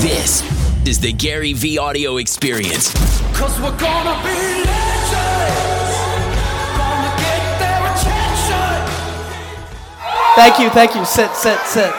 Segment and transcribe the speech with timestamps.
[0.00, 0.40] This
[0.88, 2.88] is the GaryVee audio experience.
[3.36, 5.92] Cause we're gonna be legends.
[6.72, 8.80] Gonna get their attention.
[10.40, 11.04] Thank you, thank you.
[11.04, 11.92] Sit, sit, sit.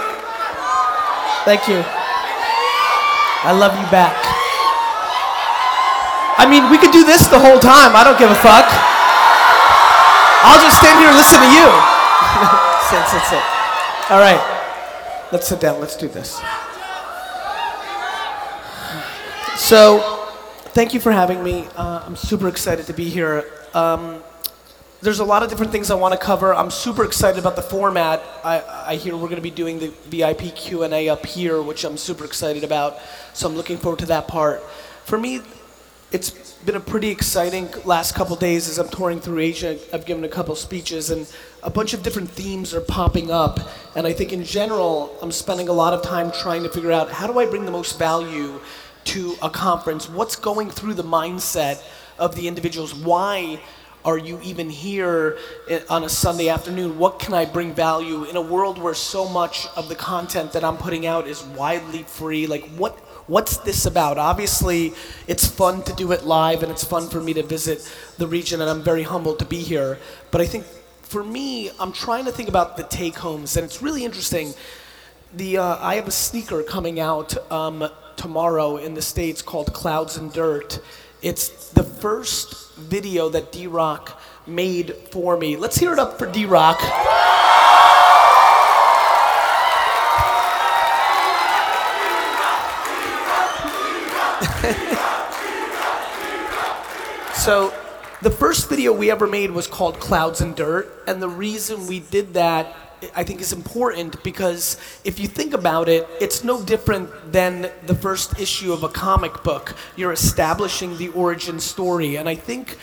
[1.45, 1.85] Thank you.
[3.46, 4.18] I love you back.
[6.42, 7.94] I mean, we could do this the whole time.
[7.94, 8.65] I don't give a fuck.
[10.42, 11.70] I'll just stand here and listen to you.
[12.90, 13.46] sit, sit, sit.
[14.10, 14.42] All right.
[15.31, 15.79] Let's sit down.
[15.79, 16.41] Let's do this.
[19.62, 20.00] So,
[20.74, 21.68] thank you for having me.
[21.76, 23.46] Uh, I'm super excited to be here.
[23.76, 24.24] Um,
[25.02, 26.54] there's a lot of different things I want to cover.
[26.54, 28.24] I'm super excited about the format.
[28.44, 31.96] I, I hear we're going to be doing the VIP Q&A up here, which I'm
[31.96, 32.98] super excited about.
[33.34, 34.64] So I'm looking forward to that part.
[35.06, 35.42] For me,
[36.12, 36.32] it's
[36.66, 39.78] been a pretty exciting last couple days as I'm touring through Asia.
[39.94, 41.32] I've given a couple speeches, and
[41.62, 43.59] a bunch of different themes are popping up.
[43.96, 47.12] And I think in general, I'm spending a lot of time trying to figure out
[47.12, 48.59] how do I bring the most value
[49.05, 50.10] to a conference?
[50.10, 51.84] What's going through the mindset
[52.17, 52.94] of the individuals?
[52.94, 53.59] Why?
[54.03, 55.38] are you even here
[55.89, 56.98] on a Sunday afternoon?
[56.98, 60.64] What can I bring value in a world where so much of the content that
[60.64, 62.48] I'm putting out is widely free?
[62.48, 64.17] Like, what what's this about?
[64.17, 64.94] Obviously,
[65.28, 68.62] it's fun to do it live, and it's fun for me to visit the region,
[68.62, 70.00] and I'm very humbled to be here.
[70.31, 70.66] But I think
[71.03, 74.53] for me, I'm trying to think about the take homes, and it's really interesting.
[75.34, 77.88] The uh, I have a sneaker coming out um,
[78.22, 80.80] tomorrow in the states called Clouds and Dirt.
[81.23, 85.55] It's the first video that D Rock made for me.
[85.55, 86.80] Let's hear it up for D Rock.
[97.33, 97.73] So,
[98.22, 102.00] the first video we ever made was called Clouds and Dirt, and the reason we
[102.00, 102.75] did that
[103.16, 107.95] I think is important because if you think about it, it's no different than the
[107.95, 109.75] first issue of a comic book.
[109.95, 112.77] You're establishing the origin story, and I think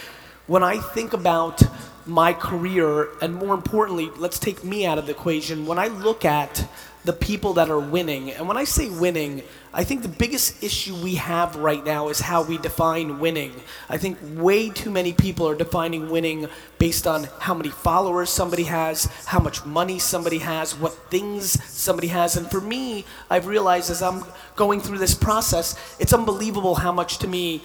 [0.47, 1.63] when I think about
[2.07, 6.25] my career, and more importantly, let's take me out of the equation, when I look
[6.25, 6.67] at
[7.05, 9.43] the people that are winning, and when I say winning,
[9.79, 13.53] I think the biggest issue we have right now is how we define winning.
[13.89, 16.49] I think way too many people are defining winning
[16.81, 22.09] based on how many followers somebody has, how much money somebody has, what things somebody
[22.09, 22.37] has.
[22.37, 24.25] And for me, I've realized as I'm
[24.57, 27.63] going through this process, it's unbelievable how much to me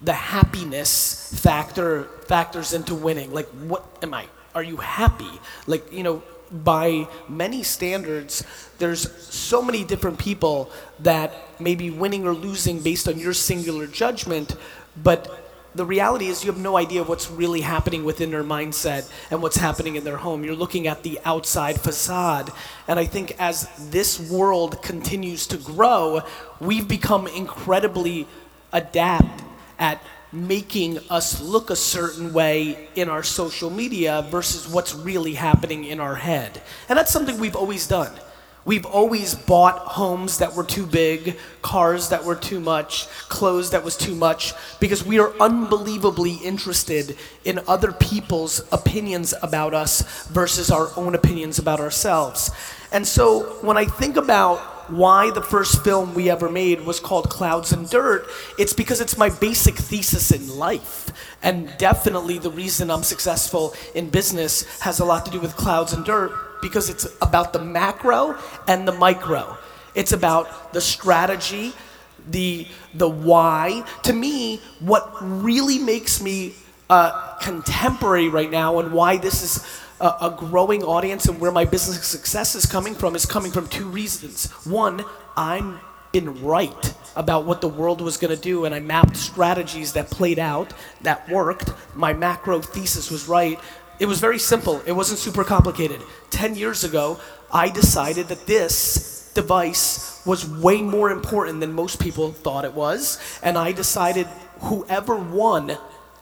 [0.00, 3.34] the happiness factor factors into winning.
[3.34, 4.26] Like, what am I?
[4.54, 5.40] Are you happy?
[5.66, 8.44] Like, you know, by many standards,
[8.78, 10.70] there's so many different people
[11.00, 14.56] that may be winning or losing based on your singular judgment,
[15.02, 15.42] but
[15.74, 19.56] the reality is you have no idea what's really happening within their mindset and what's
[19.56, 20.42] happening in their home.
[20.42, 22.50] You're looking at the outside facade.
[22.88, 26.22] And I think as this world continues to grow,
[26.60, 28.26] we've become incredibly
[28.72, 29.42] adept
[29.78, 30.02] at
[30.36, 35.98] making us look a certain way in our social media versus what's really happening in
[36.00, 36.62] our head.
[36.88, 38.12] And that's something we've always done.
[38.66, 43.84] We've always bought homes that were too big, cars that were too much, clothes that
[43.84, 50.72] was too much, because we are unbelievably interested in other people's opinions about us versus
[50.72, 52.50] our own opinions about ourselves.
[52.90, 57.28] And so when I think about why the first film we ever made was called
[57.28, 58.26] Clouds and Dirt,
[58.58, 61.10] it's because it's my basic thesis in life.
[61.42, 65.92] And definitely the reason I'm successful in business has a lot to do with clouds
[65.92, 69.56] and dirt because it's about the macro and the micro.
[69.94, 71.72] It's about the strategy,
[72.28, 73.84] the the why.
[74.04, 76.54] To me, what really makes me
[76.90, 79.64] uh, contemporary right now and why this is
[80.00, 83.66] a, a growing audience and where my business success is coming from is coming from
[83.68, 84.50] two reasons.
[84.64, 85.04] One,
[85.36, 85.80] I'm
[86.16, 90.10] been right about what the world was going to do and I mapped strategies that
[90.10, 91.72] played out, that worked.
[91.94, 93.58] My macro thesis was right.
[93.98, 94.80] It was very simple.
[94.86, 96.00] It wasn't super complicated.
[96.30, 97.20] 10 years ago,
[97.52, 103.18] I decided that this device was way more important than most people thought it was,
[103.42, 104.26] and I decided
[104.60, 105.76] whoever won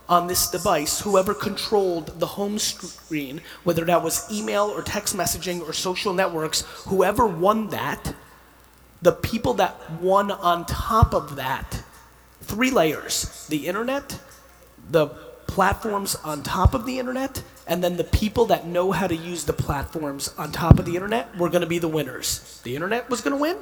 [0.08, 5.60] on this device, whoever controlled the home screen, whether that was email or text messaging
[5.60, 8.14] or social networks, whoever won that,
[9.00, 11.82] the people that won on top of that,
[12.42, 14.18] three layers the internet,
[14.90, 15.06] the
[15.46, 19.44] platforms on top of the internet, and then the people that know how to use
[19.44, 22.60] the platforms on top of the internet were going to be the winners.
[22.64, 23.56] The internet was going to win,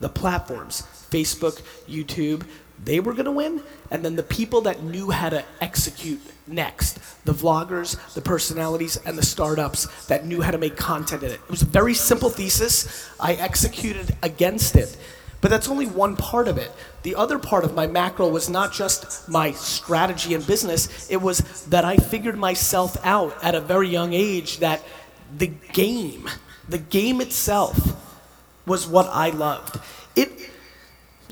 [0.00, 2.44] the platforms, Facebook, YouTube,
[2.82, 6.98] they were going to win, and then the people that knew how to execute next
[7.24, 11.34] the vloggers, the personalities, and the startups that knew how to make content in it.
[11.34, 13.10] It was a very simple thesis.
[13.18, 14.96] I executed against it.
[15.40, 16.72] But that's only one part of it.
[17.02, 21.66] The other part of my macro was not just my strategy in business, it was
[21.66, 24.82] that I figured myself out at a very young age that
[25.36, 26.30] the game,
[26.66, 27.78] the game itself,
[28.64, 29.78] was what I loved.
[30.16, 30.30] It,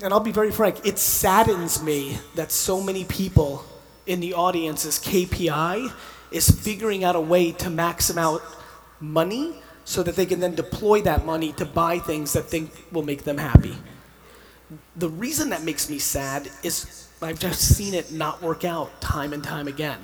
[0.03, 3.65] and I'll be very frank, it saddens me that so many people
[4.05, 5.91] in the audience's KPI
[6.31, 8.41] is figuring out a way to max out
[8.99, 9.55] money
[9.85, 13.23] so that they can then deploy that money to buy things that think will make
[13.23, 13.75] them happy
[14.95, 19.33] the reason that makes me sad is I've just seen it not work out time
[19.33, 19.99] and time again.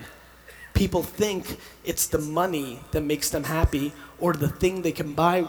[0.74, 5.48] People think it's the money that makes them happy or the thing they can buy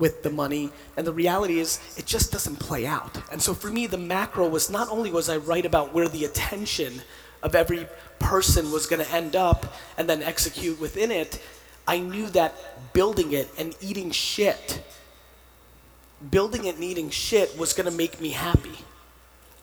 [0.00, 3.22] with the money and the reality is it just doesn't play out.
[3.30, 6.24] And so for me the macro was not only was I right about where the
[6.24, 7.02] attention
[7.42, 7.86] of every
[8.18, 11.40] person was going to end up and then execute within it,
[11.86, 14.82] I knew that building it and eating shit
[16.28, 18.78] building it and eating shit was going to make me happy.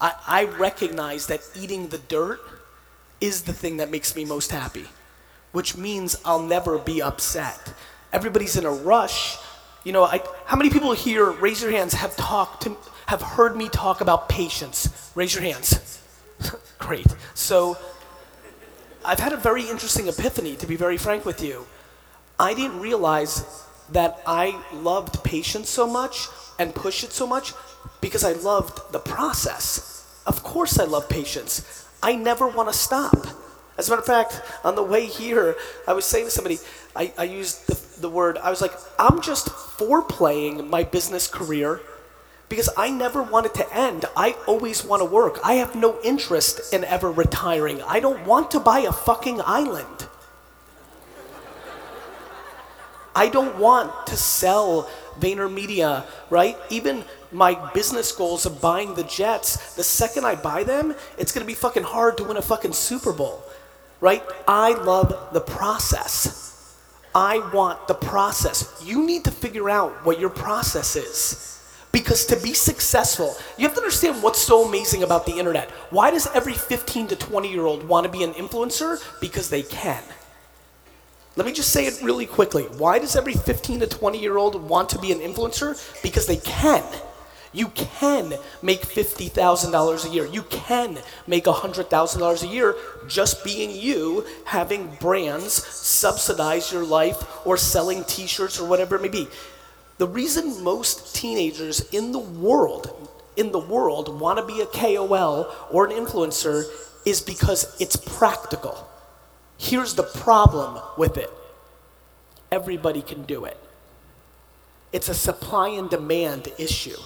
[0.01, 2.39] I, I recognize that eating the dirt
[3.21, 4.85] is the thing that makes me most happy,
[5.51, 7.73] which means I'll never be upset.
[8.13, 9.37] Everybody's in a rush.
[9.87, 12.75] You know, I, how many people here, raise your hands, have talked to,
[13.05, 15.13] have heard me talk about patience?
[15.15, 16.03] Raise your hands.
[16.77, 17.07] Great.
[17.35, 17.77] So,
[19.05, 21.67] I've had a very interesting epiphany, to be very frank with you.
[22.37, 23.63] I didn't realize
[23.93, 26.27] that I loved patience so much
[26.59, 27.53] and push it so much
[28.01, 30.21] because I loved the process.
[30.25, 31.87] Of course, I love patience.
[32.03, 33.25] I never want to stop.
[33.77, 35.55] As a matter of fact, on the way here,
[35.87, 36.57] I was saying to somebody,
[36.95, 41.81] I, I used the, the word, I was like, I'm just foreplaying my business career
[42.49, 44.05] because I never want it to end.
[44.15, 45.39] I always want to work.
[45.43, 47.81] I have no interest in ever retiring.
[47.83, 50.07] I don't want to buy a fucking island.
[53.17, 54.87] I don't want to sell
[55.19, 56.55] VaynerMedia, right?
[56.69, 61.47] Even my business goals of buying the Jets, the second I buy them, it's gonna
[61.47, 63.43] be fucking hard to win a fucking Super Bowl,
[64.01, 64.23] right?
[64.47, 66.75] I love the process.
[67.15, 68.81] I want the process.
[68.85, 71.53] You need to figure out what your process is.
[71.91, 75.71] Because to be successful, you have to understand what's so amazing about the internet.
[75.89, 79.01] Why does every 15 to 20 year old want to be an influencer?
[79.19, 80.03] Because they can.
[81.35, 82.63] Let me just say it really quickly.
[82.63, 85.75] Why does every 15 to 20 year old want to be an influencer?
[86.03, 86.83] Because they can.
[87.53, 90.25] You can make $50,000 a year.
[90.25, 92.75] You can make $100,000 a year
[93.07, 99.01] just being you, having brands subsidize your life or selling t shirts or whatever it
[99.01, 99.27] may be.
[99.97, 105.51] The reason most teenagers in the world, in the world, want to be a KOL
[105.71, 106.65] or an influencer
[107.05, 108.87] is because it's practical.
[109.57, 111.31] Here's the problem with it
[112.51, 113.57] everybody can do it.
[114.93, 116.97] It's a supply and demand issue.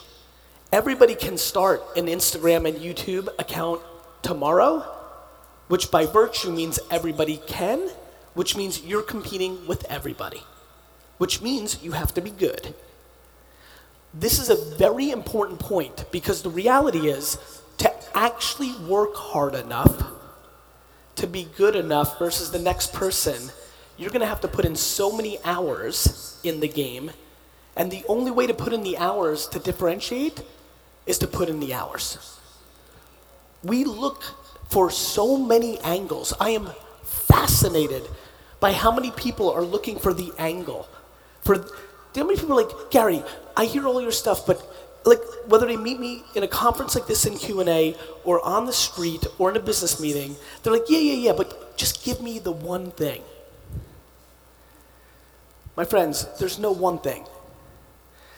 [0.72, 3.82] Everybody can start an Instagram and YouTube account
[4.22, 4.80] tomorrow,
[5.68, 7.90] which by virtue means everybody can,
[8.36, 10.42] which means you're competing with everybody,
[11.18, 12.74] which means you have to be good.
[14.14, 17.38] This is a very important point because the reality is
[17.80, 20.06] to actually work hard enough
[21.16, 23.52] to be good enough versus the next person,
[23.98, 27.12] you're going to have to put in so many hours in the game.
[27.76, 30.42] And the only way to put in the hours to differentiate
[31.06, 32.38] is to put in the hours.
[33.64, 34.24] We look
[34.70, 36.34] for so many angles.
[36.40, 36.70] I am
[37.04, 38.08] fascinated
[38.60, 40.88] by how many people are looking for the angle.
[41.42, 41.56] For
[42.16, 43.24] how many people are like, Gary,
[43.58, 44.62] I hear all your stuff, but
[45.06, 48.74] like whether they meet me in a conference like this in q&a or on the
[48.74, 52.38] street or in a business meeting they're like yeah yeah yeah but just give me
[52.40, 53.22] the one thing
[55.76, 57.26] my friends there's no one thing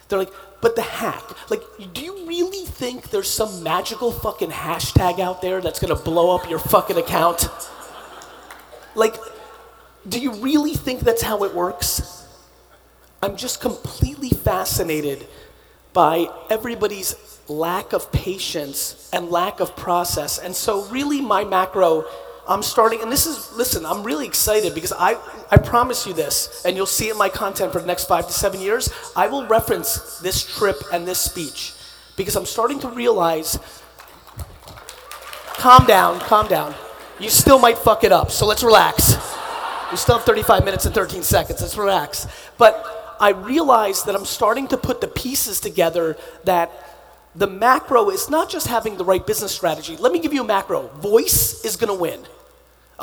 [0.08, 0.34] they're like
[0.64, 1.62] but the hack like
[1.94, 6.50] do you really think there's some magical fucking hashtag out there that's to blow up
[6.50, 7.48] your fucking account
[8.96, 9.16] like
[10.10, 12.26] do you really think that's how it works
[13.22, 15.28] i'm just completely fascinated
[15.94, 17.16] by everybody's
[17.48, 20.40] lack of patience and lack of process.
[20.40, 22.06] And so, really, my macro,
[22.48, 25.18] I'm starting, and this is, listen, I'm really excited because I,
[25.50, 28.28] I promise you this, and you'll see it in my content for the next five
[28.28, 28.90] to seven years.
[29.16, 31.74] I will reference this trip and this speech
[32.18, 33.60] because I'm starting to realize
[35.54, 36.76] calm down, calm down.
[37.20, 39.16] You still might fuck it up, so let's relax.
[39.92, 42.28] We still have 35 minutes and 13 seconds, let's relax.
[42.58, 46.72] But I realize that I'm starting to put the pieces together that
[47.36, 49.98] the macro is not just having the right business strategy.
[49.98, 50.88] Let me give you a macro.
[51.00, 52.20] Voice is to win.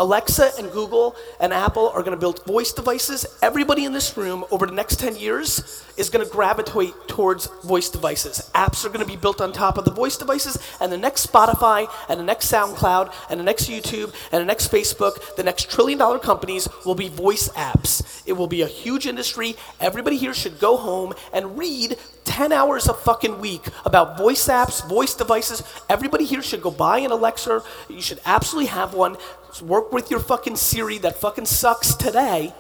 [0.01, 3.27] Alexa and Google and Apple are going to build voice devices.
[3.43, 7.91] Everybody in this room over the next 10 years is going to gravitate towards voice
[7.91, 8.51] devices.
[8.55, 11.31] Apps are going to be built on top of the voice devices, and the next
[11.31, 15.71] Spotify, and the next SoundCloud, and the next YouTube, and the next Facebook, the next
[15.71, 18.23] trillion dollar companies will be voice apps.
[18.25, 19.55] It will be a huge industry.
[19.81, 24.87] Everybody here should go home and read 10 hours a fucking week about voice apps,
[24.89, 25.63] voice devices.
[25.91, 27.63] Everybody here should go buy an Alexa.
[27.89, 29.17] You should absolutely have one.
[29.63, 32.55] Work with your fucking Siri that fucking sucks today,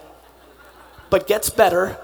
[1.09, 1.99] but gets better.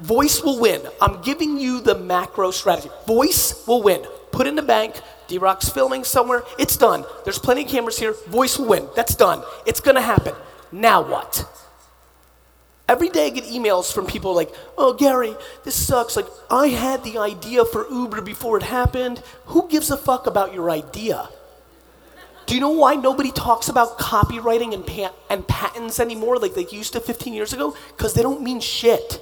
[0.00, 0.82] Voice will win.
[1.00, 2.90] I'm giving you the macro strategy.
[3.06, 4.04] Voice will win.
[4.32, 5.00] Put in the bank.
[5.28, 6.42] D Rock's filming somewhere.
[6.58, 7.04] It's done.
[7.24, 8.14] There's plenty of cameras here.
[8.28, 8.88] Voice will win.
[8.96, 9.42] That's done.
[9.64, 10.34] It's gonna happen.
[10.72, 11.46] Now what?
[12.88, 16.16] Every day I get emails from people like, oh, Gary, this sucks.
[16.16, 19.22] Like, I had the idea for Uber before it happened.
[19.46, 21.28] Who gives a fuck about your idea?
[22.46, 26.66] Do you know why nobody talks about copyrighting and, pa- and patents anymore like they
[26.66, 27.76] used to 15 years ago?
[27.96, 29.20] Because they don't mean shit.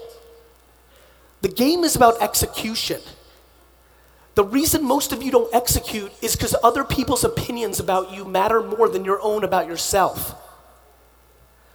[1.42, 3.00] The game is about execution.
[4.34, 8.62] The reason most of you don't execute is because other people's opinions about you matter
[8.62, 10.34] more than your own about yourself.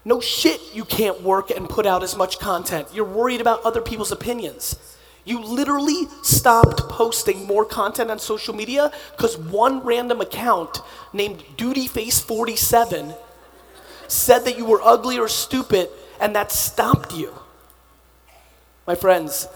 [0.03, 2.87] No shit, you can't work and put out as much content.
[2.93, 4.94] You're worried about other people's opinions.
[5.25, 10.81] You literally stopped posting more content on social media because one random account
[11.13, 13.17] named DutyFace47
[14.07, 15.89] said that you were ugly or stupid,
[16.21, 17.33] and that stopped you.
[18.85, 19.47] My friends,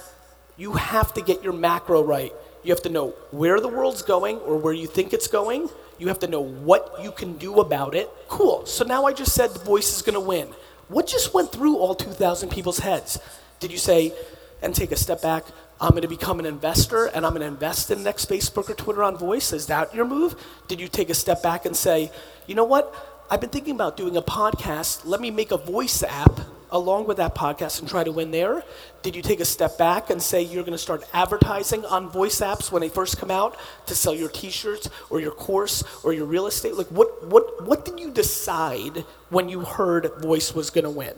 [0.58, 2.34] you have to get your macro right.
[2.64, 5.70] You have to know where the world's going or where you think it's going.
[6.00, 8.10] You have to know what you can do about it.
[8.28, 8.66] Cool.
[8.66, 10.50] So now I just said the voice is going to win.
[10.88, 13.20] What just went through all 2,000 people's heads?
[13.60, 14.14] Did you say,
[14.62, 15.46] and take a step back,
[15.82, 18.74] I'm going to become an investor and I'm going to invest in next Facebook or
[18.74, 19.54] Twitter on voice?
[19.54, 20.36] Is that your move?
[20.68, 22.12] Did you take a step back and say,
[22.48, 22.94] you know what?
[23.32, 25.02] I've been thinking about doing a podcast.
[25.06, 26.40] Let me make a voice app
[26.72, 28.64] along with that podcast and try to win there?
[29.02, 32.42] Did you take a step back and say you're going to start advertising on voice
[32.42, 36.26] apps when they first come out to sell your t-shirts or your course or your
[36.26, 36.76] real estate?
[36.76, 41.16] Like what what what did you decide when you heard voice was going to win?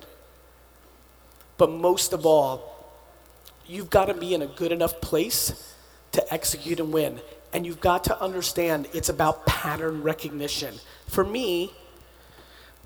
[1.58, 2.81] But most of all,
[3.72, 5.78] you've got to be in a good enough place
[6.12, 7.22] to execute and win.
[7.54, 10.76] And you've got to understand it's about pattern recognition.
[11.08, 11.72] For me,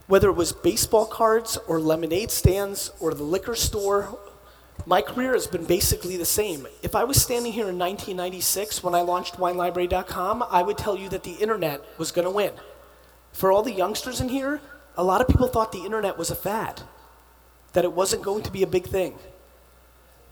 [0.08, 4.20] whether it was baseball cards or lemonade stands or the liquor store,
[4.86, 6.68] my career has been basically the same.
[6.84, 11.10] If I was standing here in 1996 when I launched WineLibrary.com, I would tell you
[11.10, 12.51] that the internet was going to win.
[13.32, 14.62] For all the youngsters in here,
[14.96, 16.84] a lot of people thought the internet was a fad,
[17.74, 19.15] that it wasn't going to be a big thing.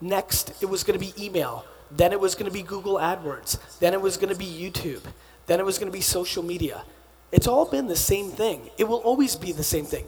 [0.02, 1.66] Next, it was going to be email.
[1.92, 3.80] Then it was going to be Google AdWords.
[3.80, 5.04] Then it was going to be YouTube.
[5.46, 6.84] Then it was going to be social media.
[7.32, 8.70] It's all been the same thing.
[8.78, 10.06] It will always be the same thing.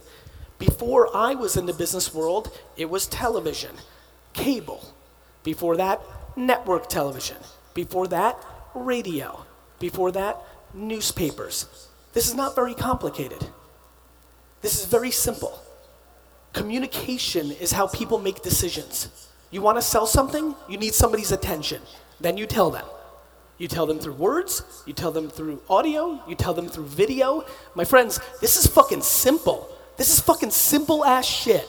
[0.58, 3.76] Before I was in the business world, it was television,
[4.34, 4.94] cable.
[5.44, 6.02] Before that,
[6.36, 7.38] network television.
[7.74, 8.38] Before that,
[8.74, 9.46] radio.
[9.80, 10.42] Before that,
[10.74, 11.88] newspapers.
[12.14, 13.50] This is not very complicated.
[14.62, 15.62] This is very simple.
[16.54, 19.10] Communication is how people make decisions.
[19.52, 20.56] You want to sell something?
[20.68, 21.82] You need somebody's attention.
[22.20, 22.86] Then you tell them.
[23.58, 27.46] You tell them through words, you tell them through audio, you tell them through video.
[27.74, 29.70] My friends, this is fucking simple.
[29.96, 31.66] This is fucking simple ass shit.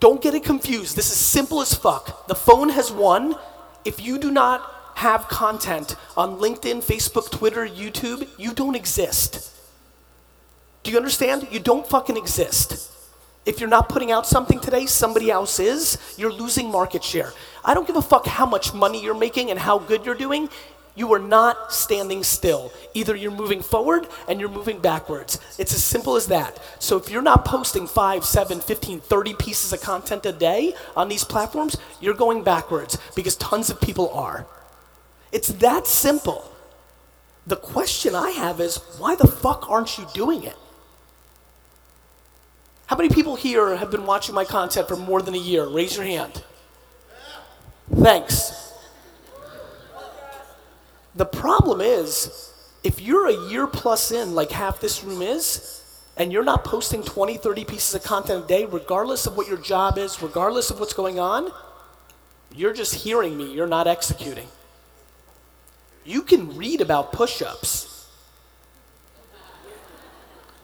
[0.00, 0.96] Don't get it confused.
[0.96, 2.26] This is simple as fuck.
[2.26, 3.36] The phone has won.
[3.84, 9.50] If you do not have content on LinkedIn, Facebook, Twitter, YouTube, you don't exist.
[10.82, 11.48] Do you understand?
[11.50, 12.90] You don't fucking exist.
[13.46, 17.32] If you're not putting out something today, somebody else is, you're losing market share.
[17.64, 20.48] I don't give a fuck how much money you're making and how good you're doing.
[20.96, 22.72] You are not standing still.
[22.94, 25.40] Either you're moving forward and you're moving backwards.
[25.58, 26.58] It's as simple as that.
[26.78, 31.08] So if you're not posting 5, 7, 15, 30 pieces of content a day on
[31.08, 34.46] these platforms, you're going backwards because tons of people are.
[35.32, 36.50] It's that simple.
[37.46, 40.56] The question I have is why the fuck aren't you doing it?
[42.86, 45.66] How many people here have been watching my content for more than a year?
[45.66, 46.42] Raise your hand.
[47.94, 48.72] Thanks.
[51.14, 55.82] The problem is, if you're a year plus in, like half this room is,
[56.16, 59.56] and you're not posting 20, 30 pieces of content a day, regardless of what your
[59.56, 61.50] job is, regardless of what's going on,
[62.54, 64.48] you're just hearing me, you're not executing.
[66.04, 68.08] You can read about push ups,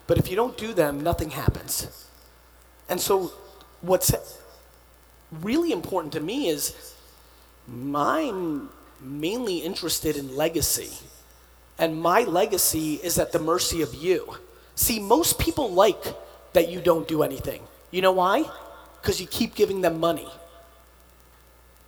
[0.07, 2.10] but if you don't do them, nothing happens.
[2.91, 3.33] And so,
[3.81, 4.13] what's
[5.31, 6.93] really important to me is
[7.95, 8.69] I'm
[9.01, 10.91] mainly interested in legacy.
[11.79, 14.35] And my legacy is at the mercy of you.
[14.75, 16.03] See, most people like
[16.53, 17.63] that you don't do anything.
[17.93, 18.45] You know why?
[19.01, 20.29] Because you keep giving them money.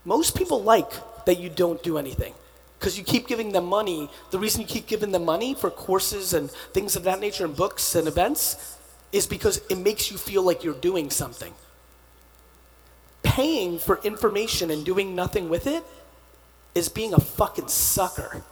[0.05, 0.91] Most people like
[1.27, 2.35] that you don't do anything
[2.79, 4.09] because you keep giving them money.
[4.31, 7.55] The reason you keep giving them money for courses and things of that nature and
[7.55, 8.79] books and events
[9.13, 11.53] is because it makes you feel like you're doing something.
[13.23, 15.85] Paying for information and doing nothing with it
[16.75, 18.43] is being a fucking sucker.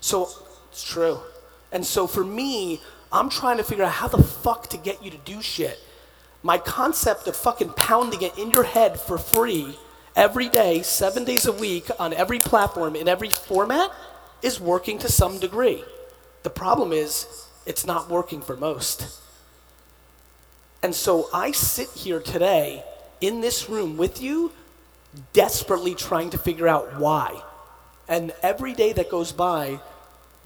[0.00, 0.28] So,
[0.70, 1.20] it's true.
[1.72, 2.80] And so for me,
[3.12, 5.78] I'm trying to figure out how the fuck to get you to do shit.
[6.42, 9.76] My concept of fucking pounding it in your head for free
[10.14, 13.90] every day, seven days a week, on every platform, in every format,
[14.42, 15.82] is working to some degree.
[16.42, 19.20] The problem is, it's not working for most.
[20.82, 22.82] And so I sit here today
[23.20, 24.52] in this room with you,
[25.34, 27.42] desperately trying to figure out why.
[28.08, 29.80] And every day that goes by,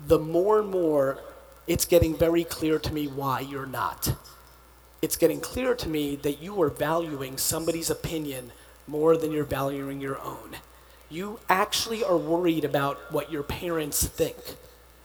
[0.05, 1.21] the more and more
[1.69, 4.17] it's getting very clear to me why you're not.
[5.00, 8.50] It's getting clear to me that you are valuing somebody's opinion
[8.88, 10.57] more than you're valuing your own.
[11.09, 14.37] You actually are worried about what your parents think.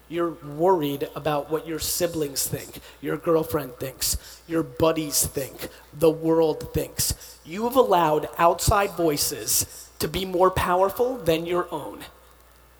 [0.09, 6.73] You're worried about what your siblings think, your girlfriend thinks, your buddies think, the world
[6.73, 7.39] thinks.
[7.45, 12.05] You have allowed outside voices to be more powerful than your own.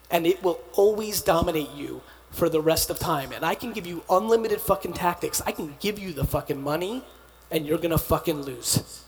[0.09, 3.31] And it will always dominate you for the rest of time.
[3.33, 5.41] And I can give you unlimited fucking tactics.
[5.45, 7.03] I can give you the fucking money,
[7.51, 9.03] and you're gonna fucking lose.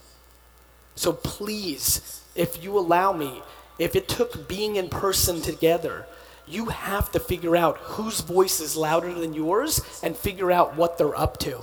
[0.96, 3.42] So please, if you allow me,
[3.78, 6.06] if it took being in person together,
[6.50, 10.98] you have to figure out whose voice is louder than yours and figure out what
[10.98, 11.62] they're up to.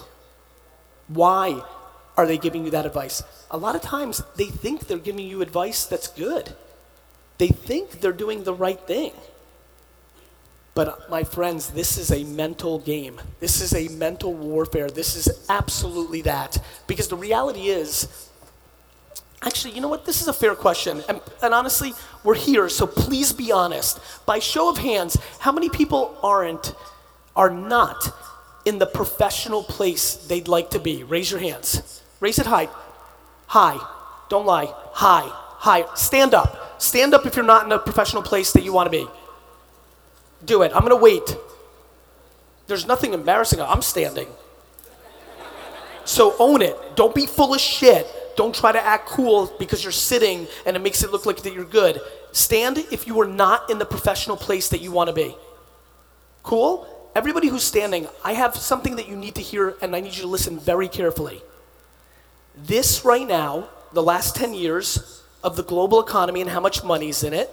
[1.08, 1.62] Why
[2.16, 3.22] are they giving you that advice?
[3.50, 6.54] A lot of times they think they're giving you advice that's good.
[7.38, 9.12] They think they're doing the right thing.
[10.74, 13.20] But uh, my friends, this is a mental game.
[13.40, 14.90] This is a mental warfare.
[14.90, 16.58] This is absolutely that.
[16.86, 18.28] Because the reality is,
[19.46, 20.04] actually, you know what?
[20.04, 21.02] This is a fair question.
[21.08, 24.00] And, and honestly, we're here, so please be honest.
[24.26, 26.74] By show of hands, how many people aren't,
[27.36, 28.12] are not
[28.64, 31.04] in the professional place they'd like to be?
[31.04, 32.02] Raise your hands.
[32.18, 32.68] Raise it high.
[33.46, 33.78] High.
[34.28, 34.72] Don't lie.
[34.92, 35.28] High.
[35.28, 35.94] High.
[35.94, 36.82] Stand up.
[36.82, 39.06] Stand up if you're not in a professional place that you want to be.
[40.44, 40.72] Do it.
[40.74, 41.36] I'm going to wait.
[42.66, 43.60] There's nothing embarrassing.
[43.60, 44.28] I'm standing.
[46.04, 46.76] So own it.
[46.96, 48.06] Don't be full of shit.
[48.36, 51.54] Don't try to act cool because you're sitting and it makes it look like that
[51.54, 52.00] you're good.
[52.32, 55.34] Stand if you are not in the professional place that you want to be.
[56.42, 56.86] Cool?
[57.14, 60.22] Everybody who's standing, I have something that you need to hear and I need you
[60.22, 61.42] to listen very carefully.
[62.54, 67.22] This right now, the last 10 years of the global economy and how much money's
[67.22, 67.50] in it,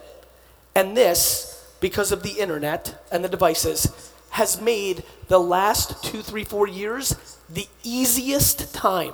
[0.75, 6.43] and this because of the internet and the devices, has made the last two, three,
[6.43, 9.13] four years the easiest time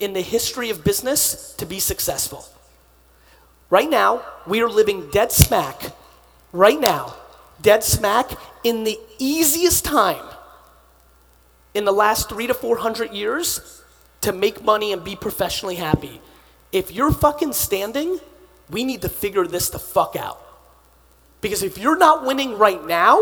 [0.00, 2.46] in the history of business to be successful.
[3.70, 5.92] Right now, we are living dead smack,
[6.52, 7.14] right now,
[7.60, 8.30] dead smack
[8.62, 10.24] in the easiest time
[11.72, 13.82] in the last three to four hundred years
[14.20, 16.20] to make money and be professionally happy.
[16.72, 18.20] If you're fucking standing,
[18.70, 20.40] we need to figure this the fuck out.
[21.40, 23.18] Because if you're not winning right now,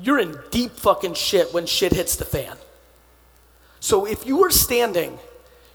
[0.00, 2.56] you're in deep fucking shit when shit hits the fan.
[3.80, 5.18] So if you are standing,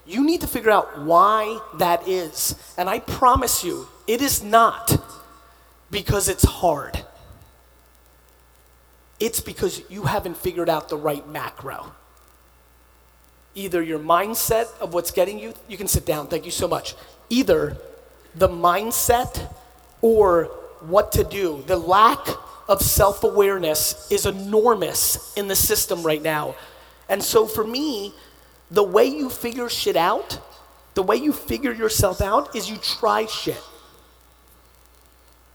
[0.06, 2.54] you need to figure out why that is.
[2.78, 5.02] And I promise you, it is not
[5.90, 7.04] because it's hard.
[9.18, 11.92] It's because you haven't figured out the right macro.
[13.54, 16.94] Either your mindset of what's getting you, you can sit down, thank you so much.
[17.30, 17.76] Either
[18.34, 19.50] the mindset
[20.02, 20.44] or
[20.80, 21.64] what to do.
[21.66, 22.18] The lack
[22.68, 26.54] of self awareness is enormous in the system right now.
[27.08, 28.14] And so for me,
[28.70, 30.40] the way you figure shit out,
[30.94, 33.62] the way you figure yourself out is you try shit.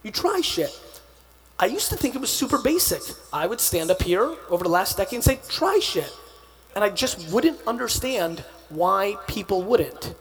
[0.04, 1.02] You try shit.
[1.60, 3.02] I used to think it was super basic.
[3.32, 6.12] I would stand up here over the last decade and say, try shit.
[6.76, 10.16] And I just wouldn't understand why people wouldn't.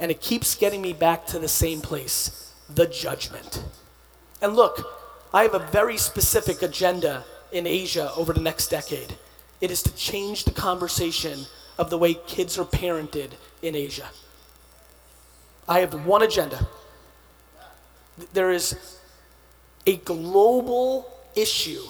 [0.00, 3.64] And it keeps getting me back to the same place the judgment.
[4.40, 4.86] And look,
[5.32, 9.16] I have a very specific agenda in Asia over the next decade.
[9.60, 11.46] It is to change the conversation
[11.78, 13.30] of the way kids are parented
[13.62, 14.08] in Asia.
[15.68, 16.66] I have one agenda.
[18.32, 18.98] There is
[19.86, 21.82] a global issue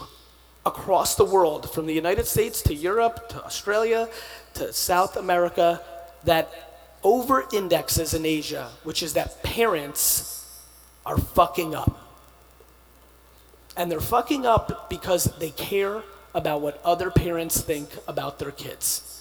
[0.66, 4.09] across the world, from the United States to Europe to Australia
[4.55, 5.81] to South America,
[6.24, 6.53] that
[7.03, 10.61] over indexes in Asia, which is that parents
[11.07, 11.98] are fucking up.
[13.77, 16.03] And they're fucking up because they care
[16.35, 19.17] about what other parents think about their kids.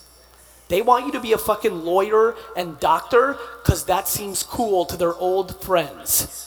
[0.70, 4.98] They want you to be a fucking lawyer and doctor because that seems cool to
[4.98, 6.44] their old friends.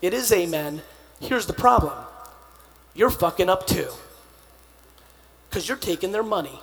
[0.00, 0.82] It is amen.
[1.20, 1.98] Here's the problem
[2.94, 3.90] you're fucking up too
[5.48, 6.60] because you're taking their money.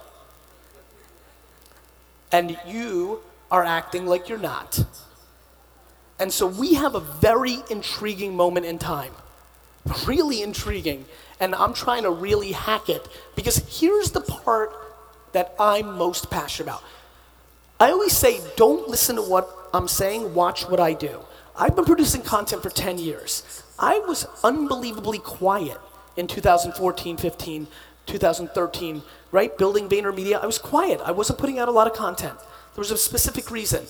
[2.32, 4.86] And you are acting like you're not.
[6.20, 9.14] And so we have a very intriguing moment in time.
[10.06, 11.06] Really intriguing.
[11.40, 14.72] And I'm trying to really hack it because here's the part
[15.34, 16.84] that I'm most passionate about.
[17.80, 21.20] I always say, don't listen to what I'm saying, watch what I do.
[21.56, 23.64] I've been producing content for 10 years.
[23.80, 25.78] I was unbelievably quiet
[26.16, 27.68] in 2014, 15,
[28.06, 29.58] 2013, right?
[29.58, 30.42] Building VaynerMedia.
[30.42, 31.02] I was quiet.
[31.04, 32.38] I wasn't putting out a lot of content.
[32.74, 33.86] There was a specific reason.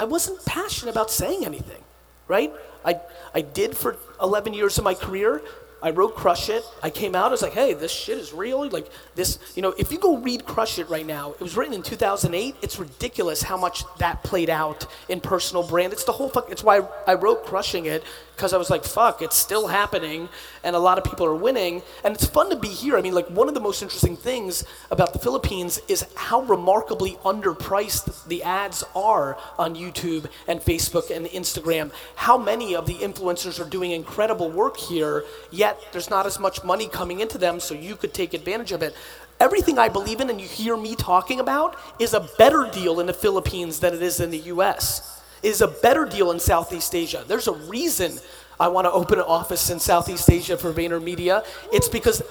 [0.00, 1.82] I wasn't passionate about saying anything,
[2.26, 2.52] right?
[2.84, 3.00] I,
[3.34, 5.42] I did for 11 years of my career.
[5.80, 6.64] I wrote Crush It.
[6.82, 8.68] I came out, I was like, hey, this shit is real.
[8.68, 11.74] Like, this, you know, if you go read Crush It right now, it was written
[11.74, 12.56] in 2008.
[12.62, 15.92] It's ridiculous how much that played out in personal brand.
[15.92, 18.02] It's the whole fuck, it's why I wrote Crushing It,
[18.38, 20.28] because I was like, fuck, it's still happening,
[20.62, 21.82] and a lot of people are winning.
[22.04, 22.96] And it's fun to be here.
[22.96, 27.18] I mean, like, one of the most interesting things about the Philippines is how remarkably
[27.24, 31.90] underpriced the ads are on YouTube and Facebook and Instagram.
[32.14, 36.62] How many of the influencers are doing incredible work here, yet there's not as much
[36.62, 38.94] money coming into them, so you could take advantage of it.
[39.40, 43.06] Everything I believe in and you hear me talking about is a better deal in
[43.06, 47.24] the Philippines than it is in the US is a better deal in Southeast Asia.
[47.26, 48.18] There's a reason
[48.60, 51.44] I want to open an office in Southeast Asia for VaynerMedia.
[51.72, 52.22] It's because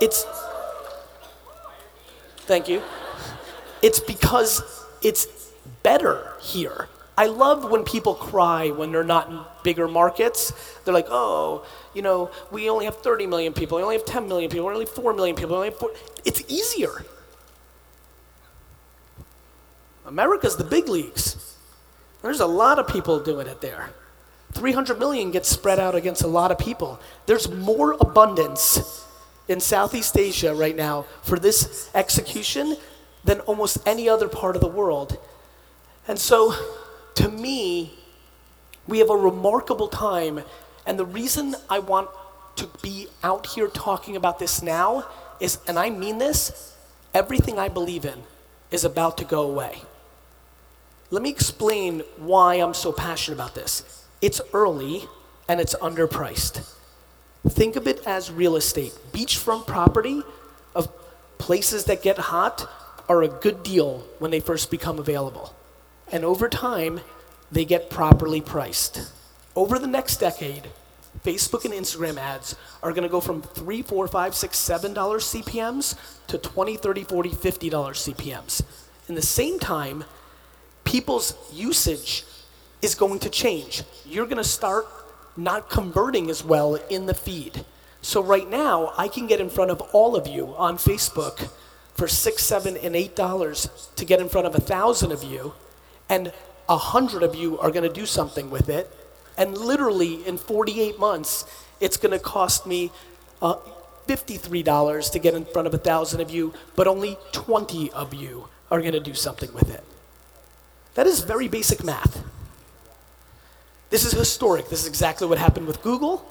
[0.00, 0.24] it's.
[2.38, 2.82] Thank you.
[3.82, 4.62] It's because
[5.02, 5.26] it's
[5.82, 6.88] better here.
[7.16, 10.52] I love when people cry when they're not in bigger markets.
[10.84, 14.28] They're like, oh, you know, we only have 30 million people, we only have 10
[14.28, 15.90] million people, we only have 4 million people, we only have 4.
[16.24, 17.04] It's easier.
[20.06, 21.51] America's the big leagues.
[22.22, 23.90] There's a lot of people doing it there.
[24.52, 27.00] 300 million gets spread out against a lot of people.
[27.26, 29.06] There's more abundance
[29.48, 32.76] in Southeast Asia right now for this execution
[33.24, 35.18] than almost any other part of the world.
[36.06, 36.54] And so,
[37.14, 37.94] to me,
[38.86, 40.42] we have a remarkable time.
[40.86, 42.08] And the reason I want
[42.56, 45.06] to be out here talking about this now
[45.40, 46.76] is, and I mean this,
[47.14, 48.22] everything I believe in
[48.70, 49.82] is about to go away.
[51.12, 54.06] Let me explain why I'm so passionate about this.
[54.22, 55.02] It's early
[55.46, 56.66] and it's underpriced.
[57.46, 58.94] Think of it as real estate.
[59.12, 60.22] Beachfront property
[60.74, 60.90] of
[61.36, 62.66] places that get hot
[63.10, 65.54] are a good deal when they first become available.
[66.10, 67.00] And over time,
[67.50, 69.12] they get properly priced.
[69.54, 70.68] Over the next decade,
[71.22, 75.26] Facebook and Instagram ads are going to go from three, four, five, six, seven dollars
[75.26, 75.94] CPMs
[76.28, 78.62] to 20, 30, 40, 50 dollars CPMs.
[79.10, 80.04] In the same time,
[80.92, 82.22] people's usage
[82.82, 83.82] is going to change.
[84.04, 84.84] You're going to start
[85.38, 87.64] not converting as well in the feed.
[88.02, 91.48] So right now, I can get in front of all of you on Facebook
[91.94, 95.54] for six, seven, and eight dollars to get in front of a thousand of you,
[96.10, 96.30] and
[96.68, 98.90] a hundred of you are going to do something with it.
[99.38, 101.46] And literally, in 48 months,
[101.80, 102.90] it's going to cost me
[103.40, 103.56] uh,
[104.08, 108.48] $53 to get in front of a thousand of you, but only 20 of you
[108.70, 109.82] are going to do something with it.
[110.94, 112.24] That is very basic math.
[113.90, 114.68] This is historic.
[114.68, 116.26] This is exactly what happened with Google.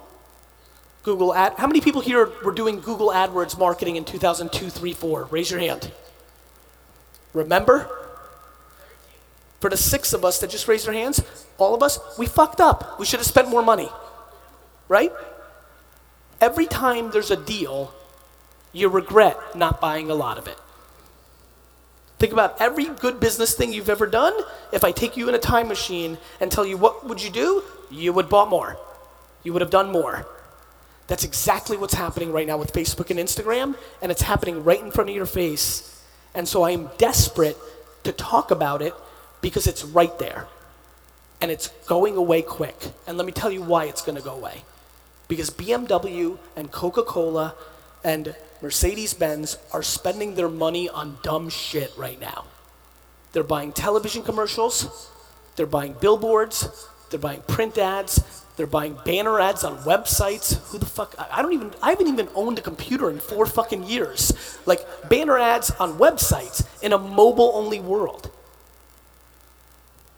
[1.03, 1.53] Google Ad.
[1.57, 5.23] How many people here were doing Google AdWords marketing in 2002, 3, 4?
[5.25, 5.91] Raise your hand.
[7.33, 7.89] Remember?
[9.59, 11.21] For the six of us that just raised our hands,
[11.57, 12.99] all of us, we fucked up.
[12.99, 13.89] We should have spent more money.
[14.87, 15.11] Right?
[16.39, 17.93] Every time there's a deal,
[18.73, 20.57] you regret not buying a lot of it.
[22.21, 24.33] Think about every good business thing you've ever done.
[24.71, 27.63] If I take you in a time machine and tell you what would you do,
[27.89, 28.77] you would bought more.
[29.41, 30.27] You would have done more.
[31.07, 34.91] That's exactly what's happening right now with Facebook and Instagram, and it's happening right in
[34.91, 35.99] front of your face.
[36.35, 37.57] And so I am desperate
[38.03, 38.93] to talk about it
[39.41, 40.45] because it's right there.
[41.41, 42.77] And it's going away quick.
[43.07, 44.61] And let me tell you why it's going to go away.
[45.27, 47.55] Because BMW and Coca Cola
[48.03, 52.45] and Mercedes Benz are spending their money on dumb shit right now.
[53.33, 55.09] They're buying television commercials,
[55.55, 60.57] they're buying billboards, they're buying print ads, they're buying banner ads on websites.
[60.69, 61.15] Who the fuck?
[61.17, 64.59] I don't even, I haven't even owned a computer in four fucking years.
[64.65, 68.29] Like banner ads on websites in a mobile only world.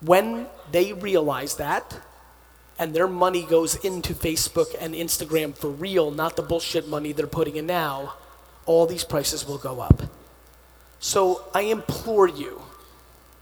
[0.02, 2.02] When they realize that,
[2.80, 7.28] and their money goes into Facebook and Instagram for real, not the bullshit money they're
[7.28, 8.16] putting in now,
[8.66, 10.04] all these prices will go up.
[11.00, 12.62] So I implore you,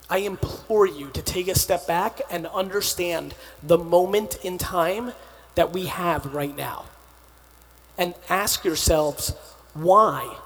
[0.09, 5.13] I implore you to take a step back and understand the moment in time
[5.55, 6.85] that we have right now.
[7.97, 9.33] And ask yourselves,
[9.73, 10.37] why?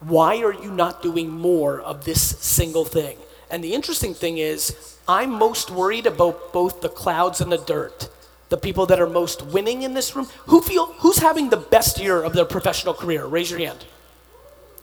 [0.00, 3.18] Why are you not doing more of this single thing?
[3.50, 8.08] And the interesting thing is, I'm most worried about both the clouds and the dirt.
[8.52, 10.28] The people that are most winning in this room.
[10.48, 13.24] Who feel who's having the best year of their professional career?
[13.24, 13.86] Raise your hand.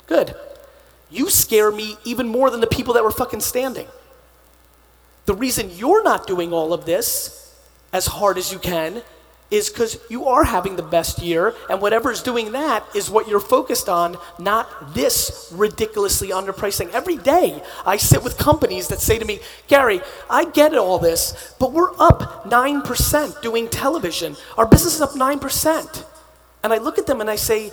[0.08, 0.34] Good.
[1.12, 3.86] You scare me even more than the people that were fucking standing.
[5.28, 7.56] The reason you're not doing all of this
[7.94, 9.04] as hard as you can
[9.52, 13.40] is because you are having the best year, and whatever's doing that is what you're
[13.40, 16.90] focused on, not this ridiculously underpriced thing.
[16.92, 21.56] Every day, I sit with companies that say to me, Gary, I get all this,
[21.60, 24.36] but we're up 9% doing television.
[24.58, 26.06] Our business is up 9%.
[26.64, 27.72] And I look at them and I say,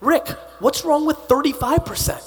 [0.00, 0.28] Rick,
[0.60, 2.22] what's wrong with 35%?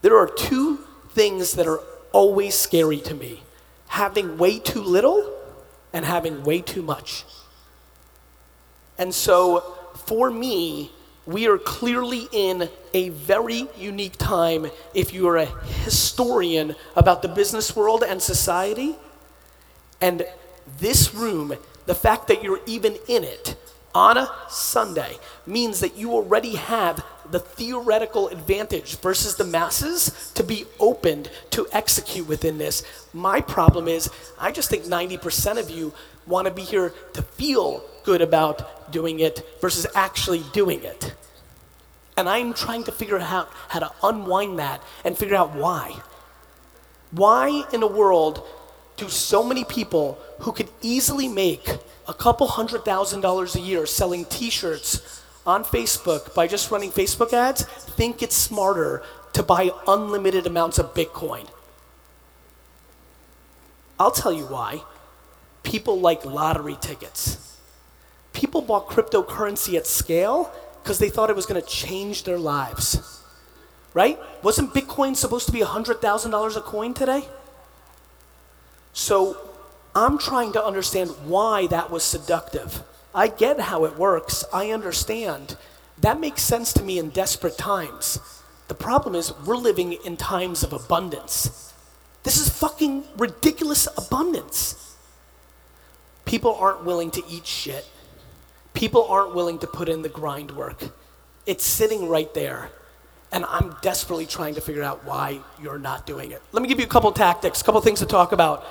[0.00, 0.78] There are two
[1.10, 1.80] things that are
[2.12, 3.42] always scary to me
[3.88, 5.37] having way too little
[5.92, 7.24] and having way too much.
[8.98, 10.90] And so, for me,
[11.26, 15.46] we are clearly in a very unique time if you are a
[15.84, 18.96] historian about the business world and society.
[20.00, 20.24] And
[20.80, 23.56] this room, the fact that you're even in it
[23.94, 30.42] on a Sunday, means that you already have the theoretical advantage versus the masses to
[30.42, 32.82] be opened to execute within this.
[33.12, 35.92] My problem is, I just think 90% of you
[36.26, 41.14] want to be here to feel good about doing it versus actually doing it.
[42.16, 46.00] And I'm trying to figure out how to unwind that and figure out why.
[47.10, 48.44] Why in the world
[48.96, 51.68] do so many people who could easily make
[52.06, 56.90] a couple hundred thousand dollars a year selling t shirts on Facebook by just running
[56.90, 61.48] Facebook ads think it's smarter to buy unlimited amounts of Bitcoin.
[63.98, 64.82] I'll tell you why.
[65.62, 67.56] People like lottery tickets.
[68.34, 73.22] People bought cryptocurrency at scale because they thought it was going to change their lives.
[73.94, 74.18] Right?
[74.42, 77.26] Wasn't Bitcoin supposed to be $100,000 a coin today?
[78.92, 79.36] So
[79.94, 82.82] I'm trying to understand why that was seductive.
[83.14, 84.44] I get how it works.
[84.52, 85.56] I understand.
[85.98, 88.20] That makes sense to me in desperate times.
[88.68, 91.72] The problem is, we're living in times of abundance.
[92.22, 94.96] This is fucking ridiculous abundance.
[96.26, 97.88] People aren't willing to eat shit.
[98.74, 100.84] People aren't willing to put in the grind work.
[101.46, 102.70] It's sitting right there.
[103.32, 106.42] And I'm desperately trying to figure out why you're not doing it.
[106.52, 108.64] Let me give you a couple tactics, a couple things to talk about.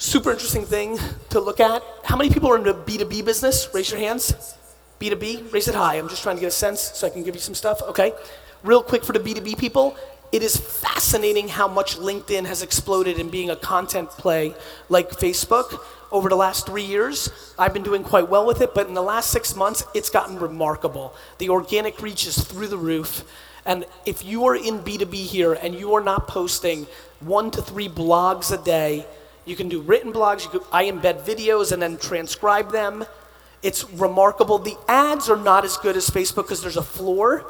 [0.00, 0.96] Super interesting thing
[1.30, 1.82] to look at.
[2.04, 3.68] How many people are in the B2B business?
[3.74, 4.32] Raise your hands.
[5.00, 5.96] B2B, raise it high.
[5.96, 7.82] I'm just trying to get a sense so I can give you some stuff.
[7.82, 8.12] Okay.
[8.62, 9.96] Real quick for the B2B people,
[10.30, 14.54] it is fascinating how much LinkedIn has exploded in being a content play
[14.88, 15.80] like Facebook
[16.12, 17.52] over the last three years.
[17.58, 20.38] I've been doing quite well with it, but in the last six months, it's gotten
[20.38, 21.12] remarkable.
[21.38, 23.24] The organic reach is through the roof.
[23.66, 26.86] And if you are in B2B here and you are not posting
[27.18, 29.04] one to three blogs a day,
[29.48, 30.46] you can do written blogs.
[30.70, 33.04] I embed videos and then transcribe them.
[33.62, 34.58] It's remarkable.
[34.58, 37.44] The ads are not as good as Facebook because there's a floor.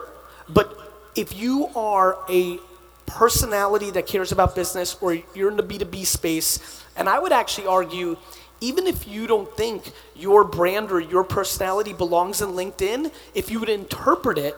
[0.49, 0.77] But
[1.17, 2.59] if you are a
[3.07, 7.67] personality that cares about business or you're in the B2B space, and I would actually
[7.67, 8.17] argue,
[8.61, 13.61] even if you don't think your brand or your personality belongs in LinkedIn, if you
[13.61, 14.55] would interpret it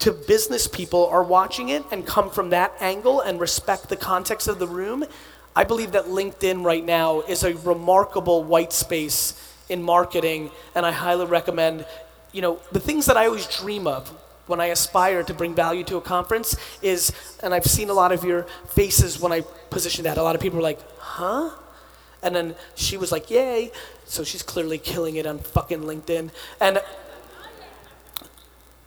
[0.00, 4.46] to business people are watching it and come from that angle and respect the context
[4.46, 5.04] of the room,
[5.58, 9.34] I believe that LinkedIn right now is a remarkable white space
[9.68, 11.84] in marketing, and I highly recommend,
[12.30, 14.08] you know, the things that I always dream of
[14.46, 18.12] when I aspire to bring value to a conference is, and I've seen a lot
[18.12, 20.16] of your faces when I position that.
[20.16, 21.50] A lot of people are like, huh?
[22.22, 23.72] And then she was like, yay.
[24.04, 26.30] So she's clearly killing it on fucking LinkedIn.
[26.60, 26.80] And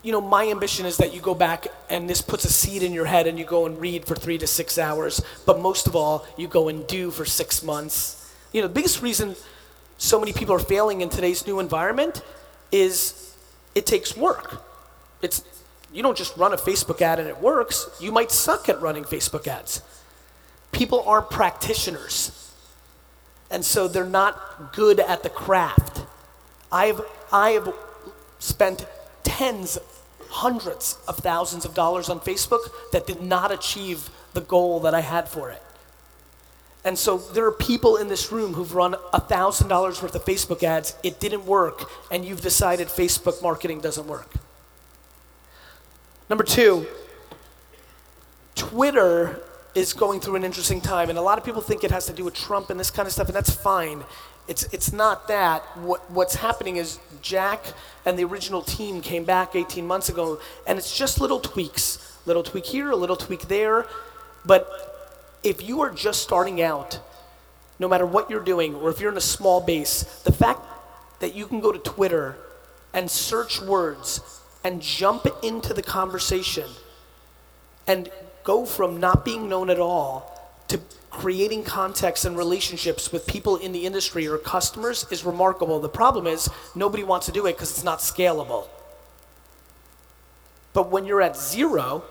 [0.03, 2.91] you know, my ambition is that you go back and this puts a seed in
[2.91, 5.21] your head and you go and read for three to six hours.
[5.45, 8.33] But most of all, you go and do for six months.
[8.51, 9.35] You know, the biggest reason
[9.97, 12.23] so many people are failing in today's new environment
[12.71, 13.35] is
[13.75, 14.63] it takes work.
[15.21, 15.43] It's
[15.93, 17.87] you don't just run a Facebook ad and it works.
[17.99, 19.81] You might suck at running Facebook ads.
[20.71, 22.51] People aren't practitioners.
[23.51, 26.05] And so they're not good at the craft.
[26.71, 27.73] I've I have
[28.39, 28.87] spent
[29.23, 29.77] tens,
[30.31, 35.01] hundreds of thousands of dollars on Facebook that did not achieve the goal that I
[35.01, 35.61] had for it.
[36.83, 40.95] And so there are people in this room who've run $1,000 worth of Facebook ads,
[41.03, 44.33] it didn't work, and you've decided Facebook marketing doesn't work.
[46.29, 46.87] Number two,
[48.55, 49.41] Twitter
[49.75, 52.13] is going through an interesting time, and a lot of people think it has to
[52.13, 54.03] do with Trump and this kind of stuff, and that's fine.
[54.51, 55.61] It's, it's not that.
[55.77, 57.63] What, what's happening is Jack
[58.05, 62.19] and the original team came back 18 months ago, and it's just little tweaks.
[62.25, 63.85] Little tweak here, a little tweak there.
[64.45, 64.67] But
[65.41, 66.99] if you are just starting out,
[67.79, 70.59] no matter what you're doing, or if you're in a small base, the fact
[71.21, 72.35] that you can go to Twitter
[72.93, 76.67] and search words and jump into the conversation
[77.87, 78.11] and
[78.43, 83.73] go from not being known at all to creating context and relationships with people in
[83.73, 85.79] the industry or customers is remarkable.
[85.79, 88.67] The problem is nobody wants to do it because it's not scalable.
[90.73, 92.03] But when you're at zero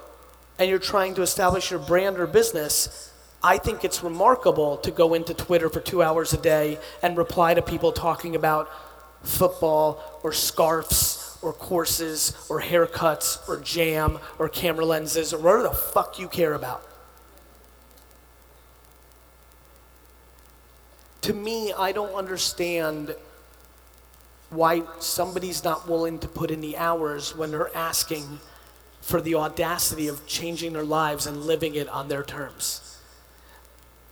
[0.59, 3.11] and you're trying to establish your brand or business,
[3.43, 7.55] I think it's remarkable to go into Twitter for two hours a day and reply
[7.55, 8.71] to people talking about
[9.23, 15.71] football or scarfs or courses or haircuts or jam or camera lenses or whatever the
[15.71, 16.87] fuck you care about.
[21.23, 23.15] To me, I don't understand
[24.49, 28.41] why somebody's not willing to put in the hours when they're asking
[29.01, 32.99] for the audacity of changing their lives and living it on their terms.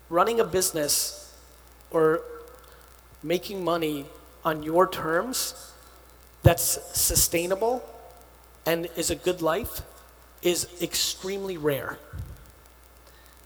[0.08, 1.34] Running a business
[1.90, 2.22] or
[3.22, 4.06] making money
[4.44, 5.72] on your terms
[6.42, 7.84] that's sustainable
[8.64, 9.82] and is a good life
[10.42, 11.98] is extremely rare.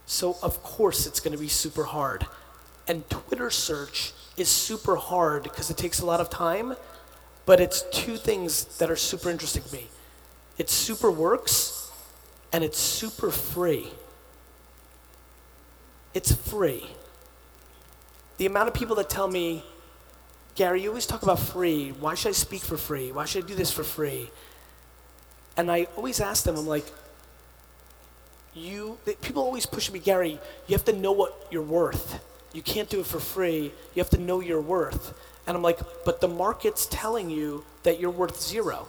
[0.04, 2.26] So, of course, it's going to be super hard.
[2.92, 6.76] And Twitter search is super hard because it takes a lot of time,
[7.46, 9.88] but it's two things that are super interesting to me
[10.58, 11.90] it super works
[12.52, 13.92] and it's super free.
[16.12, 16.90] It's free.
[18.36, 19.64] The amount of people that tell me,
[20.54, 21.92] Gary, you always talk about free.
[21.92, 23.10] Why should I speak for free?
[23.10, 24.28] Why should I do this for free?
[25.56, 26.84] And I always ask them, I'm like,
[28.52, 32.22] you, people always push me, Gary, you have to know what you're worth.
[32.52, 33.72] You can't do it for free.
[33.94, 35.14] You have to know your worth.
[35.46, 38.86] And I'm like, but the market's telling you that you're worth zero.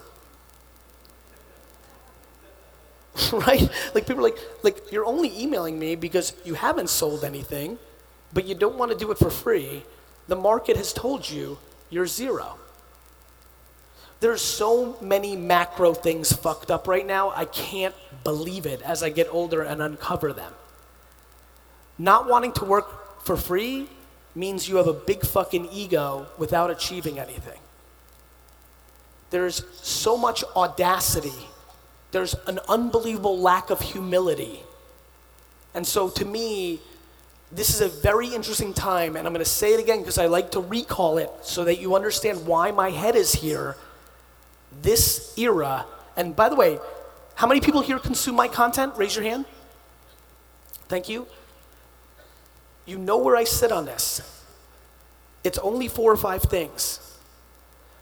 [3.34, 3.70] right?
[3.94, 7.78] Like people are like, like you're only emailing me because you haven't sold anything,
[8.34, 9.84] but you don't want to do it for free.
[10.28, 11.58] The market has told you
[11.90, 12.58] you're zero.
[14.20, 17.32] There's so many macro things fucked up right now.
[17.36, 20.54] I can't believe it as I get older and uncover them.
[21.98, 23.90] Not wanting to work for free
[24.36, 27.60] means you have a big fucking ego without achieving anything.
[29.30, 31.48] There's so much audacity
[32.14, 34.62] there's an unbelievable lack of humility.
[35.74, 36.80] And so to me,
[37.52, 40.28] this is a very interesting time, and I'm going to say it again because I
[40.28, 43.76] like to recall it so that you understand why my head is here.
[44.84, 46.80] This era, and by the way,
[47.34, 48.94] how many people here consume my content?
[48.96, 49.46] Raise your hand.
[50.88, 51.26] Thank you.
[52.86, 54.22] You know where I sit on this.
[55.44, 57.00] It's only four or five things.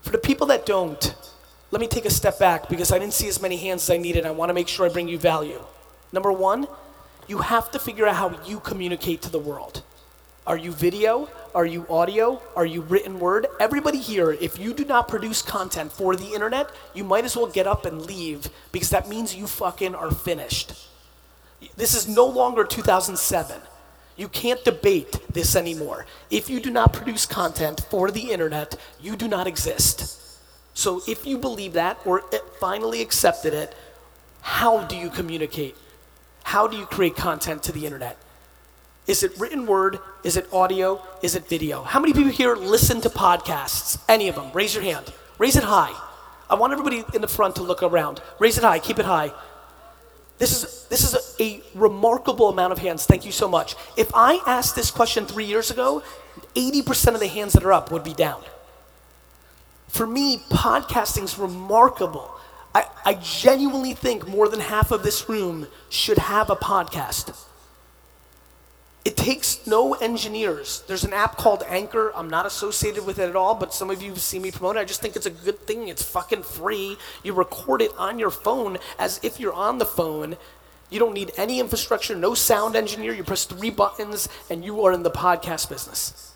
[0.02, 1.16] For the people that don't,
[1.70, 3.98] let me take a step back because I didn't see as many hands as I
[3.98, 4.26] needed.
[4.26, 5.64] I want to make sure I bring you value.
[6.12, 6.68] Number one,
[7.28, 9.84] you have to figure out how you communicate to the world.
[10.46, 11.30] Are you video?
[11.54, 12.42] Are you audio?
[12.56, 13.46] Are you written word?
[13.60, 17.48] Everybody here, if you do not produce content for the internet, you might as well
[17.48, 20.74] get up and leave because that means you fucking are finished.
[21.78, 23.62] This is no longer 2007.
[24.22, 26.06] You can't debate this anymore.
[26.30, 30.38] If you do not produce content for the internet, you do not exist.
[30.76, 32.22] So if you believe that or
[32.60, 33.76] finally accepted it,
[34.42, 35.76] how do you communicate?
[36.44, 38.16] How do you create content to the internet?
[39.08, 39.98] Is it written word?
[40.24, 41.02] Is it audio?
[41.24, 41.82] Is it video?
[41.82, 44.00] How many people here listen to podcasts?
[44.08, 44.52] Any of them?
[44.54, 45.12] Raise your hand.
[45.40, 46.00] Raise it high.
[46.48, 48.22] I want everybody in the front to look around.
[48.38, 48.78] Raise it high.
[48.78, 49.32] Keep it high.
[50.42, 53.06] This is, this is a, a remarkable amount of hands.
[53.06, 53.76] Thank you so much.
[53.96, 56.02] If I asked this question three years ago,
[56.56, 58.42] 80% of the hands that are up would be down.
[59.88, 62.32] For me, podcasting is remarkable.
[62.74, 67.38] I, I genuinely think more than half of this room should have a podcast.
[69.04, 70.84] It takes no engineers.
[70.88, 72.12] There's an app called Anchor.
[72.16, 74.80] I'm not associated with it at all, but some of you see me promote it.
[74.80, 75.88] I just think it's a good thing.
[75.88, 76.98] It's fucking free.
[77.24, 80.38] You record it on your phone as if you're on the phone.
[80.92, 83.14] You don't need any infrastructure, no sound engineer.
[83.14, 86.34] You press three buttons and you are in the podcast business.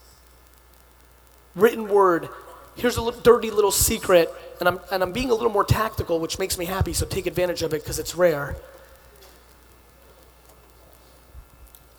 [1.54, 2.28] Written word,
[2.74, 6.18] here's a little, dirty little secret, and I'm, and I'm being a little more tactical,
[6.18, 8.56] which makes me happy, so take advantage of it because it's rare.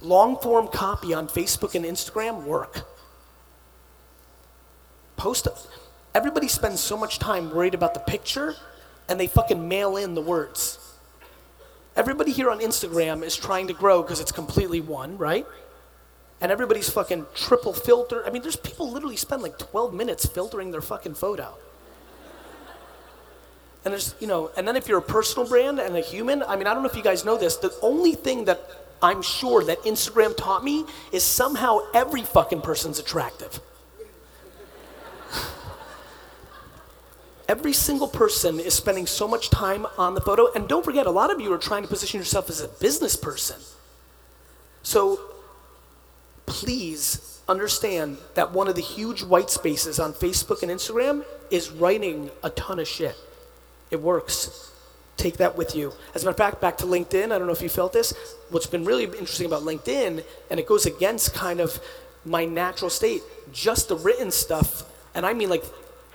[0.02, 2.88] Long form copy on Facebook and Instagram work.
[5.16, 5.48] Post
[6.14, 8.56] everybody spends so much time worried about the picture
[9.10, 10.80] and they fucking mail in the words.
[11.96, 15.46] Everybody here on Instagram is trying to grow because it's completely one, right?
[16.40, 18.24] And everybody's fucking triple filter.
[18.26, 21.56] I mean, there's people literally spend like 12 minutes filtering their fucking photo.
[23.84, 26.56] And there's, you know, and then if you're a personal brand and a human, I
[26.56, 29.64] mean, I don't know if you guys know this, the only thing that I'm sure
[29.64, 33.60] that Instagram taught me is somehow every fucking person's attractive.
[37.48, 40.52] Every single person is spending so much time on the photo.
[40.54, 43.16] And don't forget, a lot of you are trying to position yourself as a business
[43.16, 43.56] person.
[44.84, 45.20] So
[46.46, 52.32] please understand that one of the huge white spaces on Facebook and Instagram is writing
[52.44, 53.16] a ton of shit.
[53.92, 54.72] It works.
[55.18, 55.94] Take that with you.
[56.14, 58.14] As a matter of fact, back to LinkedIn, I don't know if you felt this.
[58.50, 61.80] What's been really interesting about LinkedIn, and it goes against kind of
[62.24, 64.84] my natural state, just the written stuff,
[65.16, 65.64] and I mean like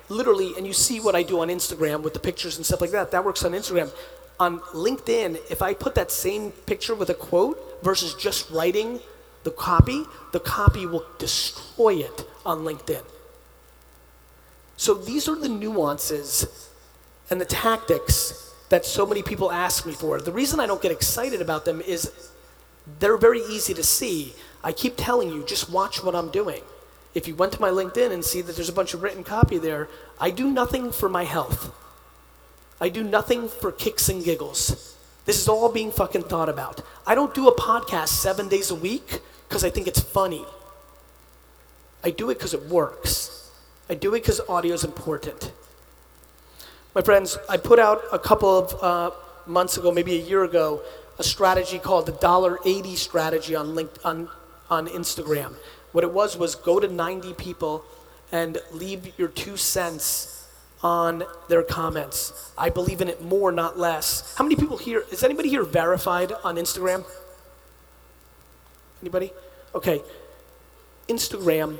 [0.08, 2.90] literally, and you see what I do on Instagram with the pictures and stuff like
[2.90, 3.10] that.
[3.10, 3.90] That works on Instagram.
[4.38, 9.00] On LinkedIn, if I put that same picture with a quote versus just writing
[9.44, 13.02] the copy, the copy will destroy it on LinkedIn.
[14.76, 16.68] So these are the nuances
[17.30, 20.18] and the tactics that so many people ask me for.
[20.18, 22.10] The reason I don't get excited about them is
[22.98, 24.32] they're very easy to see.
[24.64, 26.62] I keep telling you, just watch what I'm doing.
[27.12, 29.58] If you went to my LinkedIn and see that there's a bunch of written copy
[29.58, 31.70] there, I do nothing for my health.
[32.80, 34.96] I do nothing for kicks and giggles.
[35.26, 36.80] This is all being fucking thought about.
[37.06, 40.46] I don't do a podcast seven days a week because I think it's funny.
[42.02, 43.50] I do it because it works.
[43.90, 45.52] I do it because audio is important.
[46.94, 49.10] My friends, I put out a couple of uh,
[49.46, 50.82] months ago, maybe a year ago,
[51.18, 54.28] a strategy called the dollar eighty strategy on linked, on
[54.70, 55.54] on Instagram.
[55.92, 57.84] What it was was go to 90 people
[58.30, 60.48] and leave your two cents
[60.82, 62.52] on their comments.
[62.56, 64.34] I believe in it more, not less.
[64.36, 65.04] How many people here?
[65.12, 67.04] Is anybody here verified on Instagram?
[69.00, 69.32] Anybody?
[69.74, 70.02] Okay.
[71.08, 71.78] Instagram,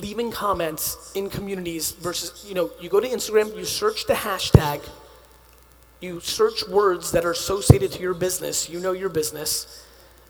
[0.00, 4.80] leaving comments in communities versus, you know, you go to Instagram, you search the hashtag,
[6.00, 9.84] you search words that are associated to your business, you know your business,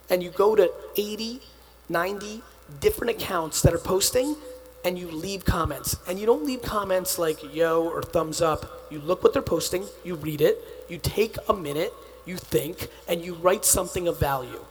[0.08, 1.40] and you go to 80,
[1.88, 2.42] 90
[2.80, 4.36] different accounts that are posting
[4.84, 5.96] and you leave comments.
[6.08, 8.86] And you don't leave comments like yo or thumbs up.
[8.90, 10.58] You look what they're posting, you read it,
[10.88, 11.92] you take a minute,
[12.24, 14.64] you think, and you write something of value.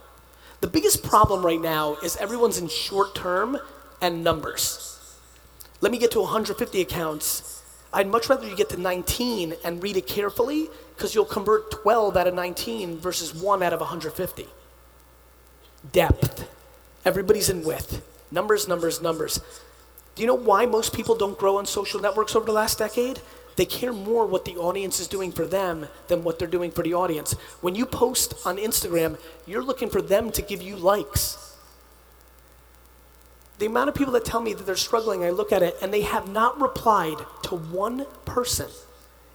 [0.60, 3.58] The biggest problem right now is everyone's in short term
[4.00, 4.98] and numbers.
[5.80, 7.62] Let me get to 150 accounts.
[7.92, 12.16] I'd much rather you get to 19 and read it carefully because you'll convert 12
[12.16, 14.46] out of 19 versus 1 out of 150.
[15.92, 16.48] Depth.
[17.04, 18.04] Everybody's in width.
[18.30, 19.40] Numbers, numbers, numbers.
[20.14, 23.20] Do you know why most people don't grow on social networks over the last decade?
[23.54, 26.82] They care more what the audience is doing for them than what they're doing for
[26.82, 27.32] the audience.
[27.60, 31.47] When you post on Instagram, you're looking for them to give you likes.
[33.58, 35.92] The amount of people that tell me that they're struggling, I look at it and
[35.92, 38.68] they have not replied to one person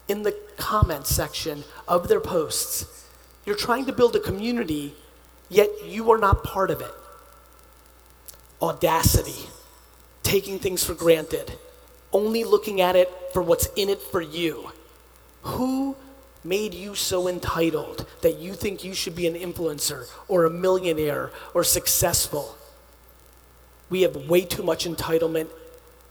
[0.07, 3.05] in the comment section of their posts.
[3.45, 4.95] You're trying to build a community,
[5.49, 6.91] yet you are not part of it.
[8.61, 9.49] Audacity,
[10.23, 11.57] taking things for granted
[12.13, 14.71] only looking at it for what's in it for you.
[15.41, 15.97] Who
[16.43, 21.31] made you so entitled that you think you should be an influencer or a millionaire
[21.53, 22.55] or successful?
[23.89, 25.49] We have way too much entitlement,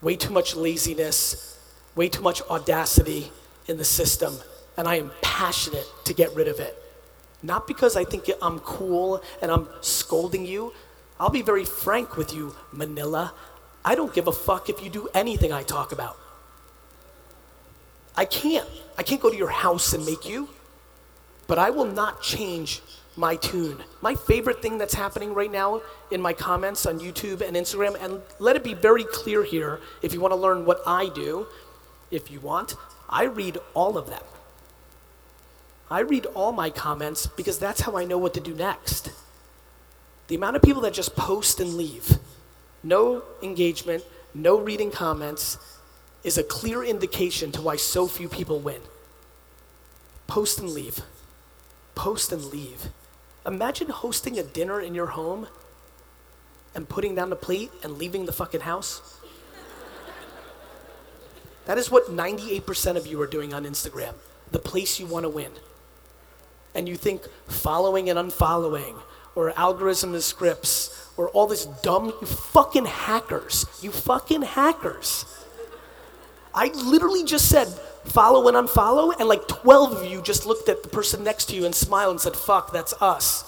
[0.00, 1.58] way too much laziness,
[1.94, 3.32] way too much audacity
[3.66, 4.34] in the system,
[4.76, 6.78] and I am passionate to get rid of it.
[7.42, 10.72] Not because I think I'm cool and I'm scolding you.
[11.18, 13.34] I'll be very frank with you, Manila.
[13.84, 16.16] I don't give a fuck if you do anything I talk about.
[18.16, 18.68] I can't.
[18.96, 20.48] I can't go to your house and make you,
[21.46, 22.82] but I will not change
[23.16, 23.82] my tune.
[24.00, 28.20] My favorite thing that's happening right now in my comments on YouTube and Instagram, and
[28.38, 31.46] let it be very clear here if you want to learn what I do,
[32.10, 32.74] if you want,
[33.08, 34.22] I read all of them.
[35.90, 39.10] I read all my comments because that's how I know what to do next.
[40.28, 42.18] The amount of people that just post and leave
[42.82, 44.04] no engagement,
[44.34, 45.58] no reading comments
[46.24, 48.80] is a clear indication to why so few people win.
[50.26, 51.00] Post and leave.
[51.94, 52.88] Post and leave.
[53.46, 55.48] Imagine hosting a dinner in your home
[56.74, 59.20] and putting down the plate and leaving the fucking house.
[61.64, 64.14] That is what 98% of you are doing on Instagram,
[64.50, 65.52] the place you want to win.
[66.74, 69.00] And you think following and unfollowing
[69.34, 73.66] or algorithm and scripts or all this dumb you fucking hackers.
[73.82, 75.24] You fucking hackers.
[76.54, 77.68] I literally just said
[78.04, 81.56] follow and unfollow, and like 12 of you just looked at the person next to
[81.56, 83.44] you and smiled and said, fuck, that's us.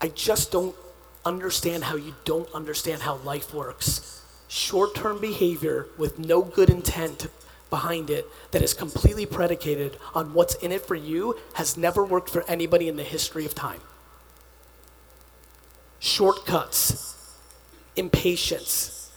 [0.00, 0.76] I just don't
[1.24, 4.22] understand how you don't understand how life works.
[4.48, 7.26] Short term behavior with no good intent
[7.70, 12.30] behind it that is completely predicated on what's in it for you has never worked
[12.30, 13.80] for anybody in the history of time.
[16.06, 17.16] Shortcuts,
[17.96, 19.10] impatience.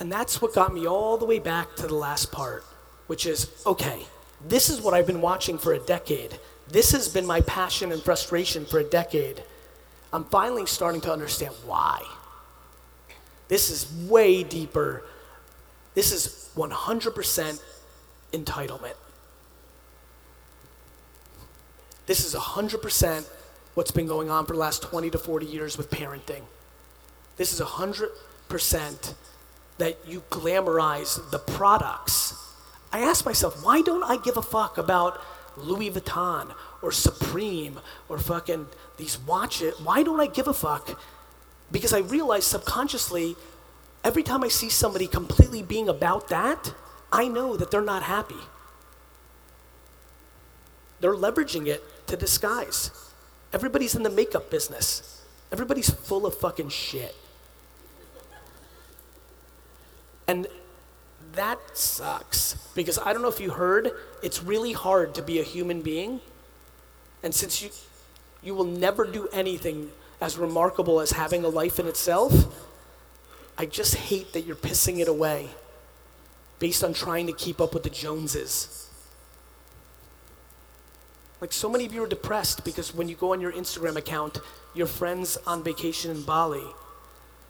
[0.00, 2.64] And that's what got me all the way back to the last part,
[3.06, 4.02] which is okay,
[4.48, 6.40] this is what I've been watching for a decade.
[6.66, 9.44] This has been my passion and frustration for a decade.
[10.12, 12.02] I'm finally starting to understand why.
[13.46, 15.04] This is way deeper.
[15.94, 17.62] This is 100%
[18.32, 18.94] entitlement.
[22.06, 23.28] This is 100%
[23.74, 26.42] what's been going on for the last 20 to 40 years with parenting.
[27.36, 29.14] This is 100%
[29.78, 32.34] that you glamorize the products.
[32.92, 35.20] I ask myself, why don't I give a fuck about
[35.56, 39.80] Louis Vuitton or Supreme or fucking these watches?
[39.80, 41.00] Why don't I give a fuck?
[41.72, 43.34] Because I realize subconsciously,
[44.04, 46.72] every time I see somebody completely being about that,
[47.10, 48.34] I know that they're not happy.
[51.00, 52.92] They're leveraging it to disguise.
[53.54, 55.22] Everybody's in the makeup business.
[55.52, 57.14] Everybody's full of fucking shit.
[60.26, 60.48] And
[61.34, 63.92] that sucks because I don't know if you heard,
[64.22, 66.20] it's really hard to be a human being.
[67.22, 67.70] And since you
[68.42, 69.90] you will never do anything
[70.20, 72.32] as remarkable as having a life in itself,
[73.56, 75.48] I just hate that you're pissing it away
[76.58, 78.83] based on trying to keep up with the Joneses.
[81.40, 84.38] Like so many of you are depressed because when you go on your Instagram account,
[84.74, 86.64] your friend's on vacation in Bali,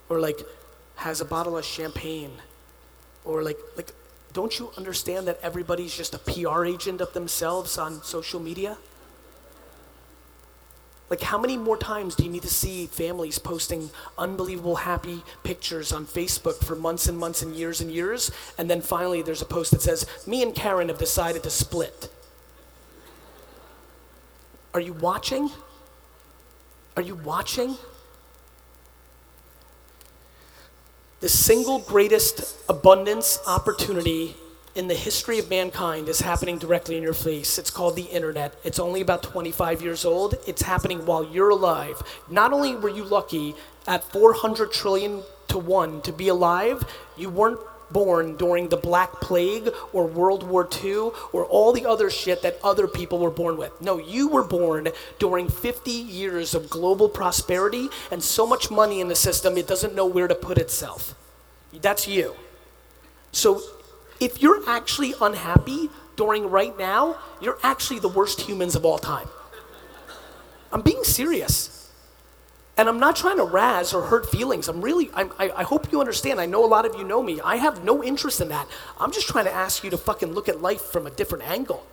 [0.08, 0.40] or like
[0.96, 2.32] has a bottle of champagne,
[3.24, 3.92] or like like
[4.32, 8.76] don't you understand that everybody's just a PR agent of themselves on social media?
[11.10, 15.92] Like, how many more times do you need to see families posting unbelievable happy pictures
[15.92, 18.32] on Facebook for months and months and years and years?
[18.58, 22.10] And then finally, there's a post that says, Me and Karen have decided to split.
[24.74, 25.50] Are you watching?
[26.96, 27.76] Are you watching?
[31.20, 34.34] The single greatest abundance opportunity
[34.74, 37.56] in the history of mankind is happening directly in your face.
[37.56, 38.56] It's called the internet.
[38.64, 40.34] It's only about 25 years old.
[40.44, 42.02] It's happening while you're alive.
[42.28, 43.54] Not only were you lucky
[43.86, 46.82] at 400 trillion to 1 to be alive,
[47.16, 47.60] you weren't
[47.94, 52.58] born during the Black Plague or World War II or all the other shit that
[52.62, 53.80] other people were born with.
[53.80, 54.88] No, you were born
[55.18, 59.94] during 50 years of global prosperity and so much money in the system it doesn't
[59.94, 61.14] know where to put itself.
[61.72, 62.34] That's you.
[63.32, 63.62] So
[64.20, 69.28] if you're actually unhappy during right now, you're actually the worst humans of all time.
[70.72, 71.73] I'm being serious.
[72.76, 74.68] And I'm not trying to razz or hurt feelings.
[74.68, 76.40] I'm really, I'm, I, I hope you understand.
[76.40, 77.40] I know a lot of you know me.
[77.40, 78.66] I have no interest in that.
[78.98, 81.86] I'm just trying to ask you to fucking look at life from a different angle.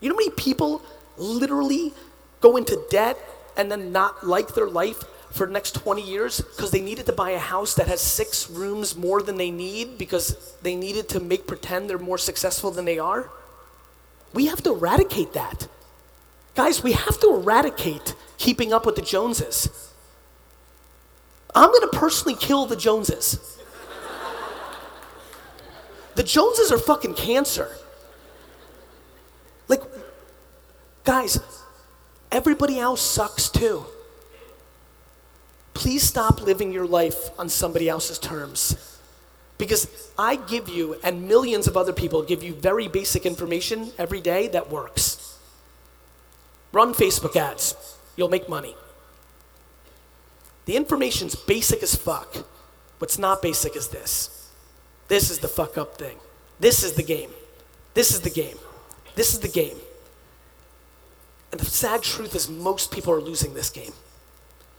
[0.00, 0.82] You know how many people
[1.18, 1.92] literally
[2.40, 3.18] go into debt
[3.56, 7.12] and then not like their life for the next 20 years because they needed to
[7.12, 11.20] buy a house that has six rooms more than they need because they needed to
[11.20, 13.30] make pretend they're more successful than they are?
[14.32, 15.68] We have to eradicate that.
[16.54, 19.92] Guys, we have to eradicate keeping up with the Joneses.
[21.54, 23.58] I'm going to personally kill the Joneses.
[26.14, 27.68] the Joneses are fucking cancer.
[29.68, 29.82] Like,
[31.04, 31.38] guys,
[32.32, 33.84] everybody else sucks too.
[35.74, 38.98] Please stop living your life on somebody else's terms.
[39.58, 44.22] Because I give you, and millions of other people give you very basic information every
[44.22, 45.36] day that works.
[46.72, 48.74] Run Facebook ads, you'll make money.
[50.66, 52.46] The information's basic as fuck.
[52.98, 54.50] What's not basic is this.
[55.08, 56.18] This is the fuck up thing.
[56.60, 57.30] This is the game.
[57.94, 58.58] This is the game.
[59.16, 59.78] This is the game.
[61.50, 63.92] And the sad truth is, most people are losing this game.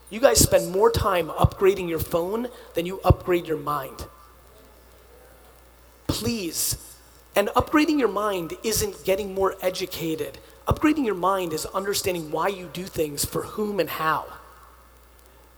[0.09, 4.05] You guys spend more time upgrading your phone than you upgrade your mind.
[6.07, 6.77] Please.
[7.36, 10.38] And upgrading your mind isn't getting more educated.
[10.68, 14.26] Upgrading your mind is understanding why you do things, for whom and how.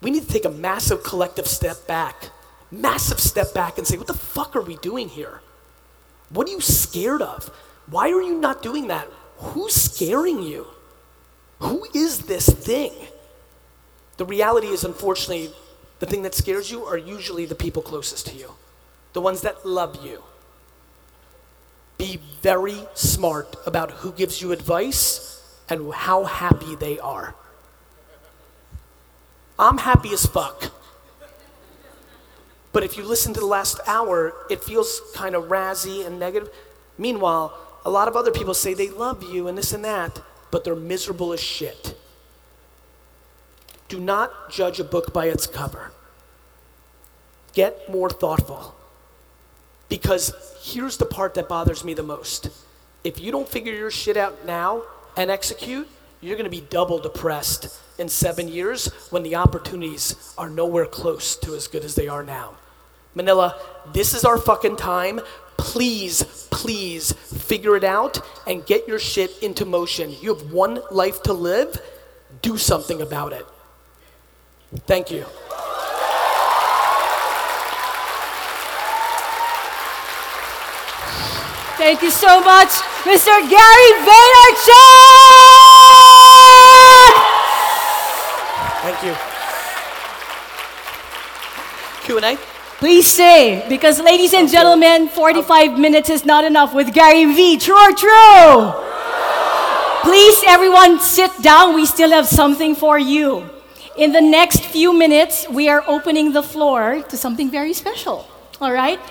[0.02, 2.30] We need to take a massive collective step back,
[2.72, 5.42] massive step back, and say, what the fuck are we doing here?
[6.30, 7.50] What are you scared of?
[7.88, 9.08] Why are you not doing that?
[9.38, 10.68] Who's scaring you?
[11.60, 12.92] Who is this thing?
[14.18, 15.52] The reality is, unfortunately,
[16.00, 18.52] the thing that scares you are usually the people closest to you,
[19.14, 20.24] the ones that love you.
[22.04, 27.34] Be very smart about who gives you advice and how happy they are.
[29.58, 30.74] I'm happy as fuck.
[32.74, 36.50] But if you listen to the last hour, it feels kind of razzy and negative.
[36.98, 40.66] Meanwhile, a lot of other people say they love you and this and that, but
[40.66, 41.98] they're miserable as shit.
[43.88, 45.94] Do not judge a book by its cover.
[47.54, 48.76] Get more thoughtful.
[49.94, 52.50] Because here's the part that bothers me the most.
[53.04, 54.82] If you don't figure your shit out now
[55.16, 55.88] and execute,
[56.20, 61.36] you're going to be double depressed in seven years when the opportunities are nowhere close
[61.36, 62.56] to as good as they are now.
[63.14, 63.56] Manila,
[63.94, 65.20] this is our fucking time.
[65.58, 70.16] Please, please figure it out and get your shit into motion.
[70.22, 71.80] You have one life to live.
[72.42, 73.46] Do something about it.
[74.88, 75.28] Thank you.
[81.84, 82.70] Thank you so much,
[83.04, 83.36] Mr.
[83.50, 84.74] Gary Vaynerchuk!
[88.84, 89.14] Thank you.
[92.06, 92.38] Q&A?
[92.78, 97.60] Please say, because ladies and gentlemen, 45 minutes is not enough with GaryVee.
[97.60, 98.72] True or true?
[100.04, 101.76] Please, everyone, sit down.
[101.76, 103.50] We still have something for you.
[103.98, 108.26] In the next few minutes, we are opening the floor to something very special.
[108.62, 109.02] All right?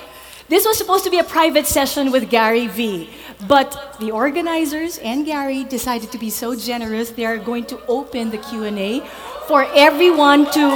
[0.53, 3.09] This was supposed to be a private session with GaryVee,
[3.49, 7.09] but the organizers and Gary decided to be so generous.
[7.09, 9.01] They are going to open the Q&A
[9.49, 10.69] for everyone to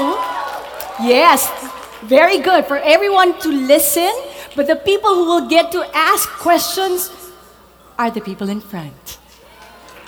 [1.04, 1.44] Yes,
[2.04, 2.64] very good.
[2.64, 4.12] For everyone to listen,
[4.56, 7.12] but the people who will get to ask questions
[7.98, 9.18] are the people in front.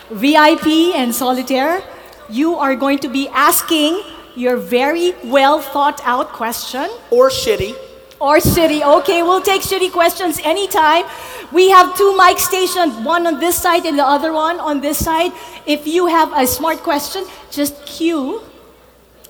[0.09, 1.85] VIP and Solitaire,
[2.31, 4.01] you are going to be asking
[4.35, 7.88] your very well thought out question Or shitty?
[8.21, 8.83] Or shitty.
[9.01, 11.05] Okay, we'll take shitty questions anytime.
[11.53, 15.03] We have two mic stations, one on this side and the other one on this
[15.03, 15.33] side.
[15.67, 18.43] If you have a smart question, just queue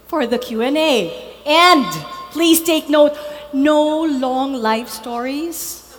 [0.08, 1.34] for the Q&A.
[1.46, 1.84] And
[2.32, 3.16] please take note,
[3.52, 5.96] no long life stories.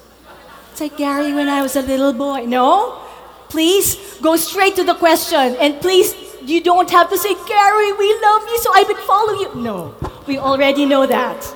[0.72, 2.46] It's like Gary when I was a little boy.
[2.46, 3.00] No?
[3.50, 8.20] Please go straight to the question and please you don't have to say, Gary, we
[8.22, 9.56] love you, so I've been following you.
[9.56, 9.96] No,
[10.28, 11.56] we already know that.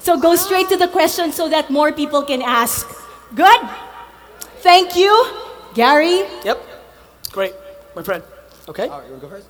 [0.00, 2.88] So go straight to the question so that more people can ask.
[3.34, 3.60] Good?
[4.62, 5.12] Thank you,
[5.74, 6.24] Gary.
[6.44, 6.58] Yep.
[7.32, 7.54] Great,
[7.94, 8.22] my friend.
[8.68, 8.88] Okay?
[8.88, 9.46] All right, you want to go first?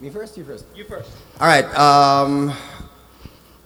[0.00, 0.36] Me first?
[0.36, 0.64] You first?
[0.74, 1.10] You first.
[1.40, 1.64] All right.
[1.76, 2.52] Um,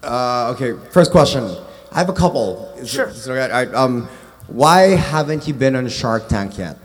[0.03, 1.45] uh, okay, first question.
[1.93, 2.72] I have a couple.
[2.76, 3.09] Is Sure.
[3.09, 3.43] is it okay?
[3.43, 4.09] All right, um,
[4.49, 6.76] why haven't you been on Shark Tank yet?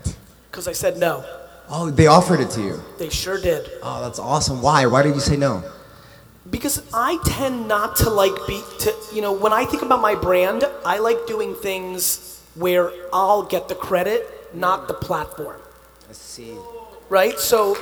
[0.50, 1.24] Because I said no.
[1.68, 2.80] Oh, they offered it to you.
[2.98, 3.70] They sure did.
[3.82, 4.62] Oh, that's awesome.
[4.62, 4.86] Why?
[4.86, 5.62] Why did you say no?
[6.54, 10.14] Because I tend not to like be to you know when I think about my
[10.14, 15.60] brand, I like doing things where I'll get the credit, not the platform.
[16.08, 16.54] I see.
[17.08, 17.40] Right?
[17.40, 17.72] So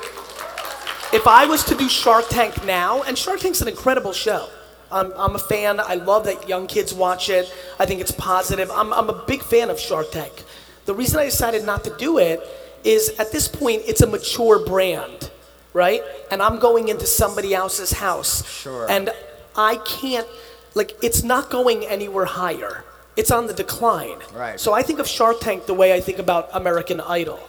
[1.13, 4.49] if I was to do Shark Tank now, and Shark Tank's an incredible show.
[4.91, 5.79] I'm, I'm a fan.
[5.79, 7.55] I love that young kids watch it.
[7.79, 8.71] I think it's positive.
[8.71, 10.45] I'm, I'm a big fan of Shark Tank.
[10.87, 12.41] The reason I decided not to do it
[12.85, 15.31] is at this point, it's a mature brand,
[15.73, 16.03] right?
[16.31, 18.47] And I'm going into somebody else's house.
[18.49, 18.91] Sure.
[18.91, 19.11] And
[19.57, 20.27] I can't,
[20.75, 22.85] like, it's not going anywhere higher.
[23.17, 24.19] It's on the decline.
[24.35, 24.59] Right.
[24.59, 27.41] So I think of Shark Tank the way I think about American Idol,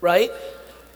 [0.00, 0.30] right?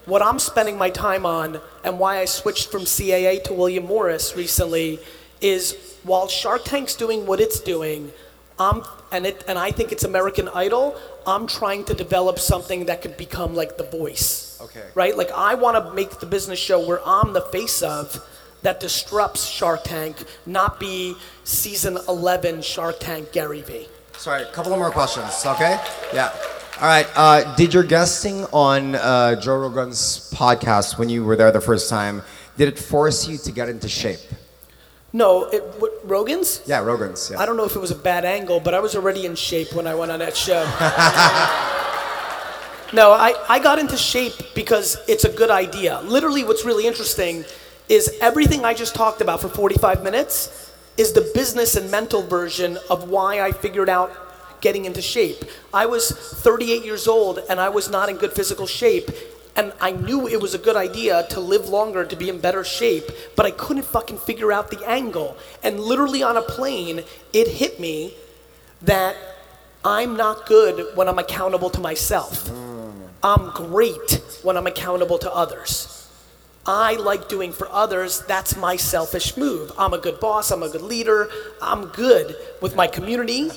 [0.07, 4.37] What I'm spending my time on and why I switched from CAA to William Morris
[4.37, 4.99] recently
[5.41, 8.13] is while Shark Tank's doing what it's doing,
[8.59, 13.03] I'm, and, it, and I think it's American Idol, I'm trying to develop something that
[13.03, 14.44] could become like The Voice.
[14.65, 14.85] Okay.
[14.95, 15.17] Right?
[15.17, 18.27] Like, I want to make the business show where I'm the face of
[18.63, 23.89] that disrupts Shark Tank, not be season 11 Shark Tank GaryVee.
[24.17, 25.79] Sorry, a couple of more questions, okay?
[26.15, 26.33] Yeah.
[26.81, 27.07] All right.
[27.15, 31.91] Uh, did your guesting on uh, Joe Rogan's podcast when you were there the first
[31.91, 32.23] time,
[32.57, 34.21] did it force you to get into shape?
[35.13, 36.63] No, it, what, Rogan's?
[36.67, 37.31] Yeah, Rogan's.
[37.31, 37.39] Yeah.
[37.39, 39.73] I don't know if it was a bad angle, but I was already in shape
[39.75, 40.63] when I went on that show.
[42.95, 46.01] no, I, I got into shape because it's a good idea.
[46.05, 47.45] Literally, what's really interesting
[47.89, 52.79] is everything I just talked about for 45 minutes is the business and mental version
[52.89, 54.13] of why I figured out
[54.61, 55.45] getting into shape.
[55.75, 59.11] I was 38 years old and I was not in good physical shape.
[59.57, 62.63] And I knew it was a good idea to live longer, to be in better
[62.63, 65.37] shape, but I couldn't fucking figure out the angle.
[65.65, 68.15] And literally on a plane, it hit me
[68.83, 69.17] that
[69.85, 72.51] I'm not good when I'm accountable to myself.
[73.25, 75.91] I'm great when I'm accountable to others.
[76.67, 78.23] I like doing for others.
[78.29, 79.73] That's my selfish move.
[79.79, 80.51] I'm a good boss.
[80.51, 81.31] I'm a good leader.
[81.63, 83.51] I'm good with my community.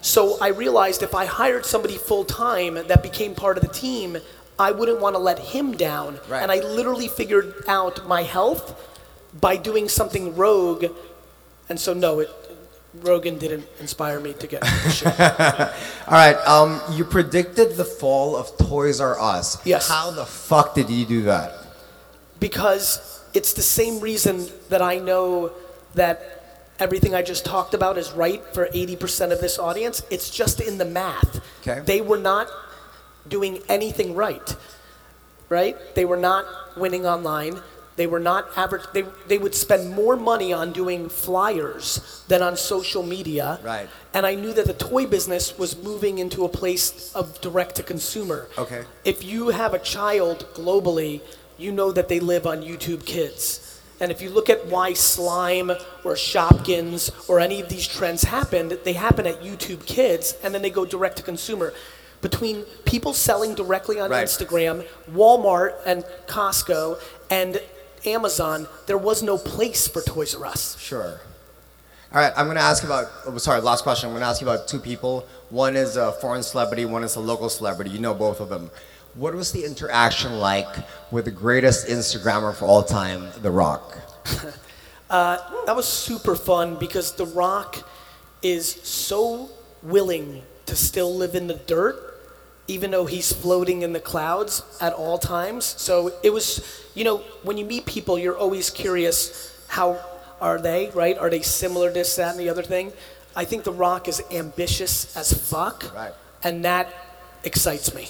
[0.00, 4.16] So I realized if I hired somebody full time that became part of the team,
[4.58, 6.18] I wouldn't want to let him down.
[6.26, 6.42] Right.
[6.42, 8.88] And I literally figured out my health
[9.38, 10.86] by doing something rogue.
[11.68, 12.30] And so, no, it,
[12.94, 15.10] Rogan didn't inspire me to get the show.
[16.08, 16.36] All right.
[16.46, 19.64] Um, you predicted the fall of Toys R Us.
[19.64, 19.88] Yes.
[19.88, 21.60] How the fuck did you do that?
[22.40, 25.52] because it's the same reason that I know
[25.94, 30.02] that everything I just talked about is right for 80% of this audience.
[30.10, 31.40] It's just in the math.
[31.60, 31.82] Okay.
[31.84, 32.48] They were not
[33.28, 34.56] doing anything right,
[35.50, 35.76] right?
[35.94, 37.60] They were not winning online.
[38.00, 38.84] They were not average.
[38.94, 43.60] They, they would spend more money on doing flyers than on social media.
[43.62, 43.90] Right.
[44.14, 47.82] And I knew that the toy business was moving into a place of direct to
[47.82, 48.48] consumer.
[48.56, 48.84] Okay.
[49.04, 51.20] If you have a child globally,
[51.58, 53.82] you know that they live on YouTube Kids.
[54.00, 55.70] And if you look at why slime
[56.02, 60.62] or Shopkins or any of these trends happened, they happen at YouTube Kids and then
[60.62, 61.74] they go direct to consumer.
[62.22, 64.26] Between people selling directly on Right.
[64.26, 66.98] Instagram, Walmart and Costco,
[67.30, 67.60] and
[68.06, 70.78] Amazon, there was no place for Toys R Us.
[70.78, 71.20] Sure.
[72.12, 74.08] All right, I'm going to ask about, oh, sorry, last question.
[74.08, 75.26] I'm going to ask you about two people.
[75.50, 77.90] One is a foreign celebrity, one is a local celebrity.
[77.90, 78.70] You know both of them.
[79.14, 80.68] What was the interaction like
[81.10, 83.98] with the greatest Instagrammer for all time, The Rock?
[85.10, 87.84] Uh, that was super fun because The Rock
[88.42, 89.50] is so
[89.82, 92.09] willing to still live in the dirt,
[92.68, 95.64] even though he's floating in the clouds at all times.
[95.64, 99.98] So it was, you know, when you meet people, you're always curious how
[100.40, 101.18] are they, right?
[101.18, 102.92] Are they similar, this, that, and the other thing?
[103.36, 106.12] I think The Rock is ambitious as fuck, Right.
[106.42, 106.92] and that
[107.44, 108.08] excites me.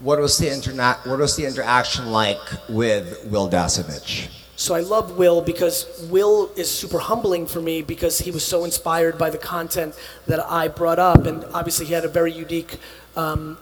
[0.00, 4.28] What was the interna- What was the interaction like with Will Dasovich?
[4.56, 8.64] So I love Will because Will is super humbling for me because he was so
[8.64, 9.94] inspired by the content
[10.26, 12.78] that I brought up, and obviously he had a very unique
[13.18, 13.58] um,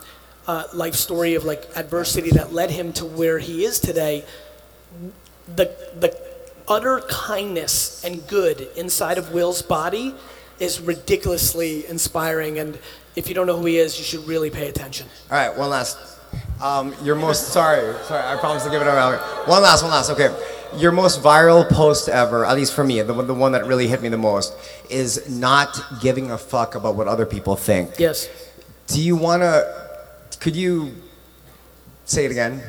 [0.47, 4.25] uh, life story of like adversity that led him to where he is today.
[5.49, 6.17] The the
[6.69, 10.15] utter kindness and good inside of Will's body
[10.59, 12.79] is ridiculously inspiring, and
[13.15, 15.07] if you don't know who he is, you should really pay attention.
[15.31, 15.99] All right, one last.
[16.63, 18.25] Um, your most sorry, sorry.
[18.25, 19.19] I promise to give it around.
[19.47, 20.11] One last, one last.
[20.11, 20.35] Okay,
[20.77, 24.03] your most viral post ever, at least for me, the the one that really hit
[24.03, 24.55] me the most,
[24.91, 27.99] is not giving a fuck about what other people think.
[27.99, 28.29] Yes.
[28.87, 29.87] Do you want to?
[30.41, 30.95] Could you
[32.05, 32.63] say it again?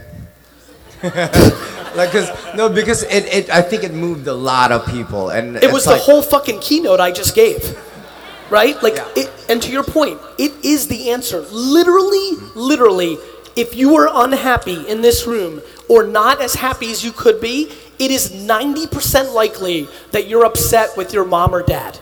[1.03, 5.57] like, cause no, because it, it, I think it moved a lot of people, and
[5.57, 7.77] It was the whole fucking keynote I just gave.
[8.49, 8.81] Right?
[8.81, 9.07] Like Yeah.
[9.15, 11.41] it and to your point, it is the answer.
[11.51, 13.17] Literally, literally,
[13.55, 17.71] if you are unhappy in this room or not as happy as you could be,
[17.99, 21.99] it is 90% likely that you're upset with your mom or dad.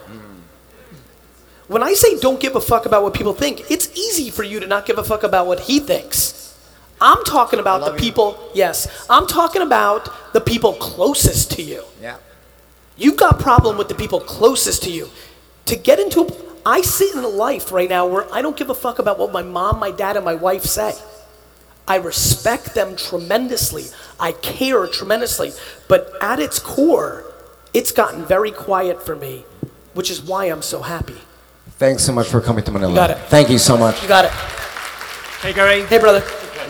[1.68, 4.60] When I say don't give a fuck about what people think, it's easy for you
[4.60, 6.58] to not give a fuck about what he thinks.
[7.02, 8.02] I'm talking about the love you.
[8.02, 11.84] people, yes, I'm talking about the people closest to you.
[12.02, 12.18] Yeah.
[12.98, 15.10] You've got problem with the people closest to you.
[15.66, 16.32] To get into a,
[16.66, 19.34] I sit in a life right now where I don't give a fuck about what
[19.34, 20.94] my mom, my dad, and my wife say.
[21.88, 23.86] I respect them tremendously.
[24.20, 25.52] I care tremendously.
[25.88, 27.26] But at its core,
[27.74, 29.46] it's gotten very quiet for me,
[29.94, 31.18] which is why I'm so happy.
[31.78, 32.92] Thanks so much for coming to Manila.
[32.92, 33.18] You got it.
[33.28, 34.02] Thank you so much.
[34.02, 34.32] You got it.
[35.42, 36.24] Hey Gary, Hey, brother.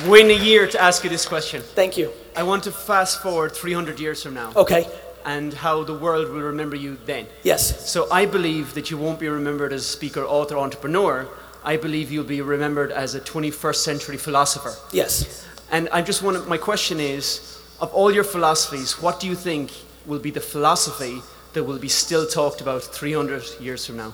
[0.08, 1.62] win a year to ask you this question.
[1.62, 2.12] Thank you.
[2.36, 4.88] I want to fast forward 300 years from now Okay.
[5.26, 7.28] and how the world will remember you then.
[7.44, 7.90] Yes.
[7.90, 11.28] So I believe that you won't be remembered as a speaker, author, entrepreneur.
[11.64, 14.74] I believe you'll be remembered as a 21st century philosopher.
[14.92, 15.46] Yes.
[15.72, 19.36] And I just want to, my question is, of all your philosophies, what do you
[19.36, 19.72] think
[20.06, 21.22] will be the philosophy
[21.54, 24.14] that will be still talked about 300 years from now?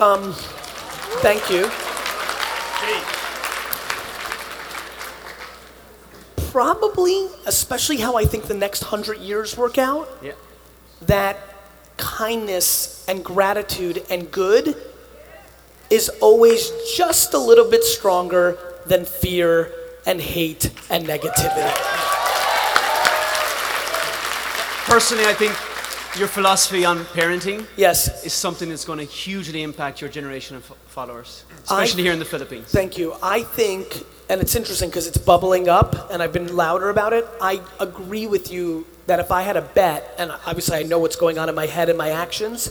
[0.00, 0.32] Um,
[1.22, 1.70] thank you.
[6.50, 10.32] Probably, especially how I think the next hundred years work out, Yeah.
[11.02, 11.38] that
[11.96, 14.74] kindness and gratitude and good
[15.90, 19.70] is always just a little bit stronger than fear
[20.06, 21.74] and hate and negativity.
[24.86, 25.52] Personally, I think
[26.18, 30.64] your philosophy on parenting Yes, is something that's going to hugely impact your generation of
[30.88, 32.66] followers, I- especially here in the Philippines.
[32.70, 33.14] thank you.
[33.22, 37.26] I think, and it's interesting because it's bubbling up and I've been louder about it.
[37.40, 41.16] I agree with you that if I had a bet, and obviously I know what's
[41.16, 42.70] going on in my head and my actions,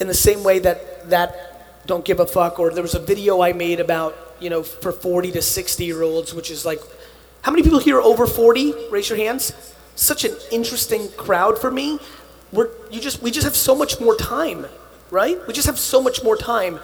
[0.00, 2.58] in the same way that that don't give a fuck.
[2.58, 6.02] Or there was a video I made about, you know, for 40 to 60 year
[6.02, 6.80] olds, which is like,
[7.42, 8.72] how many people here are over 40?
[8.90, 9.52] Raise your hands.
[9.94, 11.98] Such an interesting crowd for me.
[12.52, 14.66] We're, you just, we just have so much more time,
[15.10, 15.38] right?
[15.46, 16.80] We just have so much more time.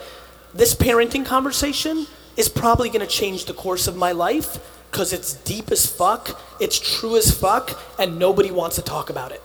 [0.55, 2.07] This parenting conversation
[2.37, 4.59] is probably going to change the course of my life
[4.91, 9.33] because it's deep as fuck, it's true as fuck, and nobody wants to talk about
[9.33, 9.43] it.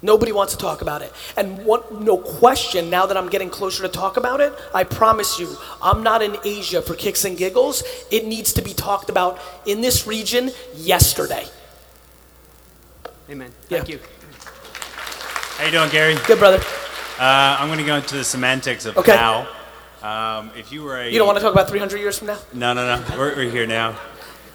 [0.00, 1.12] Nobody wants to talk about it.
[1.36, 5.56] And no question, now that I'm getting closer to talk about it, I promise you,
[5.82, 7.82] I'm not in Asia for kicks and giggles.
[8.10, 11.46] It needs to be talked about in this region yesterday.
[13.30, 13.50] Amen.
[13.68, 13.78] Yeah.
[13.78, 14.00] Thank you.
[15.58, 16.16] How you doing, Gary?
[16.26, 16.58] Good, brother.
[17.18, 19.16] Uh, I'm going to go into the semantics of Okay.
[19.16, 19.46] how.
[20.02, 22.38] Um, if you were a You don't want to talk about 300 years from now?
[22.54, 23.18] no, no, no.
[23.18, 23.98] We're, we're here now.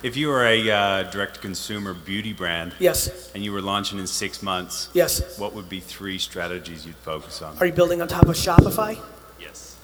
[0.02, 3.32] If you were a uh, direct-to-consumer beauty brand Yes.
[3.36, 5.38] and you were launching in six months, Yes.
[5.38, 7.58] what would be three strategies you'd focus on?
[7.60, 8.98] Are you building on top of Shopify?
[9.40, 9.76] yes.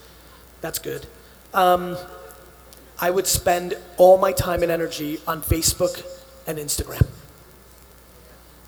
[0.62, 1.06] That's good.
[1.54, 1.98] Um,
[3.00, 6.04] I would spend all my time and energy on Facebook
[6.48, 7.06] and Instagram.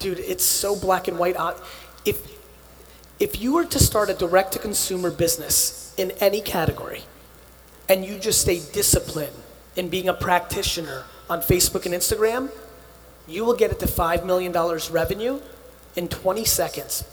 [0.02, 1.36] Dude, it's so black and white.
[1.38, 1.54] Uh,
[2.06, 2.18] If,
[3.20, 7.04] if you were to start a direct to consumer business in any category
[7.88, 9.36] and you just stay disciplined
[9.76, 12.50] in being a practitioner on Facebook and Instagram,
[13.28, 14.52] you will get it to $5 million
[14.92, 15.40] revenue
[15.96, 17.04] in 20 seconds,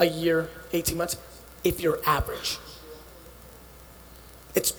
[0.00, 1.18] a year, 18 months,
[1.64, 2.56] if you're average.
[4.54, 4.72] It's,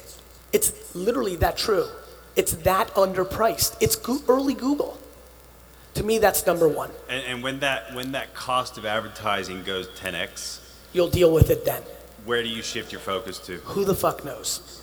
[0.51, 1.87] it's literally that true.
[2.35, 3.77] It's that underpriced.
[3.79, 4.97] It's go- early Google.
[5.95, 6.91] To me, that's number one.
[7.09, 10.59] And, and when that when that cost of advertising goes 10x,
[10.93, 11.83] You'll deal with it then.
[12.25, 13.57] where do you shift your focus to?
[13.57, 14.81] Who the fuck knows?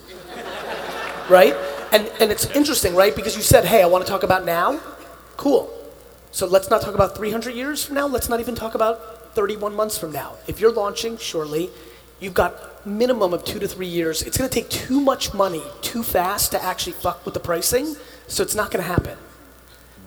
[1.28, 1.54] right?
[1.92, 3.14] And, and it's interesting, right?
[3.14, 4.80] Because you said, hey, I want to talk about now.
[5.36, 5.70] Cool.
[6.30, 8.06] So let's not talk about 300 years from now.
[8.06, 10.34] Let's not even talk about 31 months from now.
[10.46, 11.70] If you're launching shortly,
[12.20, 14.22] you've got minimum of two to three years.
[14.22, 17.96] It's going to take too much money too fast to actually fuck with the pricing.
[18.28, 19.16] So it's not going to happen.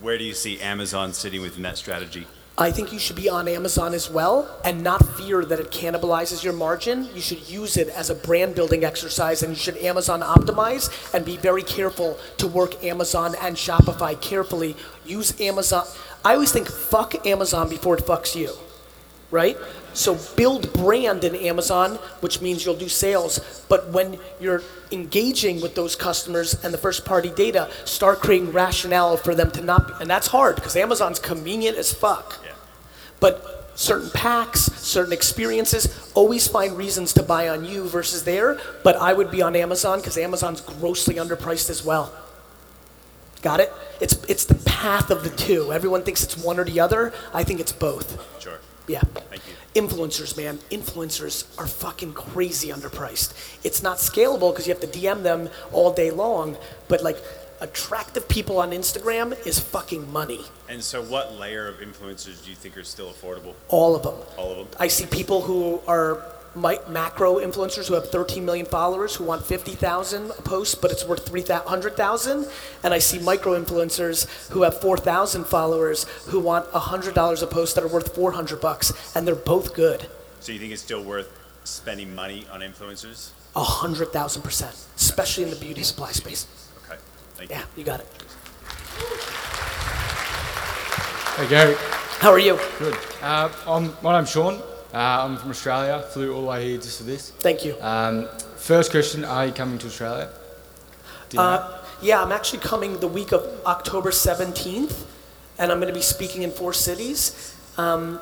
[0.00, 2.26] Where do you see Amazon sitting within that strategy?
[2.56, 6.42] I think you should be on Amazon as well and not fear that it cannibalizes
[6.42, 7.08] your margin.
[7.14, 11.24] You should use it as a brand building exercise and you should Amazon optimize and
[11.24, 14.74] be very careful to work Amazon and Shopify carefully.
[15.06, 15.86] Use Amazon.
[16.24, 18.52] I always think fuck Amazon before it fucks you,
[19.30, 19.56] right?
[19.92, 23.64] So build brand in Amazon, which means you'll do sales.
[23.68, 24.62] But when you're
[24.92, 29.62] engaging with those customers and the first party data, start creating rationale for them to
[29.62, 32.38] not be, and that's hard because Amazon's convenient as fuck.
[33.20, 38.58] But certain packs, certain experiences, always find reasons to buy on you versus there.
[38.82, 42.12] But I would be on Amazon because Amazon's grossly underpriced as well.
[43.42, 43.72] Got it?
[44.00, 45.72] It's, it's the path of the two.
[45.72, 47.12] Everyone thinks it's one or the other.
[47.32, 48.18] I think it's both.
[48.40, 48.58] Sure.
[48.86, 49.00] Yeah.
[49.00, 49.54] Thank you.
[49.74, 50.58] Influencers, man.
[50.70, 53.34] Influencers are fucking crazy underpriced.
[53.64, 56.56] It's not scalable because you have to DM them all day long,
[56.88, 57.18] but like
[57.60, 60.40] attractive people on Instagram is fucking money.
[60.68, 63.54] And so, what layer of influencers do you think are still affordable?
[63.68, 64.14] All of them.
[64.36, 64.66] All of them.
[64.80, 70.30] I see people who are macro influencers who have 13 million followers who want 50,000
[70.44, 72.46] posts, but it's worth 300,000.
[72.82, 77.84] And I see micro influencers who have 4,000 followers who want $100 a post that
[77.84, 80.08] are worth 400 bucks, and they're both good.
[80.40, 81.28] So, you think it's still worth
[81.64, 83.30] spending money on influencers?
[83.56, 86.46] A hundred thousand percent, especially in the beauty supply space.
[86.86, 86.98] Okay.
[87.34, 87.56] Thank you.
[87.56, 88.06] Yeah, you got it.
[91.36, 91.74] Hey Gary,
[92.20, 92.58] How are you?
[92.78, 92.96] good.
[93.22, 94.60] Uh, I'm, my name's Sean.
[94.92, 96.02] Uh, I'm from Australia.
[96.12, 97.30] Flew all the way here just for this.
[97.30, 97.76] Thank you.
[97.80, 100.28] Um, first question: Are you coming to Australia?
[101.28, 101.48] Do you know?
[101.48, 105.04] Uh, yeah, I'm actually coming the week of October 17th,
[105.58, 107.54] and I'm going to be speaking in four cities.
[107.76, 108.20] Um,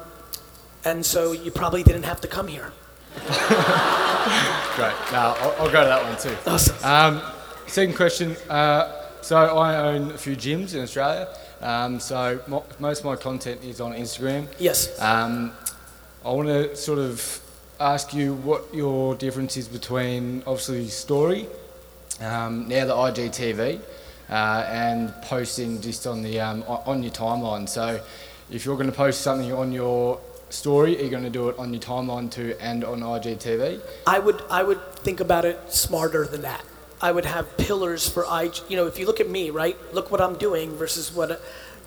[0.85, 2.73] and so you probably didn't have to come here.
[3.17, 4.95] Great.
[5.11, 6.37] Now I'll, I'll go to that one too.
[6.51, 6.77] Awesome.
[6.85, 7.23] Um,
[7.67, 8.37] second question.
[8.49, 11.29] Uh, so I own a few gyms in Australia.
[11.61, 14.47] Um, so mo- most of my content is on Instagram.
[14.59, 15.01] Yes.
[15.01, 15.53] Um,
[16.29, 17.41] I want to sort of
[17.81, 21.47] ask you what your difference is between obviously story,
[22.21, 23.81] um, now the IGTV,
[24.29, 24.35] uh,
[24.69, 27.67] and posting just on the um, on your timeline.
[27.67, 28.05] So
[28.51, 30.21] if you're going to post something on your
[30.51, 33.81] story, are you going to do it on your timeline too and on IGTV?
[34.07, 36.63] I would I would think about it smarter than that.
[37.01, 38.51] I would have pillars for I.
[38.69, 39.79] You know, if you look at me, right?
[39.95, 41.41] Look what I'm doing versus what,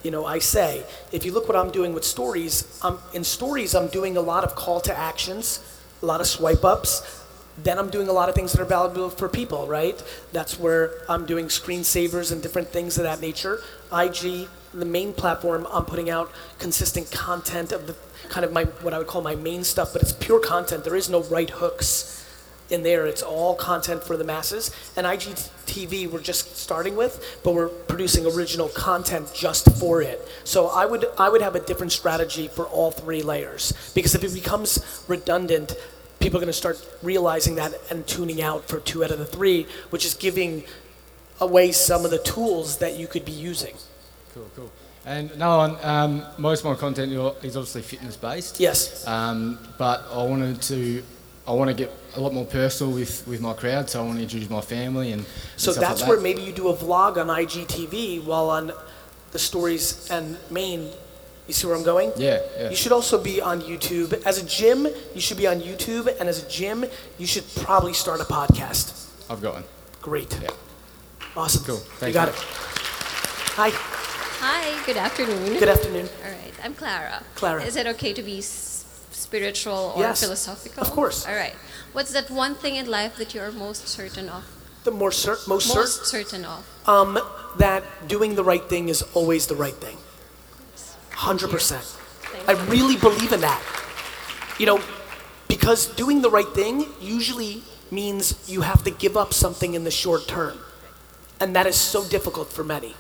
[0.04, 0.84] you know, I say.
[1.12, 3.76] If you look what I'm doing with stories, I'm in stories.
[3.76, 5.60] I'm doing a lot of call to actions,
[6.02, 7.20] a lot of swipe ups.
[7.58, 10.02] Then I'm doing a lot of things that are valuable for people, right?
[10.32, 13.62] That's where I'm doing screensavers and different things of that nature.
[13.92, 17.96] IG, the main platform, I'm putting out consistent content of the
[18.30, 20.86] kind of my what I would call my main stuff, but it's pure content.
[20.86, 22.21] There is no right hooks
[22.72, 23.06] in there.
[23.06, 24.72] It's all content for the masses.
[24.96, 30.28] And IGTV we're just starting with, but we're producing original content just for it.
[30.44, 34.24] So I would I would have a different strategy for all three layers because if
[34.24, 35.76] it becomes redundant,
[36.20, 39.26] people are going to start realizing that and tuning out for two out of the
[39.26, 40.64] three, which is giving
[41.40, 43.76] away some of the tools that you could be using.
[44.34, 44.72] Cool, cool.
[45.06, 48.60] And now on, um, most of my content is obviously fitness based.
[48.60, 49.06] Yes.
[49.08, 51.04] Um, but I wanted to,
[51.48, 54.18] I want to get a lot more personal with, with my crowd, so I want
[54.18, 55.22] to introduce my family and.
[55.22, 56.10] and So stuff like that's that.
[56.10, 58.72] where maybe you do a vlog on IGTV while on
[59.32, 60.90] the stories and main.
[61.48, 62.12] You see where I'm going?
[62.16, 62.70] Yeah, yeah.
[62.70, 64.14] You should also be on YouTube.
[64.26, 66.86] As a gym, you should be on YouTube, and as a gym,
[67.18, 69.08] you should probably start a podcast.
[69.30, 69.64] I've got one.
[70.02, 70.38] Great.
[70.42, 70.50] Yeah.
[71.36, 71.64] Awesome.
[71.66, 71.82] Cool.
[72.08, 72.36] you got mate.
[72.38, 72.44] it.
[73.58, 73.70] Hi.
[73.74, 75.58] Hi, good afternoon.
[75.60, 76.08] Good afternoon.
[76.24, 77.24] All right, I'm Clara.
[77.36, 77.64] Clara.
[77.64, 78.71] Is it okay to be s-
[79.22, 80.82] spiritual or Yes, philosophical?
[80.84, 81.26] of course.
[81.28, 81.56] All right.
[81.94, 84.44] What's that one thing in life that you are most certain of?
[84.84, 85.82] The more cer- most, certain.
[85.82, 86.66] Most certain of.
[86.88, 87.20] Um,
[87.58, 89.98] that doing the right thing is always the right thing.
[91.14, 91.98] 100%.
[92.48, 93.62] I really believe in that.
[94.58, 94.80] You know,
[95.48, 97.62] because doing the right thing usually
[97.92, 100.58] means you have to give up something in the short term.
[101.40, 102.96] And that is so difficult for many.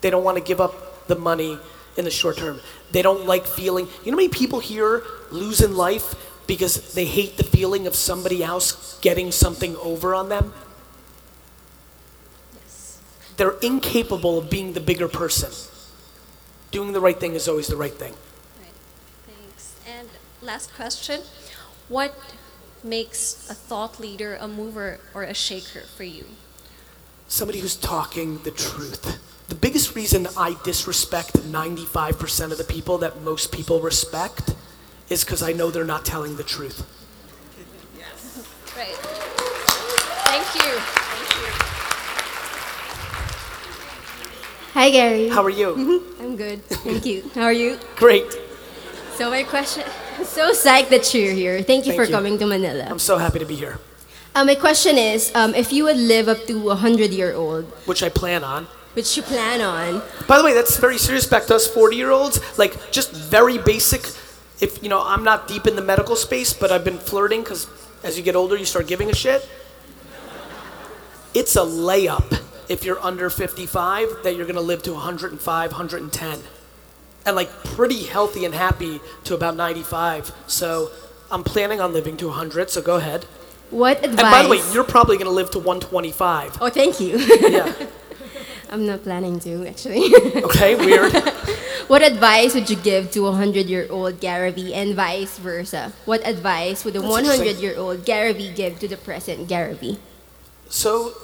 [0.00, 1.58] They don't want to give up the money
[1.96, 2.60] in the short term.
[2.92, 3.86] They don't like feeling.
[4.04, 6.14] You know how many people here lose in life
[6.46, 10.52] because they hate the feeling of somebody else getting something over on them?
[13.36, 15.50] They're incapable of being the bigger person.
[16.70, 18.14] Doing the right thing is always the right thing.
[18.60, 18.72] Right.
[19.26, 19.76] Thanks.
[19.86, 20.08] And
[20.42, 21.20] last question.
[21.88, 22.18] What
[22.82, 26.26] makes a thought leader a mover or a shaker for you?
[27.28, 29.20] Somebody who's talking the truth.
[29.48, 34.54] The biggest reason I disrespect 95% of the people that most people respect
[35.08, 36.84] is because I know they're not telling the truth.
[37.96, 38.46] Yes.
[38.76, 38.94] Right.
[40.28, 40.70] Thank you.
[40.78, 41.48] Thank you.
[44.74, 45.28] Hi, Gary.
[45.28, 46.04] How are you?
[46.20, 46.62] I'm good.
[46.64, 47.30] Thank you.
[47.34, 47.78] How are you?
[47.96, 48.26] Great.
[49.14, 49.84] So my question,
[50.24, 51.62] so psyched that you're here.
[51.62, 52.12] Thank you Thank for you.
[52.12, 52.84] coming to Manila.
[52.88, 53.78] I'm so happy to be here,
[54.34, 57.64] Uh, my question is, um, if you would live up to a hundred year old,
[57.86, 58.68] which I plan on.
[58.98, 62.10] Which you plan on, By the way, that's very serious back to us 40 year
[62.10, 62.40] olds.
[62.58, 64.00] Like, just very basic.
[64.60, 67.68] If, you know, I'm not deep in the medical space, but I've been flirting because
[68.02, 69.48] as you get older, you start giving a shit.
[71.32, 76.40] It's a layup if you're under 55 that you're going to live to 105, 110.
[77.24, 80.32] And like pretty healthy and happy to about 95.
[80.48, 80.90] So
[81.30, 83.26] I'm planning on living to 100, so go ahead.
[83.70, 84.10] what advice?
[84.10, 86.58] And by the way, you're probably going to live to 125.
[86.60, 87.16] oh, thank you.
[87.18, 87.72] Yeah.
[88.70, 90.12] I'm not planning to actually.
[90.44, 91.12] Okay, weird.
[91.88, 95.92] what advice would you give to a hundred year old Gary Vee and vice versa?
[96.04, 99.98] What advice would a 100-year-old Gary Vee give to the present Gary Vee?
[100.68, 101.14] So,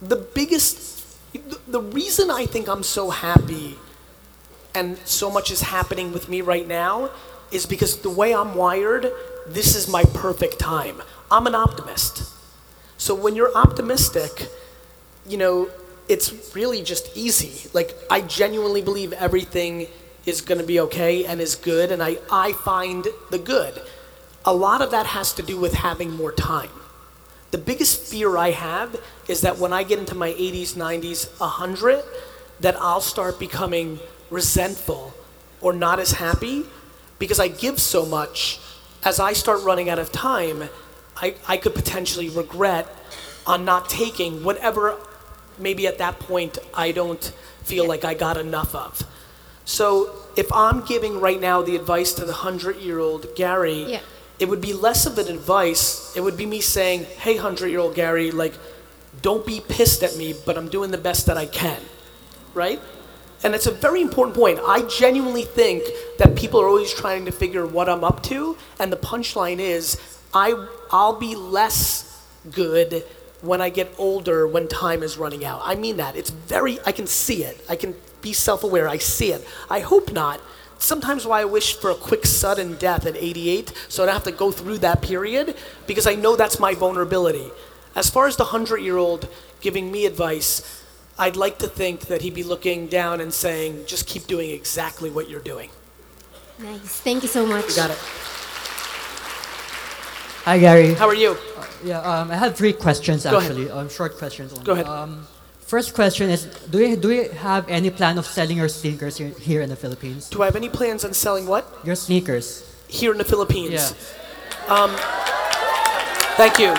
[0.00, 3.78] the biggest, the- the reason I think I'm so happy
[4.74, 7.10] and so much is happening with me right now
[7.50, 9.10] is because the way I'm wired,
[9.46, 11.02] this is my perfect time.
[11.30, 12.22] I'm an optimist.
[12.98, 14.48] So, when you're optimistic,
[15.26, 15.70] you know,
[16.08, 17.68] it's really just easy.
[17.72, 19.88] Like, I genuinely believe everything
[20.24, 23.80] is going to be okay and is good, and I, I find the good.
[24.44, 26.70] A lot of that has to do with having more time.
[27.50, 32.02] The biggest fear I have is that when I get into my 80s, 90s, 100,
[32.60, 34.00] that I'll start becoming
[34.30, 35.14] resentful
[35.60, 36.64] or not as happy
[37.18, 38.60] because I give so much.
[39.04, 40.68] As I start running out of time,
[41.16, 42.88] I, I could potentially regret
[43.46, 44.98] on not taking whatever
[45.58, 47.22] maybe at that point I don't
[47.62, 49.02] feel like I got enough of.
[49.64, 54.00] So if I'm giving right now the advice to the 100 year old Gary, Yeah.
[54.38, 56.12] it would be less of an advice.
[56.14, 58.54] It would be me saying, hey, 100 year old Gary, like,
[59.22, 61.80] don't be pissed at me, but I'm doing the best that I can.
[62.54, 62.80] Right?
[63.42, 64.60] And it's a very important point.
[64.66, 65.82] I genuinely think
[66.18, 69.98] that people are always trying to figure what I'm up to, and the punchline is
[70.32, 70.54] I,
[70.90, 73.04] I'll be less good
[73.42, 75.60] when I get older when time is running out.
[75.64, 76.16] I mean that.
[76.16, 77.64] It's very, I can see it.
[77.68, 78.88] I can be self aware.
[78.88, 79.46] I see it.
[79.70, 80.40] I hope not.
[80.78, 84.24] Sometimes why I wish for a quick sudden death at 88 so I don't have
[84.24, 85.56] to go through that period
[85.86, 87.50] because I know that's my vulnerability.
[87.94, 89.28] As far as the 100 year old
[89.60, 90.84] giving me advice,
[91.18, 95.08] I'd like to think that he'd be looking down and saying, just keep doing exactly
[95.08, 95.70] what you're doing.
[96.58, 97.00] Nice.
[97.00, 97.68] Thank you so much.
[97.70, 97.98] You got it.
[100.46, 100.94] Hi, Gary.
[100.94, 101.36] How are you?
[101.82, 103.68] Yeah, um, I have three questions Go actually.
[103.68, 104.52] Um, short questions.
[104.52, 104.64] Only.
[104.64, 104.86] Go ahead.
[104.86, 105.26] Um,
[105.58, 109.34] first question is: Do you do you have any plan of selling your sneakers here,
[109.40, 110.30] here in the Philippines?
[110.30, 111.66] Do I have any plans on selling what?
[111.82, 112.62] Your sneakers.
[112.86, 113.72] Here in the Philippines?
[113.72, 114.72] Yeah.
[114.72, 114.94] Um,
[116.38, 116.74] Thank you.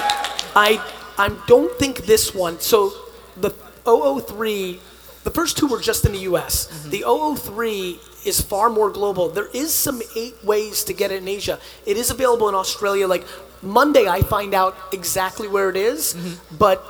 [0.55, 0.79] I
[1.17, 2.61] I don't think this one.
[2.61, 2.93] So
[3.35, 3.49] the
[3.83, 4.79] 003,
[5.25, 6.67] the first two were just in the U.S.
[6.87, 9.27] The 003 is far more global.
[9.27, 11.59] There is some eight ways to get it in Asia.
[11.85, 13.07] It is available in Australia.
[13.07, 13.25] Like
[13.61, 16.15] Monday, I find out exactly where it is,
[16.57, 16.83] but.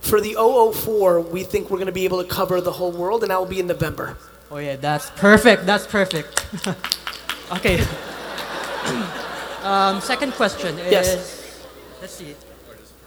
[0.00, 3.22] For the 004, we think we're going to be able to cover the whole world,
[3.24, 4.16] and that will be in November.
[4.52, 5.66] Oh yeah, that's perfect.
[5.66, 6.46] That's perfect.
[7.52, 7.80] okay.
[9.64, 10.92] um, second question is.
[10.92, 11.66] Yes.
[12.00, 12.36] Let's see.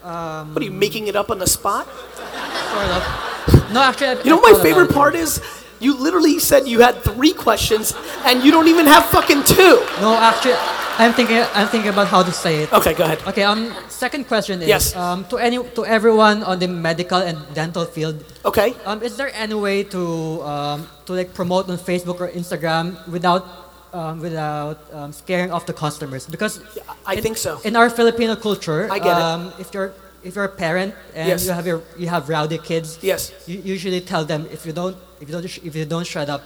[0.04, 1.88] Um, What are you making it up on the spot?
[1.88, 3.72] Sort of.
[3.72, 4.08] No, actually.
[4.08, 5.40] I, You know I what my favorite part is?
[5.80, 7.94] You literally said you had three questions,
[8.26, 9.80] and you don't even have fucking two.
[10.04, 10.60] No, actually,
[11.00, 11.40] I'm thinking.
[11.56, 12.74] I'm thinking about how to say it.
[12.74, 13.20] Okay, go ahead.
[13.28, 13.44] Okay.
[13.44, 13.72] Um.
[13.88, 14.68] Second question is.
[14.68, 14.96] Yes.
[14.96, 15.24] Um.
[15.32, 18.20] To any to everyone on the medical and dental field.
[18.44, 18.76] Okay.
[18.86, 19.00] Um.
[19.02, 23.48] Is there any way to um to like promote on Facebook or Instagram without
[23.94, 26.28] um, without um, scaring off the customers?
[26.28, 26.60] Because
[27.08, 27.60] I in- think so.
[27.64, 29.24] In our Filipino culture, I get it.
[29.24, 29.94] um, if you're
[30.24, 31.46] if you're a parent and Yes.
[31.46, 33.32] you have your you have rowdy kids, Yes.
[33.48, 36.30] you usually tell them if you don't if you don't sh- if you don't shut
[36.30, 36.42] up,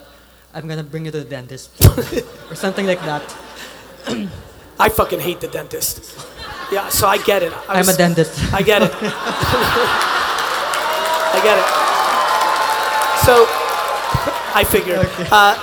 [0.53, 1.69] I'm gonna bring you to the dentist
[2.49, 3.23] or something like that.
[4.79, 6.01] I fucking hate the dentist.
[6.71, 7.53] Yeah, so I get it.
[7.69, 8.33] I I'm a dentist.
[8.53, 8.91] I get it.
[11.35, 11.65] I get it.
[13.25, 13.45] So,
[14.59, 15.07] I figured.
[15.31, 15.55] Uh,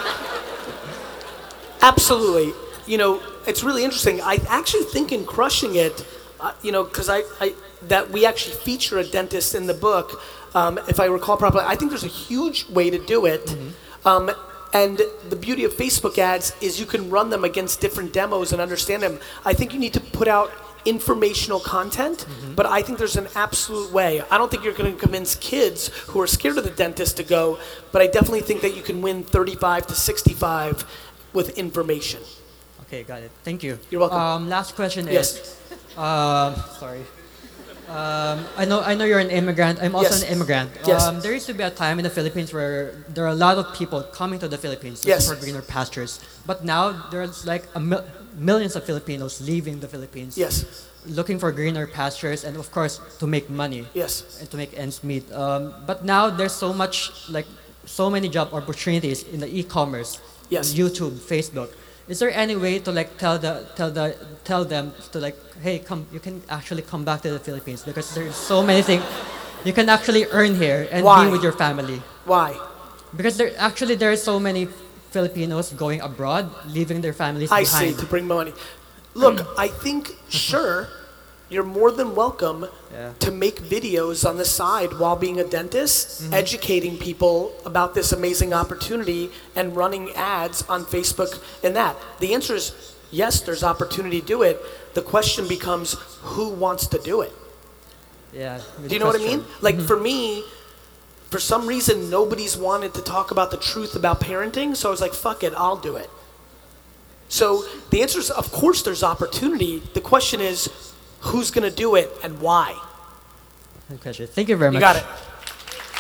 [1.83, 2.53] absolutely.
[2.87, 4.21] You know, it's really interesting.
[4.21, 6.05] I actually think in crushing it,
[6.41, 7.55] uh, you know, because I, I
[7.89, 10.21] that we actually feature a dentist in the book,
[10.55, 11.65] um, if I recall properly.
[11.67, 13.57] I think there's a huge way to do it.
[14.05, 14.31] Um,
[14.73, 18.61] and the beauty of Facebook ads is you can run them against different demos and
[18.61, 19.19] understand them.
[19.45, 20.53] I think you need to put out
[20.85, 22.25] informational content,
[22.57, 24.23] but I think there's an absolute way.
[24.31, 27.23] I don't think you're going to convince kids who are scared of the dentist to
[27.25, 27.59] go,
[27.93, 30.85] but I definitely think that you can win 35 to 65
[31.33, 32.23] with information.
[32.83, 33.31] Okay, got it.
[33.45, 33.79] Thank you.
[33.91, 34.19] You're welcome.
[34.19, 35.37] Um, last question Yes.
[35.37, 35.60] is,
[36.01, 37.05] um, sorry.
[37.91, 39.81] Um, I know I know you're an immigrant.
[39.83, 40.23] I'm also Yes.
[40.23, 40.71] an immigrant.
[40.87, 41.03] Yes.
[41.03, 43.59] Um, there used to be a time in the Philippines where there are a lot
[43.59, 45.25] of people coming to the Philippines Yes.
[45.27, 46.21] support greener pastures.
[46.47, 48.07] But now there's like a mil-
[48.39, 50.39] millions of Filipinos leaving the Philippines.
[50.39, 50.65] Yes.
[51.19, 53.83] Looking for greener pastures and of course to make money.
[53.93, 54.23] Yes.
[54.39, 55.27] And to make ends meet.
[55.33, 57.49] Um, but now there's so much like
[57.87, 60.21] so many job opportunities in the e-commerce.
[60.49, 60.75] Yes.
[60.75, 61.71] YouTube, Facebook.
[62.11, 65.79] Is there any way to like tell the tell the tell them to like, hey,
[65.79, 69.05] come, you can actually come back to the Philippines because there's so many things
[69.65, 71.25] you can actually earn here and Why?
[71.25, 72.03] be with your family.
[72.25, 72.59] Why?
[73.17, 74.67] Because there actually there are so many
[75.15, 77.99] Filipinos going abroad, leaving their families I see, behind.
[78.01, 78.55] to bring money.
[79.15, 80.89] Look, I think, sure,
[81.51, 83.11] you're more than welcome Yeah.
[83.19, 86.33] to make videos on the side while being a dentist, Mhm.
[86.33, 91.97] educating people about this amazing opportunity and running ads on Facebook and that.
[92.21, 92.73] The answer is
[93.11, 94.65] yes, there's opportunity to do it.
[94.95, 97.33] The question becomes who wants to do it?
[98.33, 98.61] Yeah.
[98.87, 99.45] Do you know what I mean?
[99.61, 100.45] Like for me,
[101.31, 105.01] for some reason, nobody's wanted to talk about the truth about parenting, so I was
[105.01, 106.11] like, fuck it, I'll do it.
[107.29, 109.83] So the answer is, of course, there's opportunity.
[109.95, 110.69] The question is,
[111.21, 112.79] who's going to do it and why?
[113.89, 114.27] Good question.
[114.27, 114.81] Thank you very much.
[114.81, 114.97] You much.
[114.97, 115.27] got it.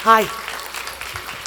[0.02, 0.22] Hi,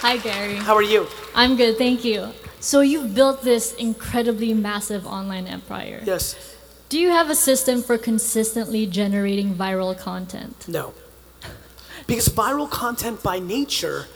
[0.01, 0.55] Hi, Gary.
[0.55, 1.07] how are you?
[1.33, 2.29] I'm good, thank you.
[2.59, 6.01] So you've built this incredibly massive online empire.
[6.05, 6.55] Yes.
[6.89, 10.67] Do you have a system for consistently generating viral content?
[10.67, 10.93] No.
[12.05, 14.07] Because viral content by nature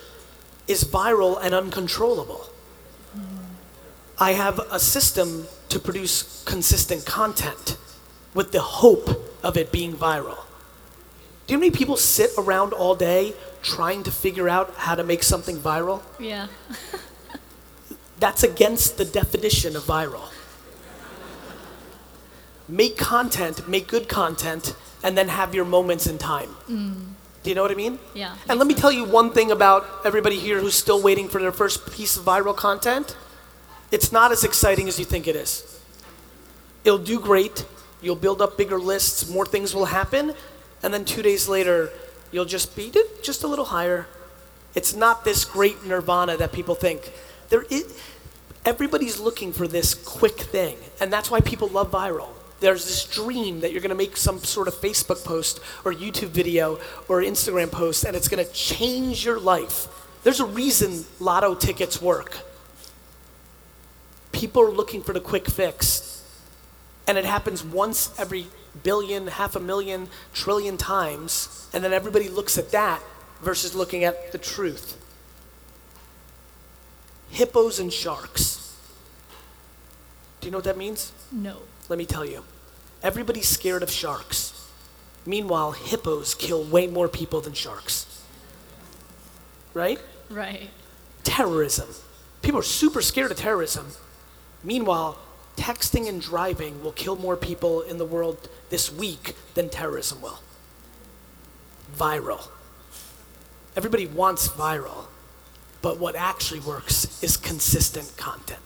[0.68, 2.50] is viral and uncontrollable.
[3.14, 3.22] Hmm.
[4.20, 7.78] I have a system to produce consistent content
[8.34, 10.44] with the hope of it being viral.
[11.46, 14.96] Do you know how many people sit around all day trying to figure out how
[14.96, 16.02] to make something viral?
[16.20, 16.48] Yeah.
[18.20, 20.30] That's against the definition of viral.
[22.68, 26.50] Make content, make good content, and then have your moments in time.
[26.68, 27.14] Mm.
[27.44, 28.00] Do you know what I mean?
[28.14, 28.36] Yeah.
[28.50, 31.54] And let me tell you one thing about everybody here who's still waiting for their
[31.54, 33.16] first piece of viral content.
[33.90, 35.80] It's not as exciting as you think it is.
[36.84, 37.66] It'll do great.
[38.08, 40.34] You'll build up bigger lists, more things will happen,
[40.82, 41.92] and then two days later,
[42.32, 42.90] you'll just be
[43.22, 44.08] just a little higher.
[44.76, 47.12] It's not this great nirvana that people think.
[47.50, 48.00] There is,
[48.64, 52.30] everybody's looking for this quick thing, and that's why people love viral.
[52.62, 56.30] There's this dream that you're going to make some sort of Facebook post or YouTube
[56.30, 56.80] video
[57.10, 59.90] or Instagram post, and it's going to change your life.
[60.24, 62.38] There's a reason lotto tickets work.
[64.32, 66.17] People are looking for the quick fix,
[67.08, 68.48] and it happens once every
[68.84, 73.02] billion, half a million, trillion times, and then everybody looks at that
[73.42, 75.02] versus looking at the truth.
[77.30, 78.76] Hippos and sharks.
[80.42, 81.12] Do you know what that means?
[81.32, 81.58] No.
[81.90, 82.44] Let me tell you.
[83.02, 84.54] Everybody's scared of sharks.
[85.26, 88.24] Meanwhile, hippos kill way more people than sharks.
[89.74, 90.00] Right?
[90.30, 90.70] Right.
[91.24, 91.90] Terrorism.
[92.42, 93.88] People are super scared of terrorism.
[94.64, 95.20] Meanwhile,
[95.58, 100.40] texting and driving will kill more people in the world this week than terrorism will.
[101.98, 102.48] Viral.
[103.76, 105.06] Everybody wants viral,
[105.82, 108.62] but what actually works is consistent content.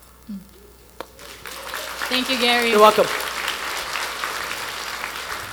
[2.09, 2.69] Thank you, Gary.
[2.69, 3.07] You're welcome.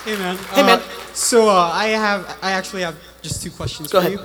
[0.04, 0.36] Hey man.
[0.54, 0.78] Hey, man.
[0.80, 0.82] Uh,
[1.12, 4.20] So uh, I have, I actually have just two questions Go for ahead.
[4.20, 4.24] you.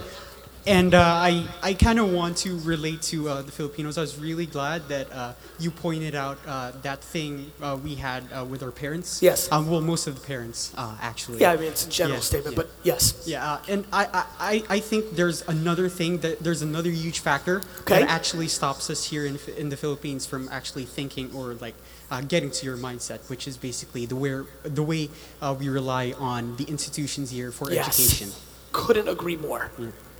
[0.65, 3.97] And uh, I, I kind of want to relate to uh, the Filipinos.
[3.97, 8.23] I was really glad that uh, you pointed out uh, that thing uh, we had
[8.31, 9.21] uh, with our parents.
[9.21, 9.51] Yes.
[9.51, 11.41] Um, well, most of the parents, uh, actually.
[11.41, 12.63] Yeah, I mean, it's a general statement, yeah.
[12.63, 13.23] but yes.
[13.27, 17.61] Yeah, uh, and I, I, I- think there's another thing that there's another huge factor
[17.81, 17.99] Okay.
[17.99, 21.75] that actually stops us here in, in the Philippines from actually thinking or like
[22.11, 25.09] uh, getting to your mindset, which is basically the where the way
[25.41, 27.87] uh, we rely on the institutions here for Yes.
[27.99, 28.29] education.
[28.73, 29.71] Couldn't agree more.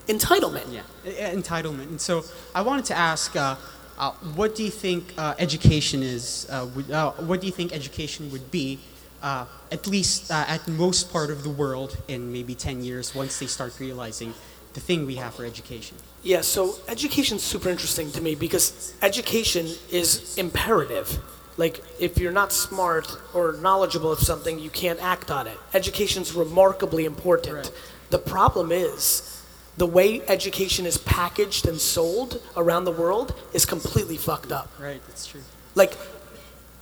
[0.07, 0.65] Entitlement.
[0.71, 1.87] Yeah, entitlement.
[1.87, 2.23] And so
[2.53, 3.55] I wanted to ask, uh,
[3.97, 6.47] uh, what do you think uh, education is?
[6.49, 8.79] Uh, would, uh, what do you think education would be,
[9.21, 13.39] uh, at least uh, at most part of the world in maybe 10 years once
[13.39, 14.33] they start realizing
[14.73, 15.97] the thing we have for education?
[16.23, 21.19] Yeah, so education's super interesting to me because education is imperative.
[21.55, 25.57] Like, if you're not smart or knowledgeable of something, you can't act on it.
[25.73, 27.71] Education's remarkably important.
[28.09, 29.32] The problem is,
[29.77, 34.71] the way education is packaged and sold around the world is completely fucked up.
[34.79, 35.41] Right, that's true.
[35.75, 35.97] Like,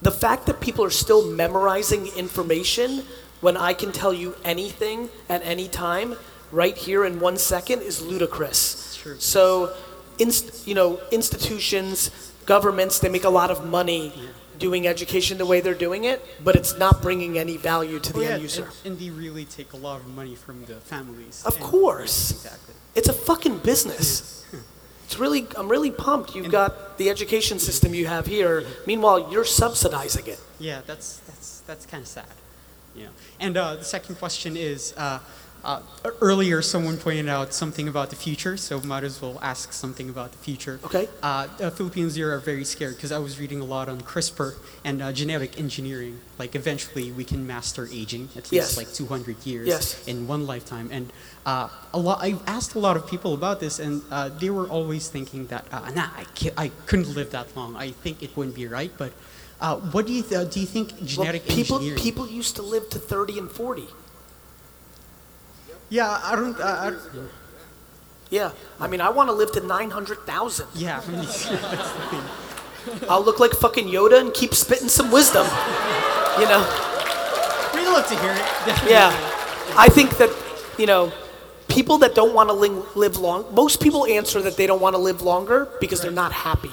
[0.01, 3.03] the fact that people are still memorizing information
[3.39, 6.15] when I can tell you anything at any time,
[6.51, 8.97] right here in one second, is ludicrous.
[9.01, 9.15] True.
[9.19, 9.73] So,
[10.19, 12.11] inst- you know, institutions,
[12.45, 14.13] governments, they make a lot of money
[14.59, 18.19] doing education the way they're doing it, but it's not bringing any value to the
[18.19, 18.65] Oh, yeah, end user.
[18.84, 21.43] And, and they really take a lot of money from the families.
[21.45, 22.31] Of course.
[22.31, 22.76] Exactly.
[22.95, 24.45] It's a fucking business.
[25.05, 26.35] It's really, I'm really pumped.
[26.35, 28.63] You've got the education system you have here.
[28.88, 30.39] Meanwhile, you're subsidizing it.
[30.59, 32.26] Yeah, that's that's that's kind of sad.
[32.95, 33.09] You know.
[33.39, 35.19] And uh, the second question is, uh,
[35.65, 35.81] uh,
[36.22, 40.31] earlier someone pointed out something about the future, so might as well ask something about
[40.31, 40.80] the future.
[40.85, 41.07] Okay.
[41.22, 44.55] Uh, uh, Filipinos here are very scared because I was reading a lot on CRISPR
[44.85, 46.19] and uh, genetic engineering.
[46.39, 48.77] Like eventually we can master aging at least Yes.
[48.77, 50.07] like 200 years Yes.
[50.07, 50.89] in one lifetime.
[50.91, 51.11] And
[51.45, 54.68] uh, a lot, I asked a lot of people about this, and uh, they were
[54.68, 56.26] always thinking that, uh, nah, I,
[56.57, 57.76] I couldn't live that long.
[57.76, 58.91] I think it wouldn't be right.
[58.97, 59.11] But
[59.59, 60.59] uh, what do you th- do?
[60.59, 63.85] You think Well, people, people used to live to 30 and 40.
[65.89, 66.59] Yeah, I don't.
[66.59, 66.93] Uh, I,
[68.30, 70.68] Yeah, I mean, I want to live to 900,000.
[70.76, 72.23] yeah, I mean, that's the thing.
[73.09, 75.45] I'll look like fucking Yoda and keep spitting some wisdom.
[76.39, 76.63] You know?
[77.73, 78.45] We'd love to hear it.
[78.65, 78.91] definitely.
[78.91, 79.11] Yeah.
[79.77, 80.30] I think that,
[80.80, 81.11] you know,
[81.72, 84.93] people that don't want to ling- live long, most people answer that they don't want
[84.95, 86.72] to live longer because they're not happy.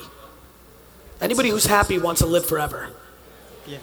[1.21, 2.91] Anybody who's happy wants to live forever.
[3.67, 3.79] Yeah.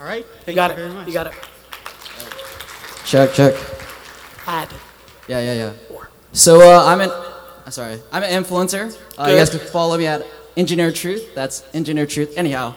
[0.00, 0.24] All right.
[0.24, 0.76] You Thank got you it.
[0.80, 1.06] very much.
[1.06, 1.34] You got it.
[3.04, 3.54] Check, check.
[4.46, 4.68] Add.
[5.28, 5.72] Yeah, yeah, yeah.
[6.32, 8.96] So uh, I'm an, uh, sorry, I'm an influencer.
[9.18, 10.22] Uh, you guys can follow me at
[10.56, 11.34] Engineer Truth.
[11.34, 12.34] That's Engineer Truth.
[12.36, 12.74] Anyhow,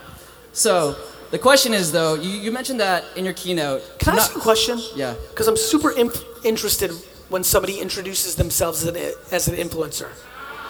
[0.53, 0.95] so
[1.31, 3.81] the question is though, you, you mentioned that in your keynote.
[3.99, 4.79] Can I not- ask you a question?
[4.95, 5.15] Yeah.
[5.29, 6.91] Because I'm super inf- interested
[7.31, 10.09] when somebody introduces themselves as an, as an influencer.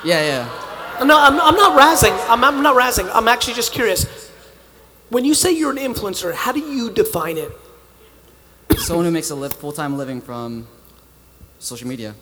[0.06, 1.04] Yeah, yeah.
[1.04, 2.16] No, I'm, I'm not razzing.
[2.30, 3.10] I'm, I'm not razzing.
[3.14, 4.06] I'm actually just curious.
[5.10, 7.52] When you say you're an influencer, how do you define it?
[8.78, 10.68] Someone who makes a li- full-time living from
[11.58, 12.14] social media.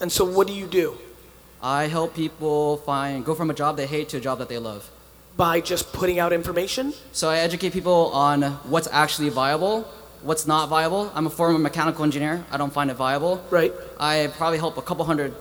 [0.00, 0.96] And so, what do you do?
[1.62, 4.58] I help people find go from a job they hate to a job that they
[4.58, 4.90] love.
[5.36, 6.94] By just putting out information?
[7.12, 8.42] So I educate people on
[8.72, 9.86] what's actually viable,
[10.26, 11.10] what's not viable.
[11.14, 12.44] I'm a former mechanical engineer.
[12.50, 13.42] I don't find it viable.
[13.50, 13.72] Right.
[13.98, 15.34] I probably help a couple hundred,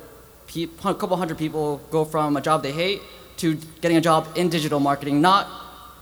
[0.48, 3.02] peop a couple hundred people go from a job they hate
[3.38, 5.48] to getting a job in digital marketing, not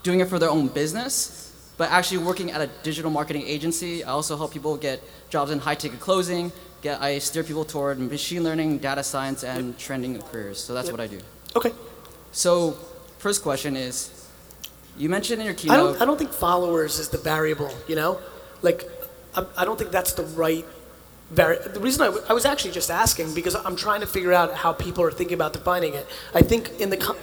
[0.04, 4.04] doing it for their own business, but actually working at a digital marketing agency.
[4.04, 6.52] I also help people get jobs in high-ticket closing.
[6.82, 10.60] Get, I steer people toward machine learning, data science, and trending careers.
[10.60, 10.94] So that's Yep.
[10.98, 11.20] what I do.
[11.56, 11.72] Okay.
[12.34, 12.78] So,
[13.20, 14.12] first question is,
[14.98, 15.76] you mentioned in your keynote.
[15.76, 18.20] I don't, I don't think followers is the variable, you know?
[18.64, 18.90] Like,
[19.36, 20.66] I, I don't think that's the right
[21.32, 24.34] vari- The reason I, w- I was actually just asking because I'm trying to figure
[24.34, 26.08] out how people are thinking about defining it.
[26.34, 26.98] I think in the.
[26.98, 27.18] Com-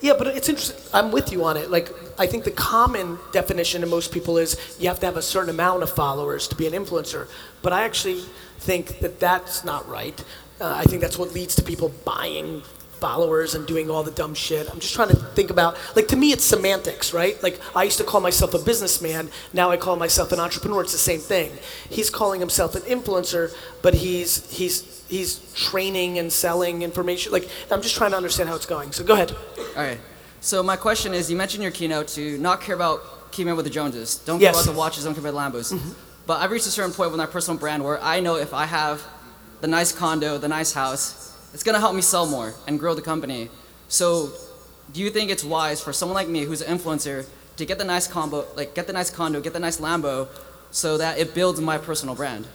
[0.00, 0.78] yeah, but it's interesting.
[0.94, 1.70] I'm with you on it.
[1.70, 5.22] Like, I think the common definition to most people is you have to have a
[5.22, 7.28] certain amount of followers to be an influencer.
[7.60, 8.22] But I actually
[8.58, 10.18] think that that's not right.
[10.58, 12.62] Uh, I think that's what leads to people buying
[13.00, 14.70] followers and doing all the dumb shit.
[14.70, 17.42] I'm just trying to think about, like, to me, it's semantics, right?
[17.42, 19.30] Like, I used to call myself a businessman.
[19.52, 20.82] Now I call myself an entrepreneur.
[20.82, 21.52] It's the same thing.
[21.88, 27.32] He's calling himself an influencer, but he's he's he's training and selling information.
[27.32, 28.92] Like, I'm just trying to understand how it's going.
[28.92, 29.32] So go ahead.
[29.58, 29.98] All right.
[30.40, 33.66] So my question is, you mentioned your keynote to not care about keeping up with
[33.66, 34.16] the Joneses.
[34.16, 34.62] Don't care Yes.
[34.62, 35.04] about the watches.
[35.04, 35.72] Don't care about the Lambos.
[35.72, 35.90] Mm-hmm.
[36.26, 38.66] But I've reached a certain point with my personal brand where I know if I
[38.66, 39.02] have
[39.60, 43.02] the nice condo, the nice house, it's gonna help me sell more and grow the
[43.02, 43.50] company.
[43.88, 44.30] So,
[44.92, 47.84] do you think it's wise for someone like me, who's an influencer, to get the
[47.84, 50.28] nice combo, like get the nice condo, get the nice Lambo,
[50.70, 52.46] so that it builds my personal brand?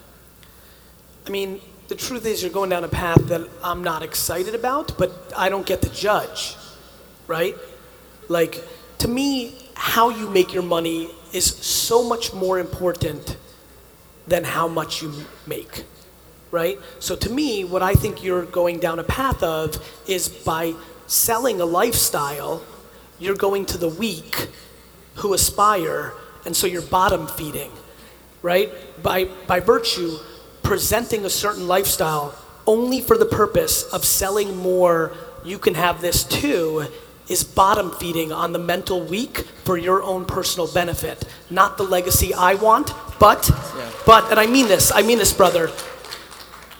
[1.27, 4.97] I mean, the truth is, you're going down a path that I'm not excited about,
[4.97, 6.55] but I don't get to judge,
[7.27, 7.55] right?
[8.27, 8.63] Like,
[8.99, 13.37] to me, how you make your money is so much more important
[14.27, 15.13] than how much you
[15.45, 15.83] make,
[16.55, 16.79] right?
[16.99, 19.65] So, to me, what I think you're going down a path of
[20.07, 20.73] is by
[21.07, 22.63] selling a lifestyle,
[23.19, 24.47] you're going to the weak
[25.15, 26.13] who aspire,
[26.45, 27.71] and so you're bottom feeding
[28.45, 28.71] right?
[29.01, 30.19] By, by virtue,
[30.61, 32.35] presenting a certain lifestyle
[32.67, 35.13] only for the purpose of selling more,
[35.43, 36.85] you can have this too,
[37.27, 41.25] is bottom feeding on the mental weak for your own personal benefit.
[41.49, 43.49] Not the legacy I want, but,
[44.05, 45.71] but, and I mean this, I mean this, brother,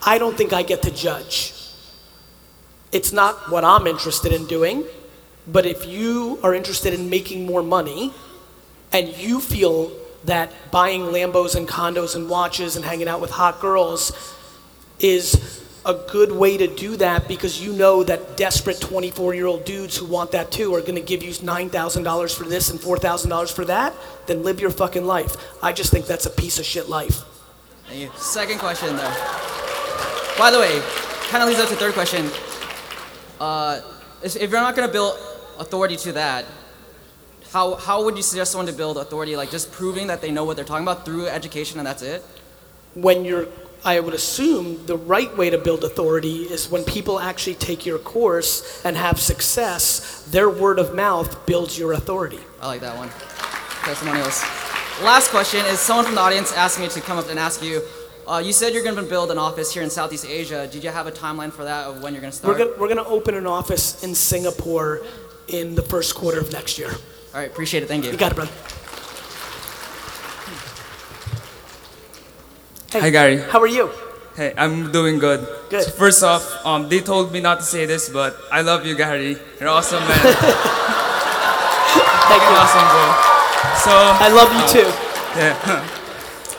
[0.06, 1.54] I don't think I get to judge.
[2.92, 4.86] It's not what I'm interested in doing,
[5.48, 8.14] but if you are interested in making more money
[8.94, 9.92] and you feel
[10.26, 14.12] that buying Lambos and condos and watches and hanging out with hot girls
[15.00, 19.66] is a good way to do that because you know that desperate 24 year old
[19.66, 23.54] dudes who want that too are going to give you $9,000 for this and $4,000
[23.54, 23.94] for that,
[24.26, 25.36] then live your fucking life.
[25.62, 27.24] I just think that's a piece of shit life.
[27.88, 28.12] Thank you.
[28.16, 29.65] Second question, though.
[30.38, 30.82] By the way,
[31.30, 32.30] kind of leads up to the third question.
[33.40, 33.82] Uh,
[34.24, 35.18] if if you're not going to build
[35.60, 36.46] authority to that,
[37.52, 39.38] how, how would you suggest someone to build authority?
[39.38, 42.24] Like just proving that they know what they're talking about through education and that's it?
[42.96, 43.48] when you're
[43.84, 48.00] I would assume the right way to build authority is when people actually take your
[48.00, 52.40] course and have success, their word of mouth builds your authority.
[52.60, 53.10] I like that one.
[53.84, 54.42] Testimonials.
[55.04, 57.84] Last question is someone from the audience asked me to come up and ask you.
[58.28, 60.68] Uh, you said you're going to build an office here in Southeast Asia.
[60.68, 62.70] Did you have a timeline for that of when you're going to We're start?
[62.70, 65.02] gonna, we're gonna open an office in Singapore
[65.48, 66.90] in the first quarter of next year.
[66.90, 67.88] All right, appreciate it.
[67.88, 68.12] Thank you.
[68.12, 68.52] You got it, brother.
[72.92, 73.38] Hey, Hi, Gary.
[73.38, 73.92] How are you?
[74.36, 75.48] Hey, I'm doing good.
[75.70, 75.84] Good.
[75.84, 78.96] So first off, um, they told me not to say this, but I love you,
[78.96, 79.38] Gary.
[79.60, 80.10] You're awesome, man.
[80.18, 80.34] Thank
[82.42, 82.56] you.
[82.58, 83.06] awesome, bro.
[83.86, 84.90] So I love you uh, too.
[85.38, 85.86] Yeah.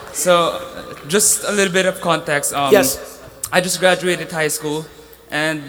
[0.12, 0.76] so,
[1.09, 2.53] just a little bit of context.
[2.53, 2.99] Um, Yes.
[3.53, 4.85] I just graduated high school,
[5.31, 5.62] and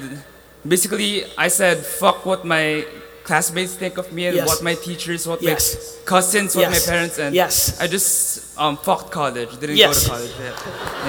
[0.68, 2.86] basically, I said, "Fuck what my
[3.24, 4.48] classmates think of me, and Yes.
[4.48, 5.76] what my teachers, what Yes.
[5.76, 7.78] my cousins, what my parents, and Yes.
[7.80, 9.52] I just um, fucked college.
[9.60, 9.94] Didn't Yes.
[9.94, 10.32] go to college.
[10.40, 10.56] Yeah.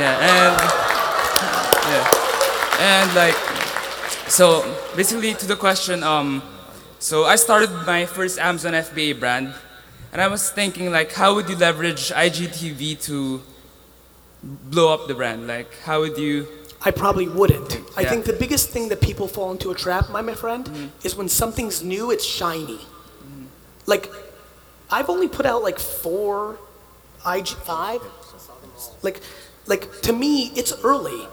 [0.03, 0.55] yeah, and
[1.93, 3.37] yeah, and like,
[4.29, 4.65] so
[4.97, 6.43] basically to the question, um,
[6.99, 9.55] so I started my first Amazon FBA brand,
[10.13, 13.41] and I was thinking like, how would you leverage IGTV to
[14.43, 15.47] blow up the brand?
[15.47, 16.47] Like, how would you?
[16.85, 17.79] I probably wouldn't.
[17.97, 18.11] I Yeah.
[18.11, 21.29] think the biggest thing that people fall into a trap, my, my friend, is when
[21.29, 22.81] something's new, it's shiny.
[23.87, 24.11] Like,
[24.91, 26.59] I've only put out like four
[27.27, 28.01] IG five.
[29.03, 29.21] Like,
[29.67, 31.27] like to me, it's early.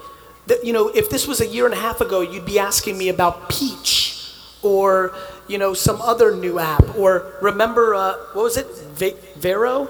[0.47, 2.97] That you know, if this was a year and a half ago, you'd be asking
[2.97, 5.13] me about Peach, or
[5.47, 9.87] you know, some other new app, or remember uh, what was it, Va- Vero?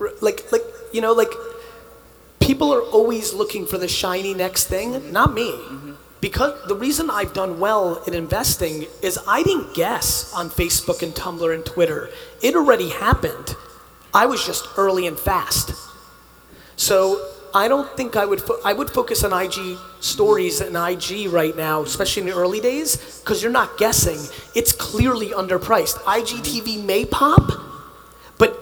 [0.00, 1.32] R- Like, like you know, like
[2.40, 5.54] people are always looking for the shiny next thing, not me.
[6.20, 11.14] Because the reason I've done well in investing is I didn't guess on Facebook and
[11.14, 12.10] Tumblr and Twitter.
[12.42, 13.54] It already happened.
[14.12, 15.72] I was just early and fast.
[16.76, 17.24] So
[17.54, 18.40] I don't think I would.
[18.40, 22.60] Fo- I would focus on IG stories and IG right now, especially in the early
[22.60, 24.18] days, because you're not guessing.
[24.54, 25.96] It's clearly underpriced.
[26.04, 27.52] IGTV may pop,
[28.38, 28.58] but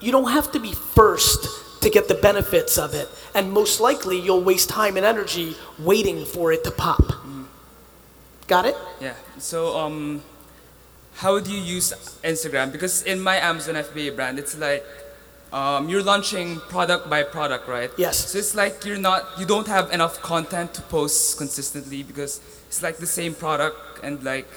[0.00, 3.08] you don't have to be first to get the benefits of it.
[3.34, 7.04] And most likely, you'll waste time and energy waiting for it to pop.
[8.46, 8.76] Got it?
[9.00, 9.14] Yeah.
[9.38, 10.22] So um,
[11.16, 11.92] how do you use
[12.22, 12.72] Instagram?
[12.72, 14.84] Because in my Amazon FBA brand, it's like
[15.52, 17.90] um, you're launching product by product, right?
[17.96, 18.16] Yes.
[18.30, 22.82] So it's like you're not, you don't have enough content to post consistently because it's
[22.82, 24.48] like the same product and like,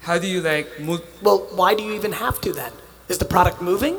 [0.00, 2.72] how do you like, mul- Well, why do you even have to then?
[3.08, 3.96] Is the product moving?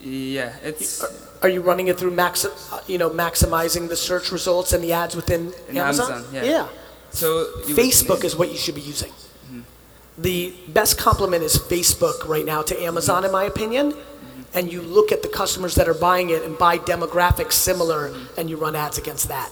[0.00, 1.12] Yeah, it's uh,
[1.42, 4.92] Are you running it through max, uh, you know, maximizing the search results and the
[4.92, 6.12] ads within Amazon?
[6.12, 6.68] Amazon, yeah.
[7.10, 7.26] So
[7.66, 9.10] you would- Facebook is what you should be using.
[9.10, 9.60] Mm-hmm.
[10.18, 13.92] The best compliment is Facebook right now to Amazon, in my opinion.
[13.92, 14.42] Mm-hmm.
[14.54, 18.48] And you look at the customers that are buying it and buy demographics similar, and
[18.48, 19.50] you run ads against that.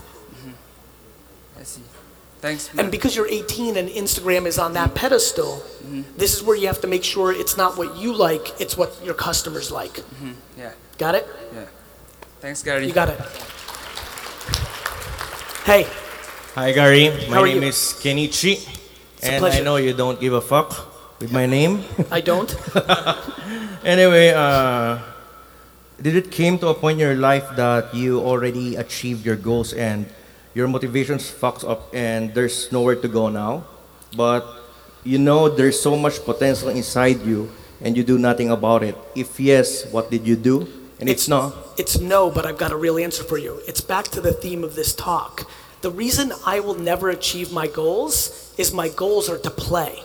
[2.43, 2.69] I see.
[2.69, 2.71] Thanks.
[2.79, 5.63] And because you're 18 and Instagram is on that pedestal,
[6.17, 8.91] this is where you have to make sure it's not what you like, it's what
[9.05, 10.03] your customers like.
[10.23, 10.73] Mhm, Yeah.
[10.99, 11.27] Got it?
[11.55, 11.65] Yeah.
[12.41, 12.87] Thanks, Gary.
[12.87, 13.19] You got it.
[15.65, 15.87] Hey,
[16.55, 17.11] Hi, Gary.
[17.29, 17.69] My How are name you?
[17.69, 18.55] is Kenichi,
[19.19, 19.65] It's a and I pleasure.
[19.65, 20.73] know you don't give a fuck
[21.21, 21.85] with my name.
[22.11, 22.49] I don't.
[23.85, 24.99] anyway, uh,
[26.01, 29.73] did it came to a point in your life that you already achieved your goals
[29.75, 30.07] and
[30.57, 33.63] your motivations fucks up and there's nowhere to go now,
[34.17, 34.43] but
[35.05, 37.53] you know there's so much potential inside you
[37.83, 38.97] and you do nothing about it?
[39.15, 40.67] If yes, what did you do?
[40.99, 41.53] And it's not.
[41.77, 43.61] It's no, but I've got a real answer for you.
[43.69, 45.47] It's back to the theme of this talk.
[45.83, 50.05] The reason I will never achieve my goals is my goals are to play.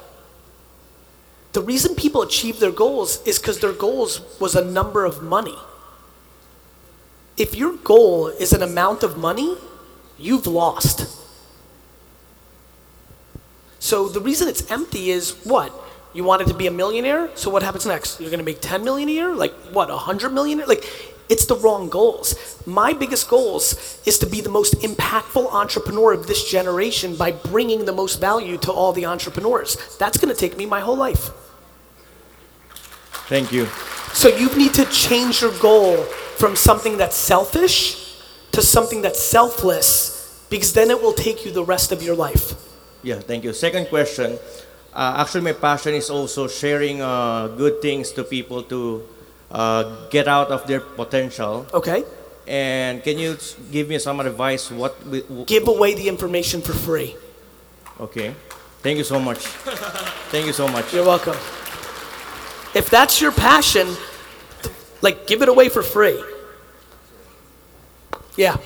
[1.54, 5.56] The reason people achieve their goals is because their goals was a number of money.
[7.38, 9.56] If your goal is an amount of money,
[10.22, 11.18] you've lost.
[13.80, 15.74] So the reason it's empty is what?
[16.14, 18.20] You wanted to be a millionaire, so what happens next?
[18.20, 19.34] You're gonna make 10 million a year?
[19.34, 20.60] Like what, 100 million?
[20.68, 20.86] Like,
[21.30, 22.62] it's the wrong goals.
[22.66, 27.86] My biggest goals is to be the most impactful entrepreneur of this generation by bringing
[27.86, 29.78] the most value to all the entrepreneurs.
[29.98, 31.30] That's gonna take me my whole life.
[33.30, 33.68] Thank you.
[34.14, 36.04] So you need to change your goal
[36.36, 38.01] from something that's selfish
[38.52, 42.54] to something that's selfless because then it will take you the rest of your life.
[43.04, 43.54] Yeah, thank you.
[43.54, 44.38] Second question.
[44.94, 49.08] Uh, actually, my passion is also sharing uh, good things to people to
[49.50, 51.66] uh, get out of their potential.
[51.74, 52.04] Okay.
[52.48, 53.38] And can you
[53.72, 54.70] give me some advice?
[54.70, 55.00] What?
[55.08, 57.16] We, w- Give away the information for free.
[58.00, 58.36] okay.
[58.82, 59.38] Thank you so much.
[60.34, 60.92] Thank you so much.
[60.92, 61.38] You're welcome.
[62.74, 63.88] If that's your passion,
[65.04, 66.18] like give it away for free.
[68.38, 68.58] Yeah.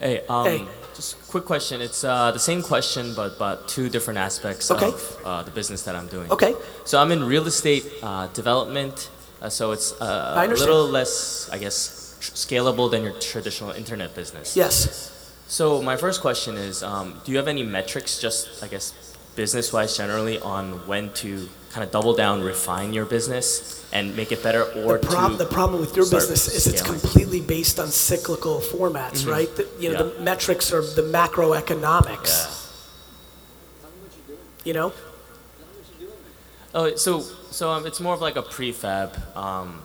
[0.00, 0.64] Hey, um, Hey.
[0.94, 1.80] just a quick question.
[1.80, 4.86] It's uh, the same question, but but two different aspects Okay.
[4.86, 6.30] of uh, the business that I'm doing.
[6.30, 6.54] Okay.
[6.84, 9.10] So I'm in real estate uh, development,
[9.42, 14.14] uh, so it's uh, a little less, I guess, tr- scalable than your traditional internet
[14.14, 14.56] business.
[14.56, 15.14] Yes.
[15.48, 18.92] So my first question is, um, do you have any metrics, just I guess,
[19.34, 24.42] business-wise generally, on when to kind of double down, refine your business, and make it
[24.42, 28.60] better, or the, prob- the problem with your business is it's completely based on cyclical
[28.60, 29.30] formats, Mhm.
[29.30, 29.56] right?
[29.56, 30.10] The, you know, Yeah.
[30.14, 32.28] the metrics are the macroeconomics.
[34.26, 34.34] Yeah.
[34.64, 34.92] You know?
[36.74, 37.20] Oh, so
[37.50, 39.82] so um, it's more of like a prefab, um,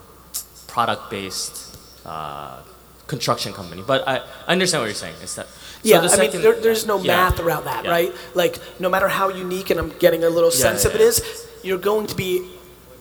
[0.67, 2.61] product-based uh,
[3.07, 3.83] construction company.
[3.85, 5.15] But I, I understand what you're saying.
[5.23, 5.53] Is that so
[5.83, 7.15] Yeah, I mean, there, there's no yeah.
[7.15, 7.91] math around that, Yeah.
[7.91, 8.11] right?
[8.33, 11.21] Like, no matter how unique, and I'm getting a little Yeah, sense of it is,
[11.63, 12.49] you're going to be,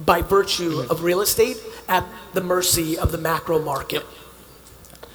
[0.05, 1.59] by virtue of real estate,
[1.89, 4.05] at the mercy of the macro market.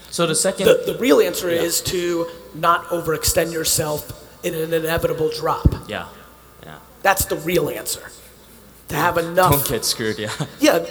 [0.10, 1.61] So the second, The, the real answer Yeah.
[1.61, 4.11] is to not overextend yourself
[4.44, 5.68] in an inevitable drop.
[5.88, 6.07] yeah,
[6.64, 6.78] yeah.
[7.02, 8.10] That's the real answer.
[8.90, 9.52] To have enough.
[9.52, 10.18] Don't get screwed.
[10.18, 10.32] Yeah.
[10.60, 10.86] Yeah,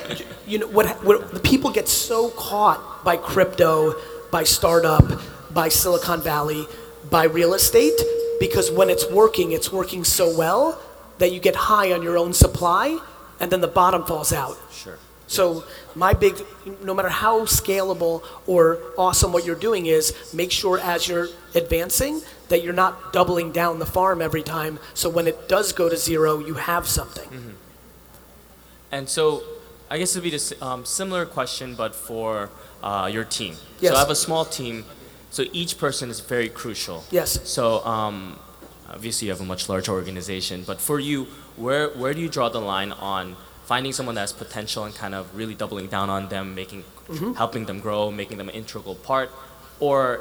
[0.47, 1.33] you know what, what?
[1.33, 3.95] The people get so caught by crypto,
[4.31, 5.05] by startup,
[5.53, 6.67] by Silicon Valley,
[7.11, 7.99] by real estate
[8.39, 10.79] because when it's working, it's working so well
[11.19, 12.99] that you get high on your own supply,
[13.41, 14.57] and then the bottom falls out.
[14.71, 14.99] Sure.
[15.27, 15.65] So
[15.95, 16.35] my big,
[16.83, 22.23] no matter how scalable or awesome what you're doing is, make sure as you're advancing
[22.49, 24.79] that you're not doubling down the farm every time.
[24.95, 27.57] So when it does go to zero, you have something.
[28.93, 29.43] And so,
[29.91, 32.51] I guess it'd be a um, similar question, but for
[32.83, 33.57] uh, your team.
[33.81, 33.93] Yes.
[33.93, 34.85] So I have a small team,
[35.31, 37.05] so each person is very crucial.
[37.11, 37.49] Yes.
[37.49, 38.39] So um,
[38.93, 41.25] obviously you have a much larger organization, but for you,
[41.57, 43.37] where where do you draw the line on
[43.67, 47.35] finding someone that has potential and kind of really doubling down on them, making, Mhm.
[47.37, 49.31] helping them grow, making them an integral part,
[49.81, 50.21] or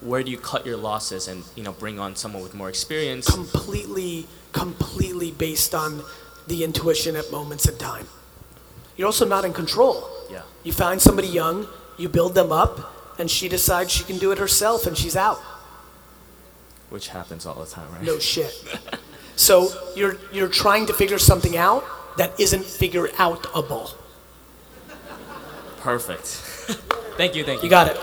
[0.00, 3.26] where do you cut your losses and you know bring on someone with more experience?
[3.26, 6.02] completely, completely based on
[6.46, 8.08] the intuition at moments in time.
[8.96, 10.08] You're also not in control.
[10.30, 10.42] Yeah.
[10.64, 11.66] You find somebody young,
[11.98, 12.74] you build them up,
[13.18, 15.38] and she decides she can do it herself and she's out.
[16.90, 18.02] Which happens all the time, right?
[18.02, 18.52] No shit.
[19.38, 21.84] So you're you're trying to figure something out
[22.16, 23.94] that isn't figure outable.
[25.78, 26.26] Perfect.
[27.16, 27.66] thank you, thank you.
[27.66, 27.96] You got it.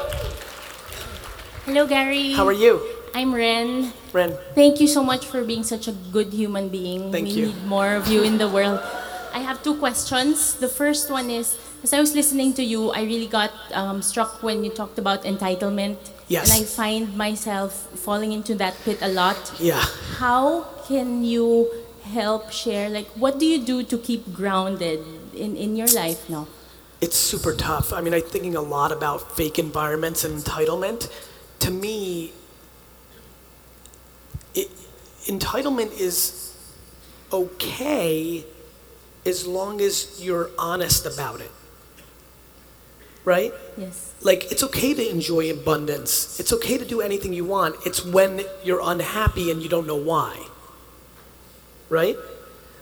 [1.68, 2.32] Hello, Gary.
[2.32, 2.80] How are you?
[3.14, 3.92] I'm Ren.
[4.14, 4.32] Ren.
[4.56, 7.12] Thank you so much for being such a good human being.
[7.12, 7.46] Thank we you.
[7.48, 8.80] need more of you in the world.
[9.34, 10.56] I have two questions.
[10.56, 14.42] The first one is as I was listening to you, I really got um, struck
[14.42, 16.00] when you talked about entitlement.
[16.28, 16.52] Yes.
[16.52, 19.54] And I find myself falling into that pit a lot.
[19.60, 19.84] Yeah.
[20.18, 21.70] How can you
[22.04, 25.02] help share, like, what do you do to keep grounded
[25.34, 26.48] in, in your life now?
[27.02, 27.94] It's super tough.
[27.94, 31.12] I mean, I'm thinking a lot about fake environments and entitlement.
[31.60, 32.32] To me,
[34.56, 34.70] it,
[35.26, 36.56] entitlement is
[37.32, 38.46] okay
[39.26, 41.52] as long as you're honest about it.
[43.26, 43.54] Right?
[43.76, 44.14] Yes.
[44.22, 46.40] Like, it's okay to enjoy abundance.
[46.40, 47.76] It's okay to do anything you want.
[47.86, 50.48] It's when you're unhappy and you don't know why.
[51.90, 52.18] Right?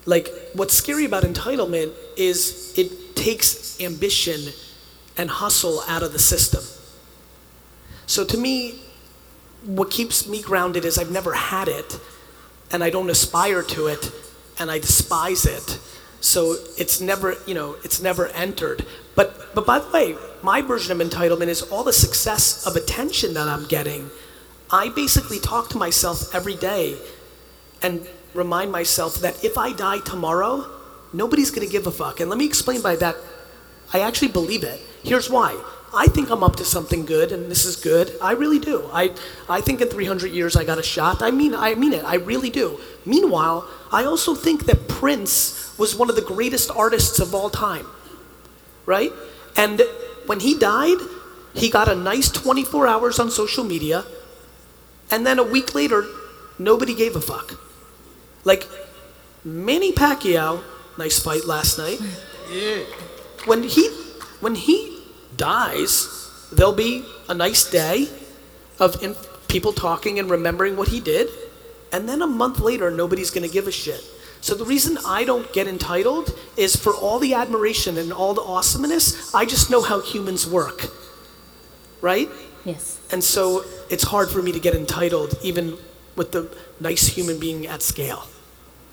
[0.05, 4.53] Like, what's scary about entitlement is it takes ambition
[5.17, 6.63] and hustle out of the system.
[8.05, 8.81] So, to me,
[9.65, 11.99] what keeps me grounded is I've never had it
[12.71, 14.11] and I don't aspire to it
[14.59, 15.79] and I despise it.
[16.23, 18.85] So it's never, you know, it's never entered.
[19.13, 23.33] But but by the way, my version of entitlement is all the success of attention
[23.33, 24.09] that I'm getting.
[24.71, 26.97] I basically talk to myself every day
[27.81, 30.65] and remind myself that if I die tomorrow,
[31.11, 32.21] nobody's going to give a fuck.
[32.21, 33.17] And let me explain by that
[33.93, 34.79] I actually believe it.
[35.03, 35.61] Here's why.
[35.95, 38.15] I think I'm up to something good and this is good.
[38.21, 38.89] I really do.
[38.91, 39.13] I
[39.47, 41.21] I think in 300 years I got a shot.
[41.21, 42.03] I mean I mean it.
[42.03, 42.79] I really do.
[43.05, 47.85] Meanwhile, I also think that Prince was one of the greatest artists of all time.
[48.85, 49.11] Right?
[49.55, 49.83] And
[50.25, 50.97] when he died,
[51.53, 54.03] he got a nice 24 hours on social media
[55.11, 56.05] and then a week later
[56.57, 57.59] nobody gave a fuck.
[58.43, 58.67] Like
[59.45, 60.63] Manny Pacquiao,
[60.97, 61.99] nice fight last night.
[62.51, 62.83] Yeah.
[63.45, 63.89] When he
[64.39, 64.92] when he
[65.37, 68.07] dies, there'll be a nice day
[68.79, 69.15] of in,
[69.47, 71.29] people talking and remembering what he did,
[71.91, 74.03] and then a month later, nobody's going to give a shit.
[74.41, 78.41] So the reason I don't get entitled is for all the admiration and all the
[78.41, 80.87] awesomeness, I just know how humans work.
[82.01, 82.29] Right?
[82.65, 82.99] Yes.
[83.11, 85.77] And so it's hard for me to get entitled, even
[86.15, 88.27] with the nice human being at scale.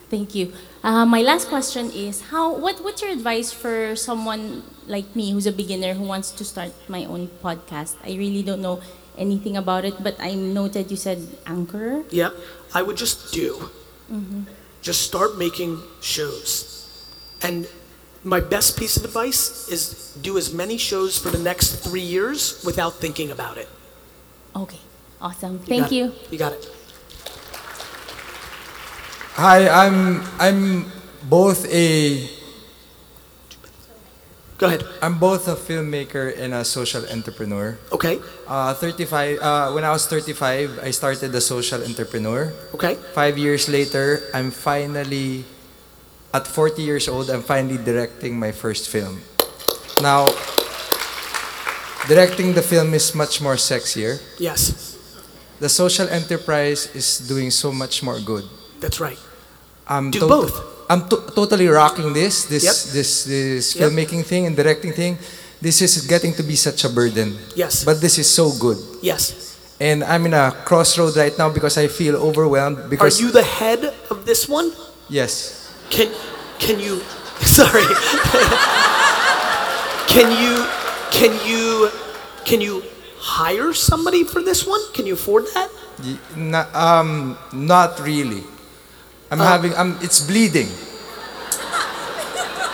[0.09, 0.53] Thank you.
[0.83, 5.45] Uh, my last question is how what what's your advice for someone like me who's
[5.45, 8.01] a beginner who wants to start my own podcast?
[8.01, 8.81] I really don't know
[9.19, 12.05] anything about it, but I noted you said anchor.
[12.09, 12.31] Yeah,
[12.73, 13.69] I would just do.
[14.09, 14.49] hmm
[14.81, 16.89] Just start making shows.
[17.45, 17.69] And
[18.25, 22.65] my best piece of advice is do as many shows for the next three years
[22.65, 23.69] without thinking about it.
[24.57, 24.81] Okay.
[25.21, 25.59] Awesome.
[25.59, 25.97] got Thank it.
[26.01, 26.05] you.
[26.33, 26.65] You got it.
[29.39, 30.87] Hi, I'm I'm
[31.29, 32.29] both a
[34.59, 34.85] Go ahead.
[35.01, 37.79] I'm both a filmmaker and a social entrepreneur.
[37.93, 38.21] Okay.
[38.47, 39.39] Uh, 35.
[39.41, 42.53] Uh, when I was 35, I started the social entrepreneur.
[42.75, 42.97] Okay.
[43.17, 45.47] Five years later, I'm finally,
[46.35, 49.23] at 40 years old, I'm finally directing my first film.
[50.03, 50.29] Now,
[52.07, 54.21] directing the film is much more sexier.
[54.39, 54.93] Yes,
[55.61, 58.45] The social enterprise is doing so much more good.
[58.81, 59.19] That's right.
[59.89, 60.55] I'm Do tot- both.
[60.91, 62.77] I'm to- totally rocking this, this, Yep.
[62.95, 63.91] this, this Yep.
[63.91, 65.19] filmmaking thing and directing thing.
[65.63, 67.39] This is getting to be such a burden.
[67.55, 67.85] Yes.
[67.85, 68.79] But this is so good.
[69.03, 69.35] Yes.
[69.79, 73.43] And I'm in a crossroad right now because I feel overwhelmed Because Are you the
[73.45, 74.73] head of this one?
[75.09, 76.09] yes, Can
[76.59, 77.01] can you
[77.41, 77.87] sorry.
[80.09, 80.55] can you
[81.11, 81.91] can you
[82.45, 82.83] can you
[83.19, 84.81] hire somebody for this one?
[84.93, 85.69] Can you afford that?
[86.03, 88.45] Y- um, not really.
[89.31, 89.75] I'm Uh, having.
[89.75, 89.99] I'm.
[90.03, 90.69] It's bleeding.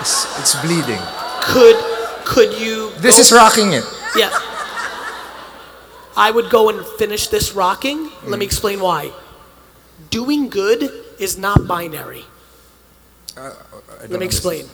[0.00, 1.00] It's, it's bleeding.
[1.42, 1.76] Could
[2.24, 3.84] could you This is rocking it.
[4.16, 4.30] Yeah.
[6.16, 8.10] I would go and finish this rocking.
[8.24, 9.12] Let me explain why.
[10.10, 12.24] Doing good is not binary.
[13.36, 14.66] Let me explain.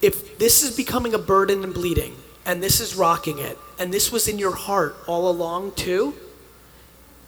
[0.00, 2.16] If this is becoming a burden and bleeding,
[2.46, 6.14] and this is rocking it, and this was in your heart all along too,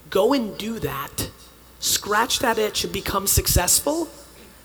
[0.09, 1.29] go and do that.
[1.82, 4.06] Scratch that itch and become successful,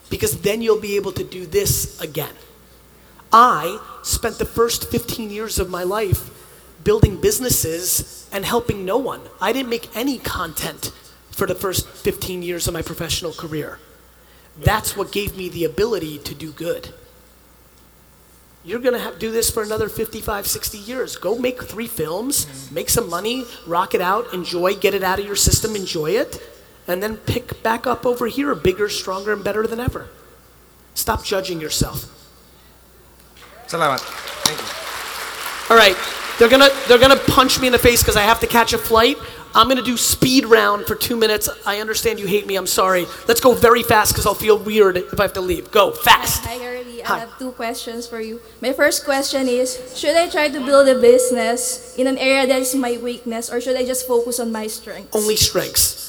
[0.08, 2.36] because then you'll be able to do this again.
[3.34, 6.30] I spent the first 15 years of my life
[6.84, 9.22] building businesses and helping no one.
[9.42, 10.92] I didn't make any content
[11.32, 13.80] for the first 15 years of my professional career.
[14.60, 16.94] That's what gave me the ability to do good.
[18.64, 21.16] You're going to do this for another 55, 60 years.
[21.16, 25.26] Go make three films, make some money, rock it out, enjoy, get it out of
[25.26, 26.40] your system, enjoy it,
[26.88, 30.08] and then pick back up over here bigger, stronger, and better than ever.
[30.94, 32.14] Stop judging yourself.
[33.68, 34.00] Salamat.
[34.00, 35.74] Thank you.
[35.74, 35.98] All right,
[36.40, 38.78] they're gonna they're gonna punch me in the face because I have to catch a
[38.78, 39.18] flight.
[39.54, 41.50] I'm gonna do speed round for two minutes.
[41.66, 42.56] I understand you hate me.
[42.56, 43.06] I'm sorry.
[43.28, 45.72] Let's go very fast because I'll feel weird if I have to leave.
[45.72, 46.46] Go fast.
[46.46, 47.04] Hi, Gary Vee.
[47.04, 48.40] I have two questions for you.
[48.62, 52.62] My first question is Should I try to build a business in an area that
[52.62, 55.16] is my weakness, or should I just focus on my strengths?
[55.16, 56.07] Only strengths.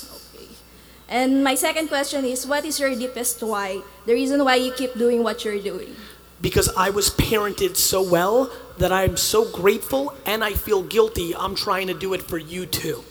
[1.09, 3.81] And my second question is What is your deepest why?
[4.07, 5.97] The reason why you keep doing what you're doing?
[6.41, 11.35] Because I was parented so well that I'm so grateful and I feel guilty.
[11.35, 13.03] I'm trying to do it for you too.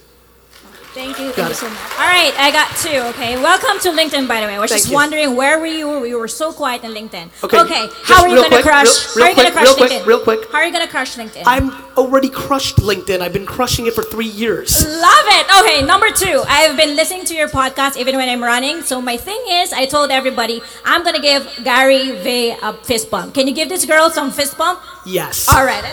[0.97, 1.29] Thank you.
[1.31, 1.77] Thank you so much.
[2.01, 2.97] All right, I got two.
[3.13, 4.27] Okay, welcome to LinkedIn.
[4.27, 4.95] By the way, I was Thank just you.
[4.95, 6.03] wondering where were you?
[6.05, 7.29] You were so quiet in LinkedIn.
[7.43, 9.15] Okay, Okay, how are you gonna quick, crush?
[9.15, 10.05] real- how are you real gonna quick, crush real quick, LinkedIn?
[10.07, 10.51] real quick.
[10.51, 11.43] How are you gonna crush LinkedIn?
[11.45, 13.21] I'm already crushed LinkedIn.
[13.21, 14.73] I've been crushing it for three years.
[14.87, 15.45] Love it.
[15.61, 16.41] Okay, number two.
[16.49, 18.81] I have been listening to your podcast even when I'm running.
[18.81, 23.35] So my thing is, I told everybody I'm gonna give Gary Vee a fist bump.
[23.35, 24.79] Can you give this girl some fist bump?
[25.05, 25.47] Yes.
[25.47, 25.83] All right.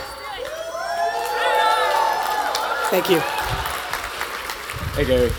[2.89, 3.20] Thank you.
[4.97, 5.31] Hey Gary.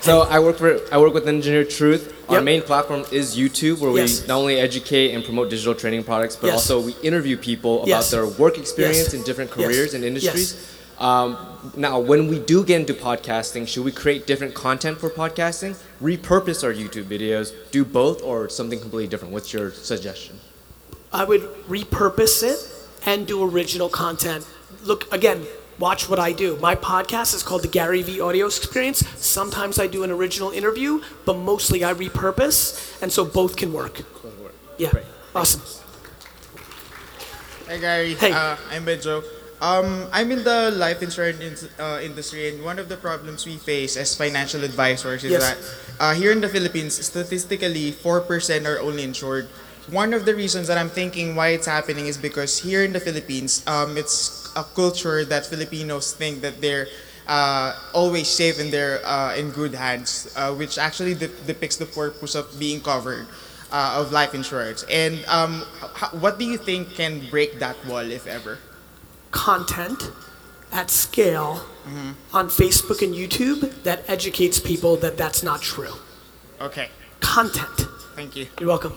[0.00, 2.14] So I work for I work with Engineer Truth.
[2.28, 2.44] Our Yep.
[2.44, 4.22] main platform is YouTube, where Yes.
[4.22, 6.54] we not only educate and promote digital training products, but Yes.
[6.56, 8.10] also we interview people about Yes.
[8.10, 10.54] their work experience in different careers and industries.
[10.98, 11.36] Um,
[11.76, 16.64] now, when we do get into podcasting, should we create different content for podcasting, repurpose
[16.64, 19.32] our YouTube videos, do both, or something completely different?
[19.32, 20.40] What's your suggestion?
[21.12, 22.58] I would repurpose it
[23.06, 24.44] and do original content.
[24.84, 25.46] Look, again,
[25.78, 26.56] watch what I do.
[26.56, 29.06] My podcast is called the GaryVee Audio Experience.
[29.16, 34.02] Sometimes I do an original interview, but mostly I repurpose, and so both can work.
[34.76, 34.92] Yeah.
[35.34, 35.62] Awesome.
[37.66, 38.14] Hi Gary.
[38.14, 38.32] Hey.
[38.32, 39.22] Uh, I'm Benjo.
[39.60, 43.56] Um, I'm in the life insurance in, uh, industry, and one of the problems we
[43.56, 45.42] face as financial advisors is Yes.
[45.42, 45.58] that
[46.00, 49.48] uh, here in the Philippines, statistically, four percent are only insured.
[49.90, 53.00] One of the reasons that I'm thinking why it's happening is because here in the
[53.00, 56.86] Philippines, um, it's a culture that Filipinos think that they're
[57.26, 61.86] uh, always safe and they're uh, in good hands, uh, which actually de- depicts the
[61.86, 63.26] purpose of being covered
[63.70, 64.84] uh, of life insurance.
[64.90, 68.58] And um, h- what do you think can break that wall, if ever?
[69.30, 70.10] Content
[70.72, 71.64] at scale
[72.34, 75.94] on Facebook and YouTube that educates people that that's not true.
[76.60, 76.88] Okay.
[77.20, 77.88] Content.
[78.14, 78.46] Thank you.
[78.60, 78.92] You're welcome.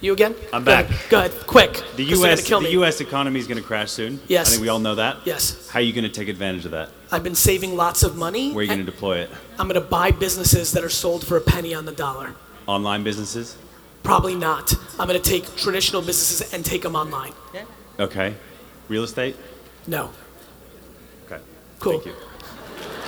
[0.00, 0.34] You again?
[0.52, 0.88] I'm Go ahead.
[0.88, 1.08] back.
[1.08, 1.32] Go ahead.
[1.46, 1.72] Quick.
[1.72, 2.40] The 'cause they're U.S.
[2.40, 2.72] gonna kill the me.
[2.72, 3.00] U.S.
[3.00, 4.20] economy is going to crash soon.
[4.28, 4.48] Yes.
[4.48, 5.18] I think we all know that.
[5.24, 5.68] Yes.
[5.70, 6.90] How are you going to take advantage of that?
[7.10, 8.52] I've been saving lots of money.
[8.52, 9.30] Where are you going to deploy it?
[9.58, 12.34] I'm going to buy businesses that are sold for a penny on the dollar.
[12.66, 13.56] Online businesses?
[14.02, 14.74] Probably not.
[14.98, 17.32] I'm going to take traditional businesses and take them online.
[17.54, 17.64] Yeah.
[17.98, 18.34] Okay.
[18.88, 19.36] Real estate?
[19.86, 20.10] No.
[21.26, 21.42] Okay.
[21.80, 21.92] Cool.
[22.00, 22.14] Thank you.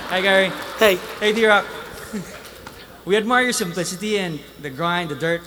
[0.08, 0.50] Hi, Gary.
[0.78, 0.96] Hey.
[1.20, 1.66] Hey, D-Rock.
[3.04, 5.42] we admire your simplicity and the grind, the dirt.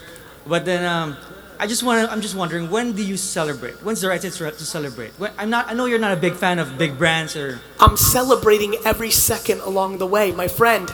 [0.45, 1.17] But then, um,
[1.61, 3.75] I just want to, I'm just wondering, when do you celebrate?
[3.83, 5.11] When's the right time to celebrate?
[5.19, 7.61] When, I'm not, I know you're not a big fan of big brands or...
[7.79, 10.89] I'm celebrating every second along the way, my friend.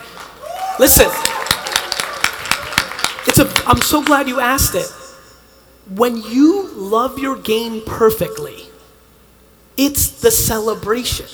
[0.78, 1.06] Listen.
[3.26, 4.92] It's a I'm so glad you asked it.
[5.96, 8.64] When you love your game perfectly,
[9.78, 11.28] it's the celebration.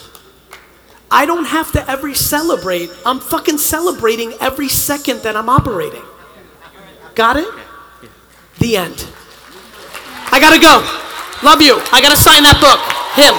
[1.10, 2.88] I don't have to ever celebrate.
[3.04, 6.04] I'm fucking celebrating every second that I'm operating.
[7.16, 7.52] Got it?
[8.60, 9.08] The end.
[10.34, 10.82] I gotta go.
[11.48, 11.80] Love you.
[11.92, 12.80] I gotta sign that book.
[13.14, 13.34] Him.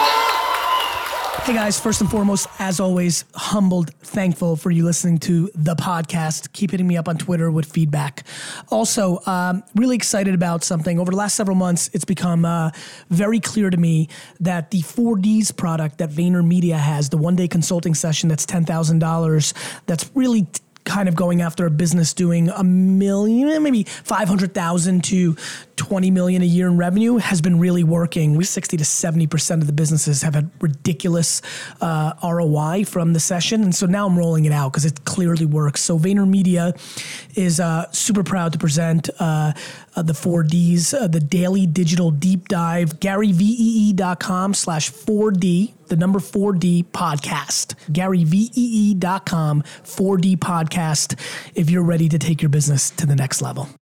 [1.43, 6.53] Hey guys, first and foremost, as always, humbled, thankful for you listening to the podcast.
[6.53, 8.23] Keep hitting me up on Twitter with feedback.
[8.69, 10.97] Also, um, really excited about something.
[10.97, 12.71] Over the last several months, it's become uh,
[13.09, 14.07] very clear to me
[14.39, 20.09] that the 4Ds product that VaynerMedia has, the one day consulting session that's $10,000, that's
[20.15, 25.35] really t- kind of going after a business doing a million, maybe 500,000 to
[25.75, 28.37] 20 million a year in revenue has been really working.
[28.37, 31.41] We 60 to 70% of the businesses have had ridiculous
[31.81, 33.63] uh, ROI from the session.
[33.63, 35.81] And so now I'm rolling it out because it clearly works.
[35.81, 36.77] So VaynerMedia
[37.35, 39.53] is uh, super proud to present uh,
[39.95, 46.85] uh, the 4Ds, uh, the daily digital deep dive, garyvee.com slash 4D, the number 4D
[46.85, 47.75] podcast.
[47.91, 51.19] garyvee.com 4D podcast
[51.55, 53.69] if you're ready to take your business to the next level.